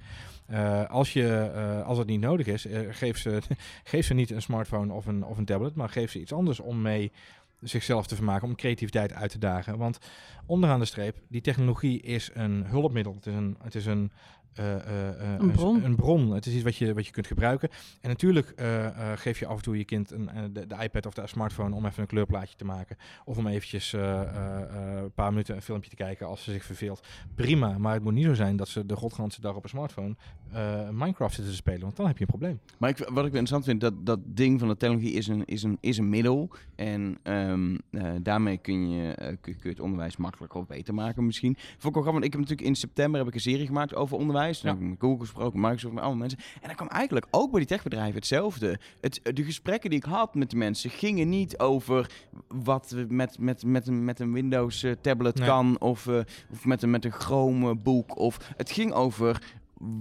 [0.88, 1.50] Als, je,
[1.84, 3.38] als het niet nodig is, geef, ze,
[3.84, 6.60] geef ze niet een smartphone of een, of een tablet, maar geef ze iets anders
[6.60, 7.12] om mee
[7.60, 9.78] zichzelf te vermaken, om creativiteit uit te dagen.
[9.78, 9.98] Want
[10.46, 13.14] onderaan de streep, die technologie is een hulpmiddel.
[13.14, 14.12] Het is een, het is een,
[14.54, 15.84] eh, eh, eh, Een bron.
[15.84, 16.30] Een, bron.
[16.30, 17.68] Het is iets wat je, wat je kunt gebruiken.
[18.00, 21.06] En natuurlijk eh, eh, geef je af en toe je kind een, de, de iPad
[21.06, 22.96] of de smartphone om even een kleurplaatje te maken.
[23.24, 26.52] Of om eventjes eh, eh, eh, een paar minuten een filmpje te kijken als ze
[26.52, 27.06] zich verveelt.
[27.34, 30.16] Prima, maar het moet niet zo zijn dat ze de godganse dag op een smartphone
[30.52, 31.80] eh, Minecraft zitten te spelen.
[31.80, 32.60] Want dan heb je een probleem.
[32.78, 35.44] Maar ik, wat ik wel interessant vind, dat, dat ding van de technologie is een,
[35.44, 36.50] is een, is een middel.
[36.76, 40.94] En ehm, eh, daarmee kun je, eh, kun, kun je het onderwijs makkelijker of beter
[40.94, 41.56] maken misschien.
[41.58, 43.94] Vond ik ook grappig, want ik heb natuurlijk in september heb ik een serie gemaakt
[43.94, 44.38] over onderwijs.
[44.48, 44.74] Ja.
[44.74, 46.38] met Google gesproken, Microsoft, met allemaal mensen.
[46.38, 48.78] En dan kwam eigenlijk ook bij die techbedrijven hetzelfde.
[49.00, 52.10] Het, de gesprekken die ik had met die mensen gingen niet over
[52.48, 55.48] wat we met, met, met, een, met een Windows eh, tablet Nee.
[55.48, 55.80] kan.
[55.80, 56.18] Of, eh,
[56.50, 58.18] of met een, met een Chrome boek.
[58.18, 59.42] Of het ging over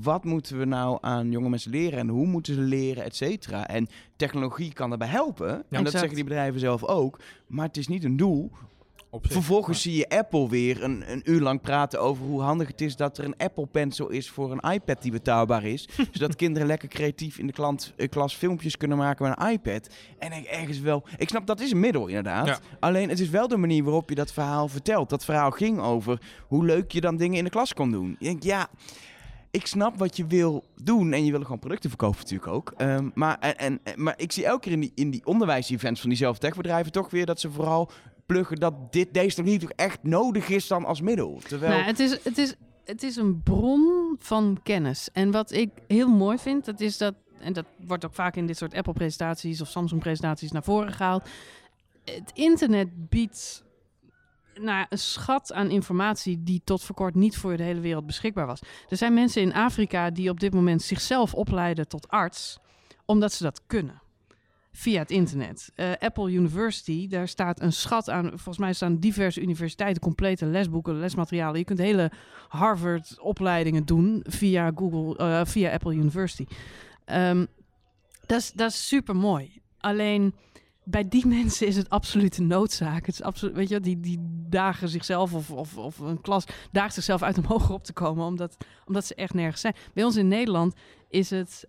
[0.02, 3.68] wat moeten we nou aan jonge mensen leren en hoe moeten ze leren, et cetera.
[3.68, 5.64] En technologie kan daarbij helpen.
[5.70, 7.20] en dat zeggen die bedrijven zelf ook.
[7.48, 8.52] Maar het is niet een doel.
[9.12, 12.96] Vervolgens zie je Apple weer een, een uur lang praten over hoe handig het is
[12.96, 15.90] dat er een Apple Pencil is voor een iPad die betaalbaar is.
[16.12, 19.90] zodat kinderen lekker creatief in de klant, eh, klas filmpjes kunnen maken met een iPad.
[20.20, 22.48] En ik ergens wel, ik snap dat is een middel inderdaad.
[22.48, 22.60] Ja.
[22.80, 25.10] Alleen het is wel de manier waarop je dat verhaal vertelt.
[25.10, 28.16] Dat verhaal ging over hoe leuk je dan dingen in de klas kon doen.
[28.20, 28.68] Je denkt, ja,
[29.52, 32.74] ik snap wat je wil doen en je wil gewoon producten verkopen natuurlijk ook.
[32.78, 36.00] Ehm, maar, en, en, en- maar ik zie elke keer in die, in die onderwijsevents
[36.00, 37.92] van diezelfde techbedrijven toch weer dat ze vooral
[38.30, 41.40] pluggen dat dit, deze toch echt nodig is dan als middel.
[41.48, 41.72] Terwijl...
[41.72, 42.56] Nou, het, is, het, is,
[42.86, 45.10] het is een bron van kennis.
[45.14, 48.46] En wat ik heel mooi vind, dat is dat, en dat wordt ook vaak in
[48.46, 51.30] dit soort Apple-presentaties of Samsung-presentaties naar voren gehaald.
[52.04, 53.64] Het internet biedt
[54.54, 58.46] nou, een schat aan informatie die tot voor kort niet voor de hele wereld beschikbaar
[58.46, 58.62] was.
[58.90, 62.60] Er zijn mensen in Afrika die op dit moment zichzelf opleiden tot arts,
[63.06, 64.02] omdat ze dat kunnen.
[64.72, 65.72] Via het internet.
[65.76, 68.26] Eh, Apple University, daar staat een schat aan.
[68.30, 71.60] Volgens mij staan diverse universiteiten, complete lesboeken, lesmaterialen.
[71.60, 72.12] Je kunt hele
[72.48, 76.46] Harvard-opleidingen doen via Google, eh, via Apple University.
[77.06, 77.46] Ehm,
[78.28, 79.62] dat is- super mooi.
[79.80, 80.34] Alleen
[80.84, 83.06] bij die mensen is het absolute noodzaak.
[83.06, 84.18] Het is absoluut, weet je, die, die
[84.50, 88.26] dagen zichzelf of, of, of een klas daagt zichzelf uit om hoger op te komen,
[88.26, 89.76] omdat, omdat ze echt nergens zijn.
[89.94, 90.74] Bij ons in Nederland
[91.10, 91.68] is het.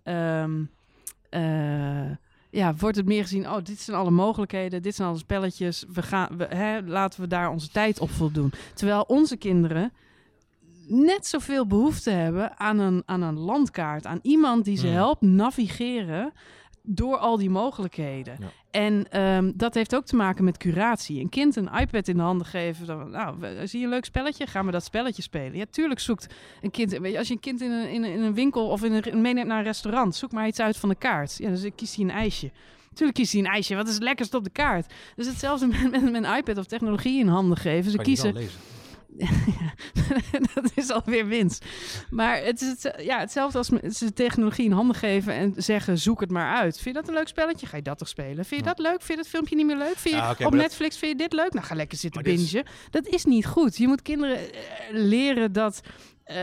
[1.30, 2.10] eh,
[2.50, 6.02] ja, wordt het meer gezien, oh, dit zijn alle mogelijkheden, dit zijn alle spelletjes, we
[6.02, 8.52] gaan, we, hè, laten we daar onze tijd op voldoen.
[8.74, 9.92] Terwijl onze kinderen
[10.86, 14.92] net zoveel behoefte hebben aan een, aan een landkaart, aan iemand die ze Mm.
[14.92, 16.32] helpt navigeren
[16.94, 18.36] door al die mogelijkheden.
[18.40, 18.50] Ja.
[18.70, 21.20] En ehm, dat heeft ook te maken met curatie.
[21.20, 23.36] Een kind een iPad in de handen geven, dan, nou,
[23.66, 24.46] zie je een leuk spelletje?
[24.46, 25.56] Gaan we dat spelletje spelen?
[25.56, 28.34] Ja, tuurlijk zoekt een kind, als je een kind in een, in een, in een
[28.34, 31.36] winkel of in een, meeneemt naar een restaurant, zoek maar iets uit van de kaart.
[31.38, 32.50] Ja, dus kiest hij een ijsje.
[32.94, 33.74] Tuurlijk kiest hij een ijsje.
[33.74, 34.92] Wat is het lekkerst op de kaart?
[35.16, 37.90] Dus hetzelfde met, met, met een iPad of technologie in handen geven.
[37.90, 38.36] Ze kiezen.
[40.54, 41.64] dat is alweer winst.
[42.10, 46.20] Maar het is het, ja, hetzelfde als ze technologie in handen geven en zeggen: zoek
[46.20, 46.74] het maar uit.
[46.80, 47.66] Vind je dat een leuk spelletje?
[47.66, 48.44] Ga je dat toch spelen?
[48.44, 48.96] Vind je dat leuk?
[49.02, 49.96] Vind je dat filmpje niet meer leuk?
[49.96, 51.52] Vind je op dat- Netflix vind je dit leuk?
[51.52, 52.66] Nou, ga lekker zitten is- bingen.
[52.90, 53.76] Dat is niet goed.
[53.76, 54.50] Je moet kinderen eh,
[54.90, 55.80] leren dat.
[56.24, 56.36] eh,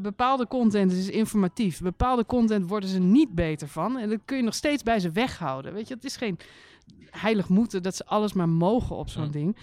[0.00, 1.80] bepaalde content is informatief.
[1.80, 3.98] Bepaalde content worden ze niet beter van.
[3.98, 5.72] En dat kun je nog steeds bij ze weghouden.
[5.72, 6.38] Weet je, het is geen
[7.10, 9.30] heilig moeten dat ze alles maar mogen op zo'n Ja.
[9.30, 9.56] ding.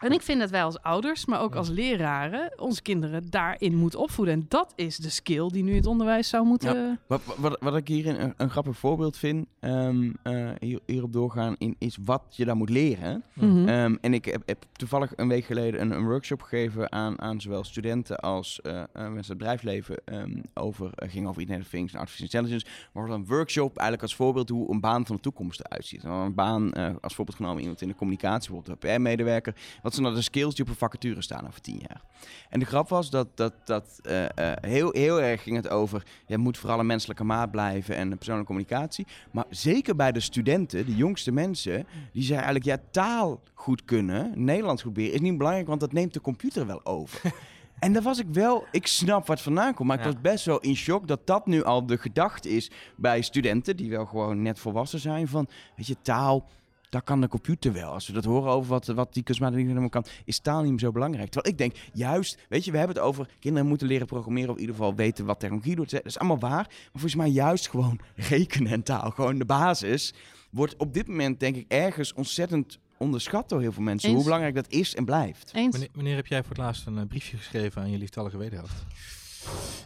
[0.00, 3.98] En ik vind dat wij als ouders, maar ook als leraren, onze kinderen daarin moeten
[3.98, 4.34] opvoeden.
[4.34, 7.00] En dat is de skill die nu het onderwijs zou moeten...
[7.06, 11.54] Wat, wat, wat ik hier een, een grappig voorbeeld vind, ehm, eh, hier, hierop doorgaan,
[11.58, 13.24] in, is wat je daar moet leren.
[13.32, 13.68] Mhm.
[13.68, 17.40] Ehm, en ik heb, heb toevallig een week geleden een, een workshop gegeven aan, aan
[17.40, 19.96] zowel studenten als eh, eh, mensen uit het bedrijfsleven.
[20.04, 22.66] ehm, over, uh, ging over Internet of Things en Artificial Intelligence.
[22.92, 26.04] Maar een workshop eigenlijk als voorbeeld hoe een baan van de toekomst eruit ziet.
[26.04, 29.54] En een baan als voorbeeld genomen iemand in de communicatie, bijvoorbeeld een PR-medewerker.
[29.82, 32.02] Wat zijn nou de skills die op een vacature staan over tien jaar?
[32.48, 36.02] En de grap was dat, dat, dat eh, eh, heel, heel erg ging het over,
[36.26, 39.06] je moet vooral een menselijke maat blijven en persoonlijke communicatie.
[39.30, 44.44] Maar zeker bij de studenten, de jongste mensen, die zeiden eigenlijk, ja, taal goed kunnen,
[44.44, 47.20] Nederlands goed beheren, is niet belangrijk, want dat neemt de computer wel over.
[47.78, 50.60] En daar was ik wel, ik snap wat vandaan komt, maar ik was best wel
[50.60, 54.58] in shock dat dat nu al de gedachte is bij studenten, die wel gewoon net
[54.58, 56.48] volwassen zijn, van, weet je, taal,
[56.94, 57.92] dat kan de computer wel.
[57.92, 60.80] Als we dat horen over wat, wat die kunstmatige intelligentie kan, is taal niet meer
[60.80, 61.30] zo belangrijk.
[61.30, 64.54] Terwijl ik denk, juist, weet je, we hebben het over kinderen moeten leren programmeren of
[64.54, 65.90] in ieder geval weten wat technologie doet.
[65.90, 66.50] Dat is allemaal waar.
[66.68, 68.00] Maar volgens mij juist gewoon
[68.32, 70.14] rekenen en taal, gewoon de basis,
[70.50, 74.08] wordt op dit moment denk ik ergens ontzettend onderschat door heel veel mensen.
[74.08, 74.16] Eens.
[74.16, 75.50] Hoe belangrijk dat is en blijft.
[75.54, 75.70] Eens?
[75.70, 78.84] Wanneer, wanneer heb jij voor het laatst een eh, briefje geschreven aan je lieftallige wederhelft?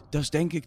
[0.09, 0.65] Dat is denk ik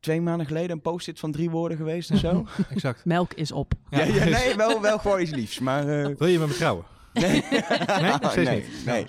[0.00, 2.46] twee maanden geleden een post-it van drie woorden geweest of zo.
[2.70, 3.04] Exact.
[3.04, 3.72] Melk is op.
[3.90, 5.58] ja, ja, nee, wel, wel gewoon iets liefs.
[5.58, 6.84] Maar eh, Wil je met me trouwen?
[7.12, 7.40] nee, Nee,
[8.44, 8.84] nee, niet.
[8.86, 9.04] nee.
[9.04, 9.06] Nou.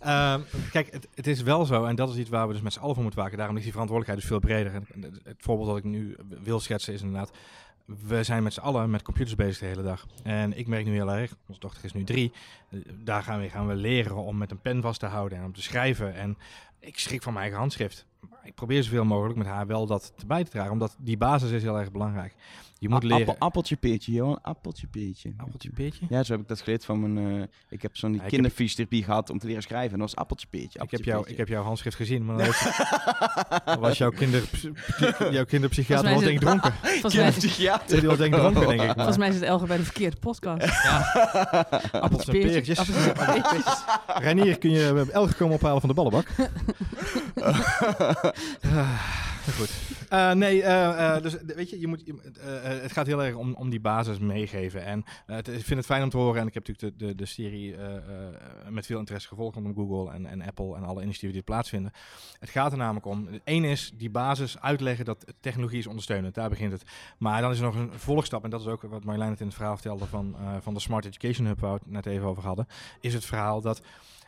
[0.00, 0.40] Ehm,
[0.70, 2.78] kijk, het, het is wel zo, en dat is iets waar we dus met z'n
[2.80, 3.36] allen voor moeten waken.
[3.36, 4.74] Daarom ligt die verantwoordelijkheid dus veel breder.
[4.94, 7.30] En het, het voorbeeld dat ik nu wil schetsen is inderdaad...
[8.08, 10.06] We zijn met z'n allen met computers bezig de hele dag.
[10.22, 12.32] En ik merk nu heel erg, onze dochter is nu drie...
[12.70, 15.44] eh, Daar gaan we, gaan we leren om met een pen vast te houden en
[15.44, 16.14] om te schrijven.
[16.14, 16.38] En
[16.78, 18.06] ik schrik van mijn eigen handschrift.
[18.30, 20.72] Maar ik probeer zoveel mogelijk met haar wel dat te bij te dragen.
[20.72, 22.34] Omdat die basis is heel erg belangrijk.
[22.88, 23.26] Je moet A- leren...
[23.26, 24.38] appel- appeltje peertje, Johan.
[24.42, 25.32] Appeltje peertje.
[25.36, 26.06] Appeltje peertje?
[26.08, 27.40] Ja, zo heb ik dat geleerd van mijn...
[27.40, 29.92] eh, ik heb zo'n Ja, heb- kinderfysiotherapie gehad om te leren schrijven.
[29.92, 30.80] En dat was appeltje peertje.
[30.82, 31.32] Ik heb, jou, peertje.
[31.32, 32.36] ik heb jouw handschrift gezien, maar
[33.64, 34.42] dan was jouw, kinder,
[35.30, 36.72] jouw kinderpsychiater was denk ik dronken.
[36.82, 37.98] Volgens mij, Kinderpsychiater.
[38.00, 38.86] Die was denk ik dronken, denk ik.
[38.86, 38.94] Maar.
[38.94, 40.64] volgens mij zit Elge bij de verkeerde podcast.
[41.92, 42.80] En peertjes.
[44.06, 46.26] Reinier, kun je elke komen ophalen van de ballenbak?
[49.54, 49.70] Goed.
[50.08, 52.02] Eh, nee, eh, eh, dus weet je, je moet,
[52.60, 54.84] het gaat heel erg om, om die basis meegeven.
[54.84, 56.40] En ik vind het fijn om te horen.
[56.40, 57.76] En ik heb natuurlijk de, de, de serie
[58.68, 61.92] met veel interesse gevolgd rondom Google en, en Apple en alle initiatieven die er plaatsvinden.
[62.38, 63.28] Het gaat er namelijk om.
[63.44, 66.34] Eén is die basis uitleggen dat technologie is ondersteunend.
[66.34, 66.82] Daar begint het.
[67.18, 68.44] Maar dan is er nog een volgstap.
[68.44, 71.04] En dat is ook wat Marjolein het in het verhaal vertelde van, van de Smart
[71.04, 72.66] Education Hub, waar we het net even over hadden.
[73.00, 73.82] Is het verhaal dat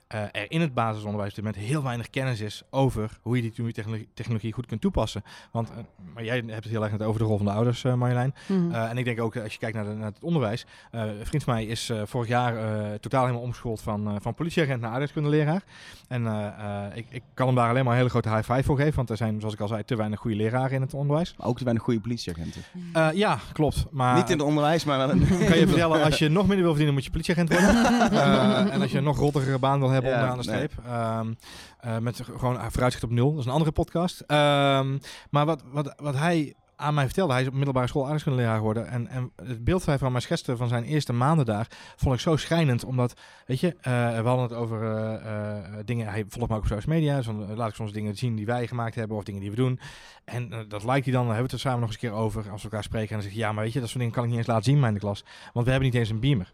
[0.08, 3.42] eh, er in het basisonderwijs op dit moment heel weinig kennis is over hoe je
[3.42, 5.22] die nieuwe technologie, technologie goed kunt toepassen.
[5.52, 5.76] Want, eh,
[6.14, 8.34] maar jij hebt het heel erg net over de rol van de ouders, eh, Marjolein.
[8.46, 8.72] Mhm.
[8.74, 10.66] Eh, en ik denk ook, als je kijkt naar, de, naar het onderwijs.
[10.90, 14.14] eh, een vriend van mij is eh, vorig jaar eh, totaal helemaal omgeschoold van, eh,
[14.20, 15.62] van politieagent naar aardrijkskundeleraar.
[16.08, 18.62] En eh, eh, ik, ik kan hem daar alleen maar een hele grote high five
[18.62, 18.94] voor geven.
[18.96, 21.34] Want er zijn, zoals ik al zei, te weinig goede leraren in het onderwijs.
[21.38, 22.62] Maar ook te weinig goede politieagenten.
[22.92, 23.86] Eh, ja, klopt.
[23.90, 25.26] Maar Niet in het onderwijs, maar wel in...
[25.28, 27.76] kan je vertellen, als je nog minder wil verdienen, moet je politieagent worden.
[28.18, 30.56] Eh, en als je een nog rottigere baan wil hebben Ja, onderaan de nee.
[30.68, 30.84] streep.
[30.86, 31.32] ehm,
[31.80, 33.30] eh, met gewoon vooruitzicht op nul.
[33.30, 34.20] Dat is een andere podcast.
[34.20, 34.98] Ehm,
[35.30, 38.88] maar wat, wat, wat hij aan mij vertelde, hij is op middelbare school aardrijkskundeleraar geworden.
[38.88, 42.14] En, en het beeld dat hij van mij schetste van zijn eerste maanden daar, vond
[42.14, 42.84] ik zo schrijnend.
[42.84, 43.14] Omdat,
[43.46, 46.68] weet je, eh, we hadden het over eh, eh, dingen, hij volgt me ook op
[46.68, 47.16] social media.
[47.16, 49.50] Dus dan eh, laat ik soms dingen zien die wij gemaakt hebben of dingen die
[49.50, 49.80] we doen.
[50.24, 52.08] En eh, dat lijkt hij dan, dan hebben we het er samen nog eens een
[52.08, 53.08] keer over als we elkaar spreken.
[53.08, 54.48] En dan zeg je, ja, maar weet je, dat soort dingen kan ik niet eens
[54.48, 55.24] laten zien bij in de klas.
[55.52, 56.52] Want we hebben niet eens een beamer.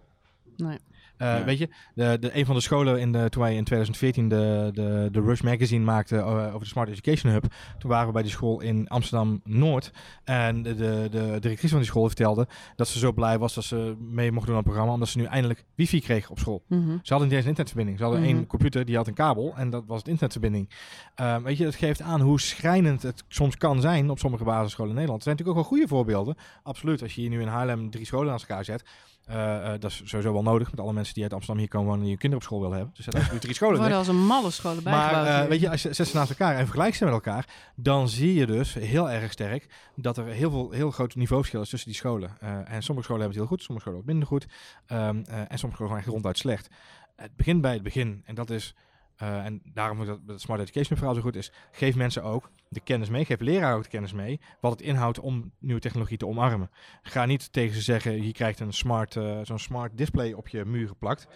[0.56, 0.78] Nee.
[1.16, 1.44] Eh, Ja.
[1.44, 4.70] Weet je, de, de, een van de scholen in de, toen wij in 2014 de,
[4.72, 7.44] de, de Rush Magazine maakten eh, over de Smart Education Hub,
[7.78, 9.90] toen waren we bij die school in Amsterdam-Noord.
[10.24, 12.46] En de, de, de directrice van die school vertelde
[12.76, 15.18] dat ze zo blij was dat ze mee mocht doen aan het programma, omdat ze
[15.18, 16.62] nu eindelijk wifi kregen op school.
[16.68, 16.80] Mhm.
[17.02, 17.98] Ze hadden niet eens een internetverbinding.
[17.98, 18.30] Ze hadden Mhm.
[18.30, 20.70] één computer, die had een kabel en dat was het internetverbinding.
[21.14, 24.90] Eh, weet je, dat geeft aan hoe schrijnend het soms kan zijn op sommige basisscholen
[24.90, 25.24] in Nederland.
[25.24, 26.36] Er zijn natuurlijk ook wel goede voorbeelden.
[26.62, 27.02] Absoluut.
[27.02, 28.84] Als je hier nu in Haarlem drie scholen naast elkaar zet,
[29.26, 31.86] eh, eh, dat is sowieso wel nodig met alle mensen die uit Amsterdam hier komen
[31.86, 32.94] wonen en die hun kinderen op school willen hebben.
[32.96, 35.26] Dus alsjeblieft drie Er scholen worden als een malle scholen Maar bijgebouwd.
[35.26, 35.48] eh, hier.
[35.48, 37.46] weet je, als je zet ze naast elkaar en vergelijkt ze met elkaar,
[37.76, 39.66] dan zie je dus heel erg sterk
[39.96, 42.36] dat er heel veel heel groot niveauverschil is tussen die scholen.
[42.40, 44.46] Eh, en sommige scholen hebben het heel goed, sommige scholen wat minder goed.
[44.86, 46.68] Ehm, eh, en sommige scholen gewoon echt ronduit slecht.
[47.16, 48.74] Het begint bij het begin en dat is,
[49.16, 53.08] eh, en daarom dat Smart Education verhaal zo goed is, geef mensen ook de kennis
[53.08, 56.70] mee, geef leraar ook de kennis mee, wat het inhoudt om nieuwe technologie te omarmen.
[57.02, 60.64] Ga niet tegen ze zeggen, je krijgt een smart, eh, zo'n smart display op je
[60.64, 61.26] muur geplakt.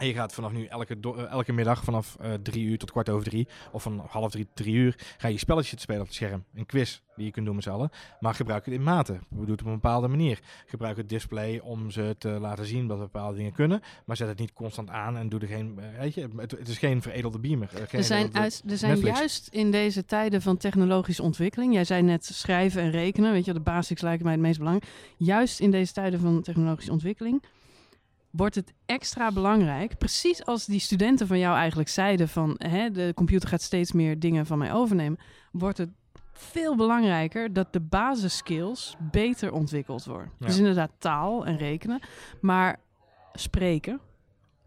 [0.00, 3.08] En je gaat vanaf nu elke, eh, elke middag vanaf eh, drie uur tot kwart
[3.08, 6.06] over drie, of van half drie tot drie uur, ga je spelletjes te spelen op
[6.06, 6.44] het scherm.
[6.54, 7.90] Een quiz die je kunt doen met z'n allen.
[8.20, 9.12] Maar gebruik het in mate.
[9.12, 10.38] We doen het op een bepaalde manier.
[10.66, 13.80] Gebruik het display om ze te laten zien dat we bepaalde dingen kunnen.
[14.04, 16.68] Maar zet het niet constant aan en doe er geen, eh, weet je, het, het
[16.68, 17.68] is geen veredelde beamer.
[17.68, 19.18] geen Er zijn, uit- er zijn Netflix.
[19.18, 23.52] juist in deze tijden van technologische ontwikkeling, jij zei net schrijven en rekenen, weet je,
[23.52, 24.92] de basics lijken mij het meest belangrijk.
[25.16, 27.42] Juist in deze tijden van technologische ontwikkeling
[28.30, 33.12] wordt het extra belangrijk, precies als die studenten van jou eigenlijk zeiden van hè, de
[33.14, 35.18] computer gaat steeds meer dingen van mij overnemen,
[35.52, 35.90] wordt het
[36.32, 40.32] veel belangrijker dat de basisskills beter ontwikkeld worden.
[40.38, 40.46] Ja.
[40.46, 42.00] Dus inderdaad taal en rekenen,
[42.40, 42.80] maar
[43.32, 44.00] spreken,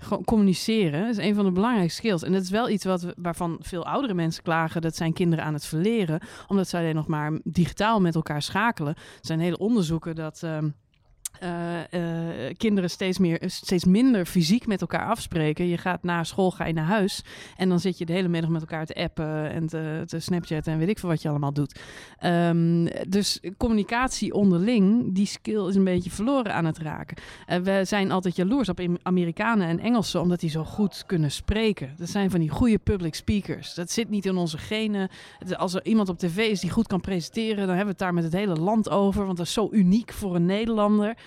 [0.03, 2.23] gewoon communiceren is een van de belangrijkste skills.
[2.23, 4.81] En dat is wel iets wat we, waarvan veel oudere mensen klagen.
[4.81, 6.21] Dat zijn kinderen aan het verleren.
[6.47, 8.95] Omdat zij alleen nog maar digitaal met elkaar schakelen.
[8.95, 10.43] Er zijn hele onderzoeken dat...
[10.43, 10.69] ehm,
[11.39, 15.67] eh, eh, kinderen steeds, meer, steeds minder fysiek met elkaar afspreken.
[15.67, 17.23] Je gaat na school ga je naar huis
[17.57, 20.73] en dan zit je de hele middag met elkaar te appen en te, te snapchatten
[20.73, 21.79] en weet ik veel wat je allemaal doet.
[22.17, 27.17] Ehm, dus communicatie onderling, die skill is een beetje verloren aan het raken.
[27.45, 31.31] Eh, we zijn altijd jaloers op Am- Amerikanen en Engelsen, omdat die zo goed kunnen
[31.31, 31.93] spreken.
[31.97, 33.73] Dat zijn van die goede public speakers.
[33.73, 35.09] Dat zit niet in onze genen.
[35.57, 38.13] Als er iemand op tv is die goed kan presenteren, dan hebben we het daar
[38.13, 39.25] met het hele land over.
[39.25, 41.17] Want dat is zo uniek voor een Nederlander.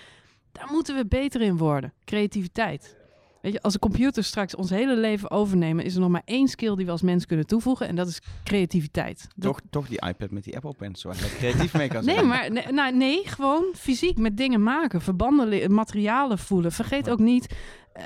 [0.57, 1.93] Daar moeten we beter in worden.
[2.05, 2.95] Creativiteit.
[3.41, 6.47] Weet je, als de computers straks ons hele leven overnemen, is er nog maar één
[6.47, 7.87] skill die we als mens kunnen toevoegen.
[7.87, 9.27] En dat is creativiteit.
[9.35, 12.15] Dat- Toch, toch die iPad met die Apple Pencil, waar je creatief mee kan zijn.
[12.15, 16.71] Nee, maar nee, nou, nee, gewoon fysiek met dingen maken, verbanden, le- materialen voelen.
[16.71, 17.55] Vergeet ook niet,
[17.93, 18.03] eh,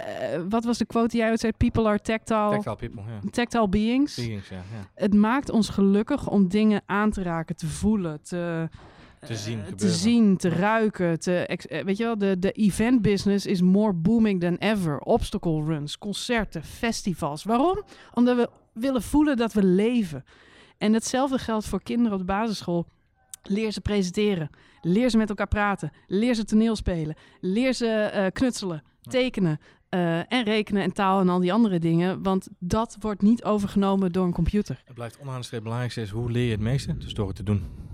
[0.49, 1.53] wat was de quote die jij ooit zei?
[1.57, 3.29] People are tactile, Tactile people, ja.
[3.31, 4.15] tactile beings.
[4.15, 4.89] Beings, ja, ja.
[4.95, 8.69] Het maakt ons gelukkig om dingen aan te raken, te voelen, te,
[9.25, 11.19] Te zien eh, te, zien, te ruiken.
[11.19, 14.99] Te, eh, weet je wel, de, de event business is more booming than ever.
[14.99, 17.43] Obstacle runs, concerten, festivals.
[17.43, 17.83] Waarom?
[18.13, 20.23] Omdat we willen voelen dat we leven.
[20.77, 22.87] En hetzelfde geldt voor kinderen op de basisschool.
[23.43, 24.49] Leer ze presenteren.
[24.81, 25.91] Leer ze met elkaar praten.
[26.07, 27.15] Leer ze toneel spelen.
[27.39, 29.59] Leer ze eh, knutselen, tekenen.
[30.27, 32.23] en rekenen en taal en al die andere dingen.
[32.23, 34.81] Want dat wordt niet overgenomen door een computer.
[34.85, 36.97] Het blijft onderaan de streep het belangrijkste is hoe leer je het meeste?
[36.97, 37.89] Dus door het te doen.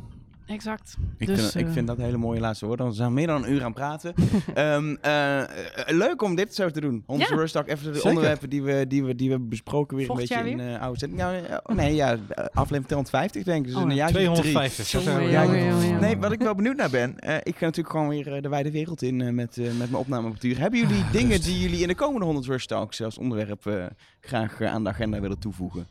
[0.47, 0.97] Exact.
[1.17, 2.85] Ik, Dus, vind, ik eh, vind dat hele mooie laatste woorden.
[2.85, 4.13] want We zijn meer dan een uur aan het praten.
[4.53, 5.43] Ehm, eh,
[5.85, 7.03] leuk om dit zo te doen.
[7.05, 7.63] Onze Ja.
[7.65, 8.09] Even de Zeker.
[8.09, 10.81] onderwerpen die we, die, we, die we hebben besproken weer Volgend een beetje in eh
[10.81, 11.21] oude zending.
[11.21, 13.71] Nou, oh, nee, ja, aflevering 250 denk ik.
[13.71, 13.95] Dus Oh, een ja.
[13.95, 14.51] jaartje of drie.
[14.51, 14.91] 250.
[14.91, 16.01] dat Jongen, zijn we- jongen, ja, jongen, jongen.
[16.01, 17.19] Nee, wat ik wel benieuwd naar ben.
[17.19, 20.59] eh, ik ga natuurlijk gewoon weer de wijde wereld in met, met mijn opnameapparatuur.
[20.59, 21.43] Hebben jullie Ah, dingen rust.
[21.45, 23.89] die jullie in de komende 100 Rust Talks als onderwerp
[24.21, 25.87] graag aan de agenda willen toevoegen?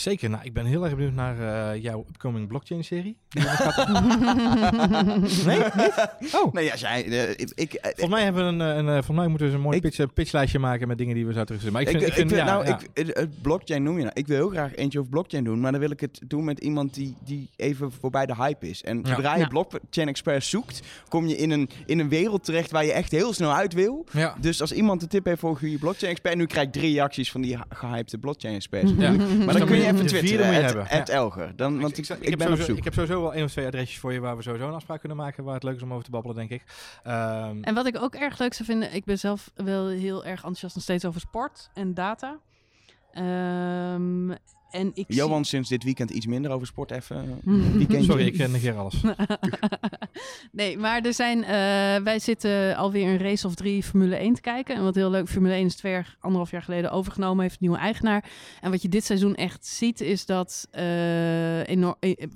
[0.00, 0.30] Zeker.
[0.30, 1.38] Nou, ik ben heel erg benieuwd naar
[1.72, 3.16] eh, jouw upcoming blockchain-serie.
[5.46, 5.58] Nee?
[6.20, 6.34] Niet?
[6.34, 6.52] Oh.
[6.52, 7.04] Nee, als jij...
[7.06, 9.54] eh, ik, ik, eh, Volgens mij hebben we een, een, eh, volgens mij moeten we
[9.54, 11.72] een mooi Ik- pitch, pitchlijstje maken met dingen die we zouden terugzien.
[11.72, 12.78] Maar ik vind, ik vind, vind- ja, nou, ja.
[12.94, 14.10] Ik, blockchain noem je nou.
[14.14, 16.58] Ik wil heel graag eentje over blockchain doen, maar dan wil ik het doen met
[16.58, 18.82] iemand die, die even voorbij de hype is.
[18.82, 19.14] En Ja.
[19.14, 19.46] zodra je Ja.
[19.48, 23.32] blockchain expert zoekt, kom je in een, in een wereld terecht waar je echt heel
[23.32, 24.06] snel uit wil.
[24.12, 24.34] ja.
[24.40, 26.92] Dus als iemand een tip heeft voor een goede blockchain expert, nu krijg ik drie
[26.94, 28.92] reacties van die ha- gehypede blockchain experts.
[28.98, 29.10] Ja.
[29.18, 30.88] Maar Dus dan kun je- even twitteren, moet je hebben.
[30.88, 31.56] at Elger.
[31.56, 32.76] Dan, want ik, ik, heb ben op zoek.
[32.76, 34.98] ik heb sowieso wel één of twee adresjes voor je waar we sowieso een afspraak
[34.98, 35.44] kunnen maken.
[35.44, 36.62] Waar het leuk is om over te babbelen, denk ik.
[37.02, 40.36] Ehm, En wat ik ook erg leuk zou vinden, ik ben zelf wel heel erg
[40.36, 42.38] enthousiast nog steeds over sport en data.
[43.12, 44.30] Ehm,
[44.70, 47.40] en ik Johan sinds dit weekend iets minder over sport even.
[47.44, 47.72] zie...
[47.72, 48.04] weekendje.
[48.10, 49.02] sorry, ik eh, negeer alles.
[50.52, 54.40] nee, maar er zijn, eh, wij zitten alweer een race of drie Formule 1 te
[54.40, 54.74] kijken.
[54.74, 57.66] En wat heel leuk, Formule 1 is twee jaar, anderhalf jaar geleden overgenomen, heeft een
[57.66, 58.30] nieuwe eigenaar.
[58.60, 62.26] En wat je dit seizoen echt ziet, is dat eh, enorm, eh,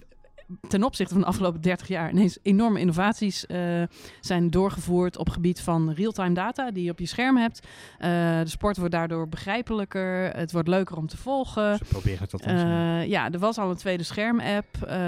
[0.69, 3.83] ten opzichte van de afgelopen 30 jaar ineens enorme innovaties eh,
[4.21, 7.67] zijn doorgevoerd op gebied van real-time data die je op je scherm hebt.
[7.99, 8.11] Eh,
[8.41, 11.77] de sport wordt daardoor begrijpelijker, het wordt leuker om te volgen.
[11.77, 12.41] Ze proberen het.
[12.43, 14.67] Eh, ja, er was al een tweede scherm-app.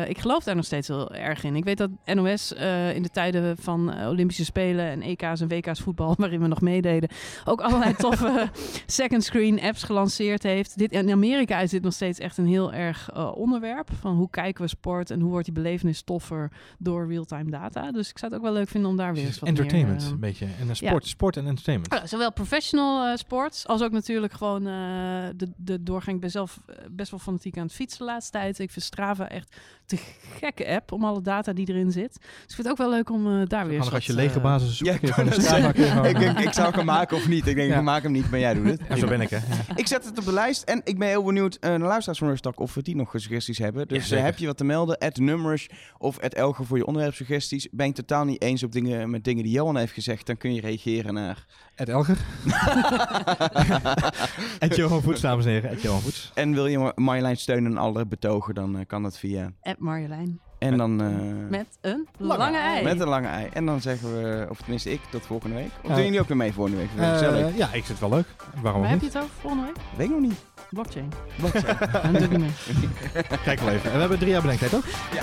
[0.08, 1.56] Ik geloof daar nog steeds heel erg in.
[1.56, 2.52] Ik weet dat NOS
[2.94, 7.08] in de tijden van Olympische Spelen en EK's en WK's voetbal, waarin we nog meededen,
[7.44, 8.50] ook allerlei toffe
[8.86, 10.78] second screen apps gelanceerd heeft.
[10.78, 13.88] Dit, in Amerika is dit nog steeds echt een heel erg onderwerp.
[14.00, 17.92] Van hoe kijken we sport en hoe wordt die belevenis toffer door real-time data.
[17.92, 20.06] Dus ik zou het ook wel leuk vinden om daar weer eens wat entertainment, meer...
[20.06, 20.46] eh, een beetje.
[20.60, 21.92] En dan sport, sport en entertainment.
[21.92, 24.72] ja, zowel professional eh, sports als ook natuurlijk gewoon eh,
[25.36, 26.14] de, de doorgang.
[26.14, 28.58] Ik ben zelf eh, best wel fanatiek aan het fietsen de laatste tijd.
[28.58, 29.56] Ik vind Strava echt
[29.86, 29.96] te
[30.38, 32.12] gekke app om alle data die erin zit.
[32.20, 34.40] Dus ik vind het ook wel leuk om eh, daar weer eens als je lege
[34.40, 34.90] basis zoekt.
[34.90, 37.46] Ja, ik Strava ik, denk, ik zou hem maken of niet.
[37.46, 37.76] Ik denk, Ja.
[37.76, 38.80] ik maak hem niet, maar jij doet het.
[38.88, 39.36] Ja, zo ben ik, hè.
[39.36, 39.42] Ja.
[39.74, 42.28] Ik zet het op de lijst en ik ben heel benieuwd uh, naar luisteraars van
[42.28, 43.88] Rustak of we die nog suggesties hebben.
[43.88, 44.98] Dus heb je wat te melden?
[44.98, 45.68] At Numbers
[45.98, 47.68] of Ed Elger voor je onderwerpsuggesties.
[47.70, 50.36] Ben je het totaal niet eens op dingen, met dingen die Johan heeft gezegd, dan
[50.36, 51.44] kun je reageren naar...
[51.74, 52.16] Ed Elger.
[54.58, 55.70] Ed Johan Voets, dames en heren.
[55.70, 56.30] Ed Johan Voets.
[56.34, 59.52] En wil je Ma- Marjolein steunen en alle betogen, dan eh, kan dat via...
[59.60, 60.40] Ed Marjolein.
[60.58, 61.02] En dan...
[61.02, 62.84] eh, Met een lange, ei.
[62.84, 63.48] Met een lange ei.
[63.52, 65.70] En dan zeggen we, of tenminste ik, tot volgende week.
[65.82, 65.94] Of Ja.
[65.94, 66.88] doen jullie ook weer mee volgende week?
[66.98, 68.26] Eh, ja, ik vind het wel leuk.
[68.62, 69.76] Waarom Waar heb je het over volgende week?
[69.96, 70.44] Weet ik nog niet.
[70.70, 71.12] Blockchain.
[71.36, 71.52] Wat?
[72.02, 72.50] Dan doe ik niet mee.
[73.44, 73.86] Kijk wel even.
[73.86, 74.84] En we hebben drie jaar bedenktijd, toch?
[75.12, 75.22] Ja.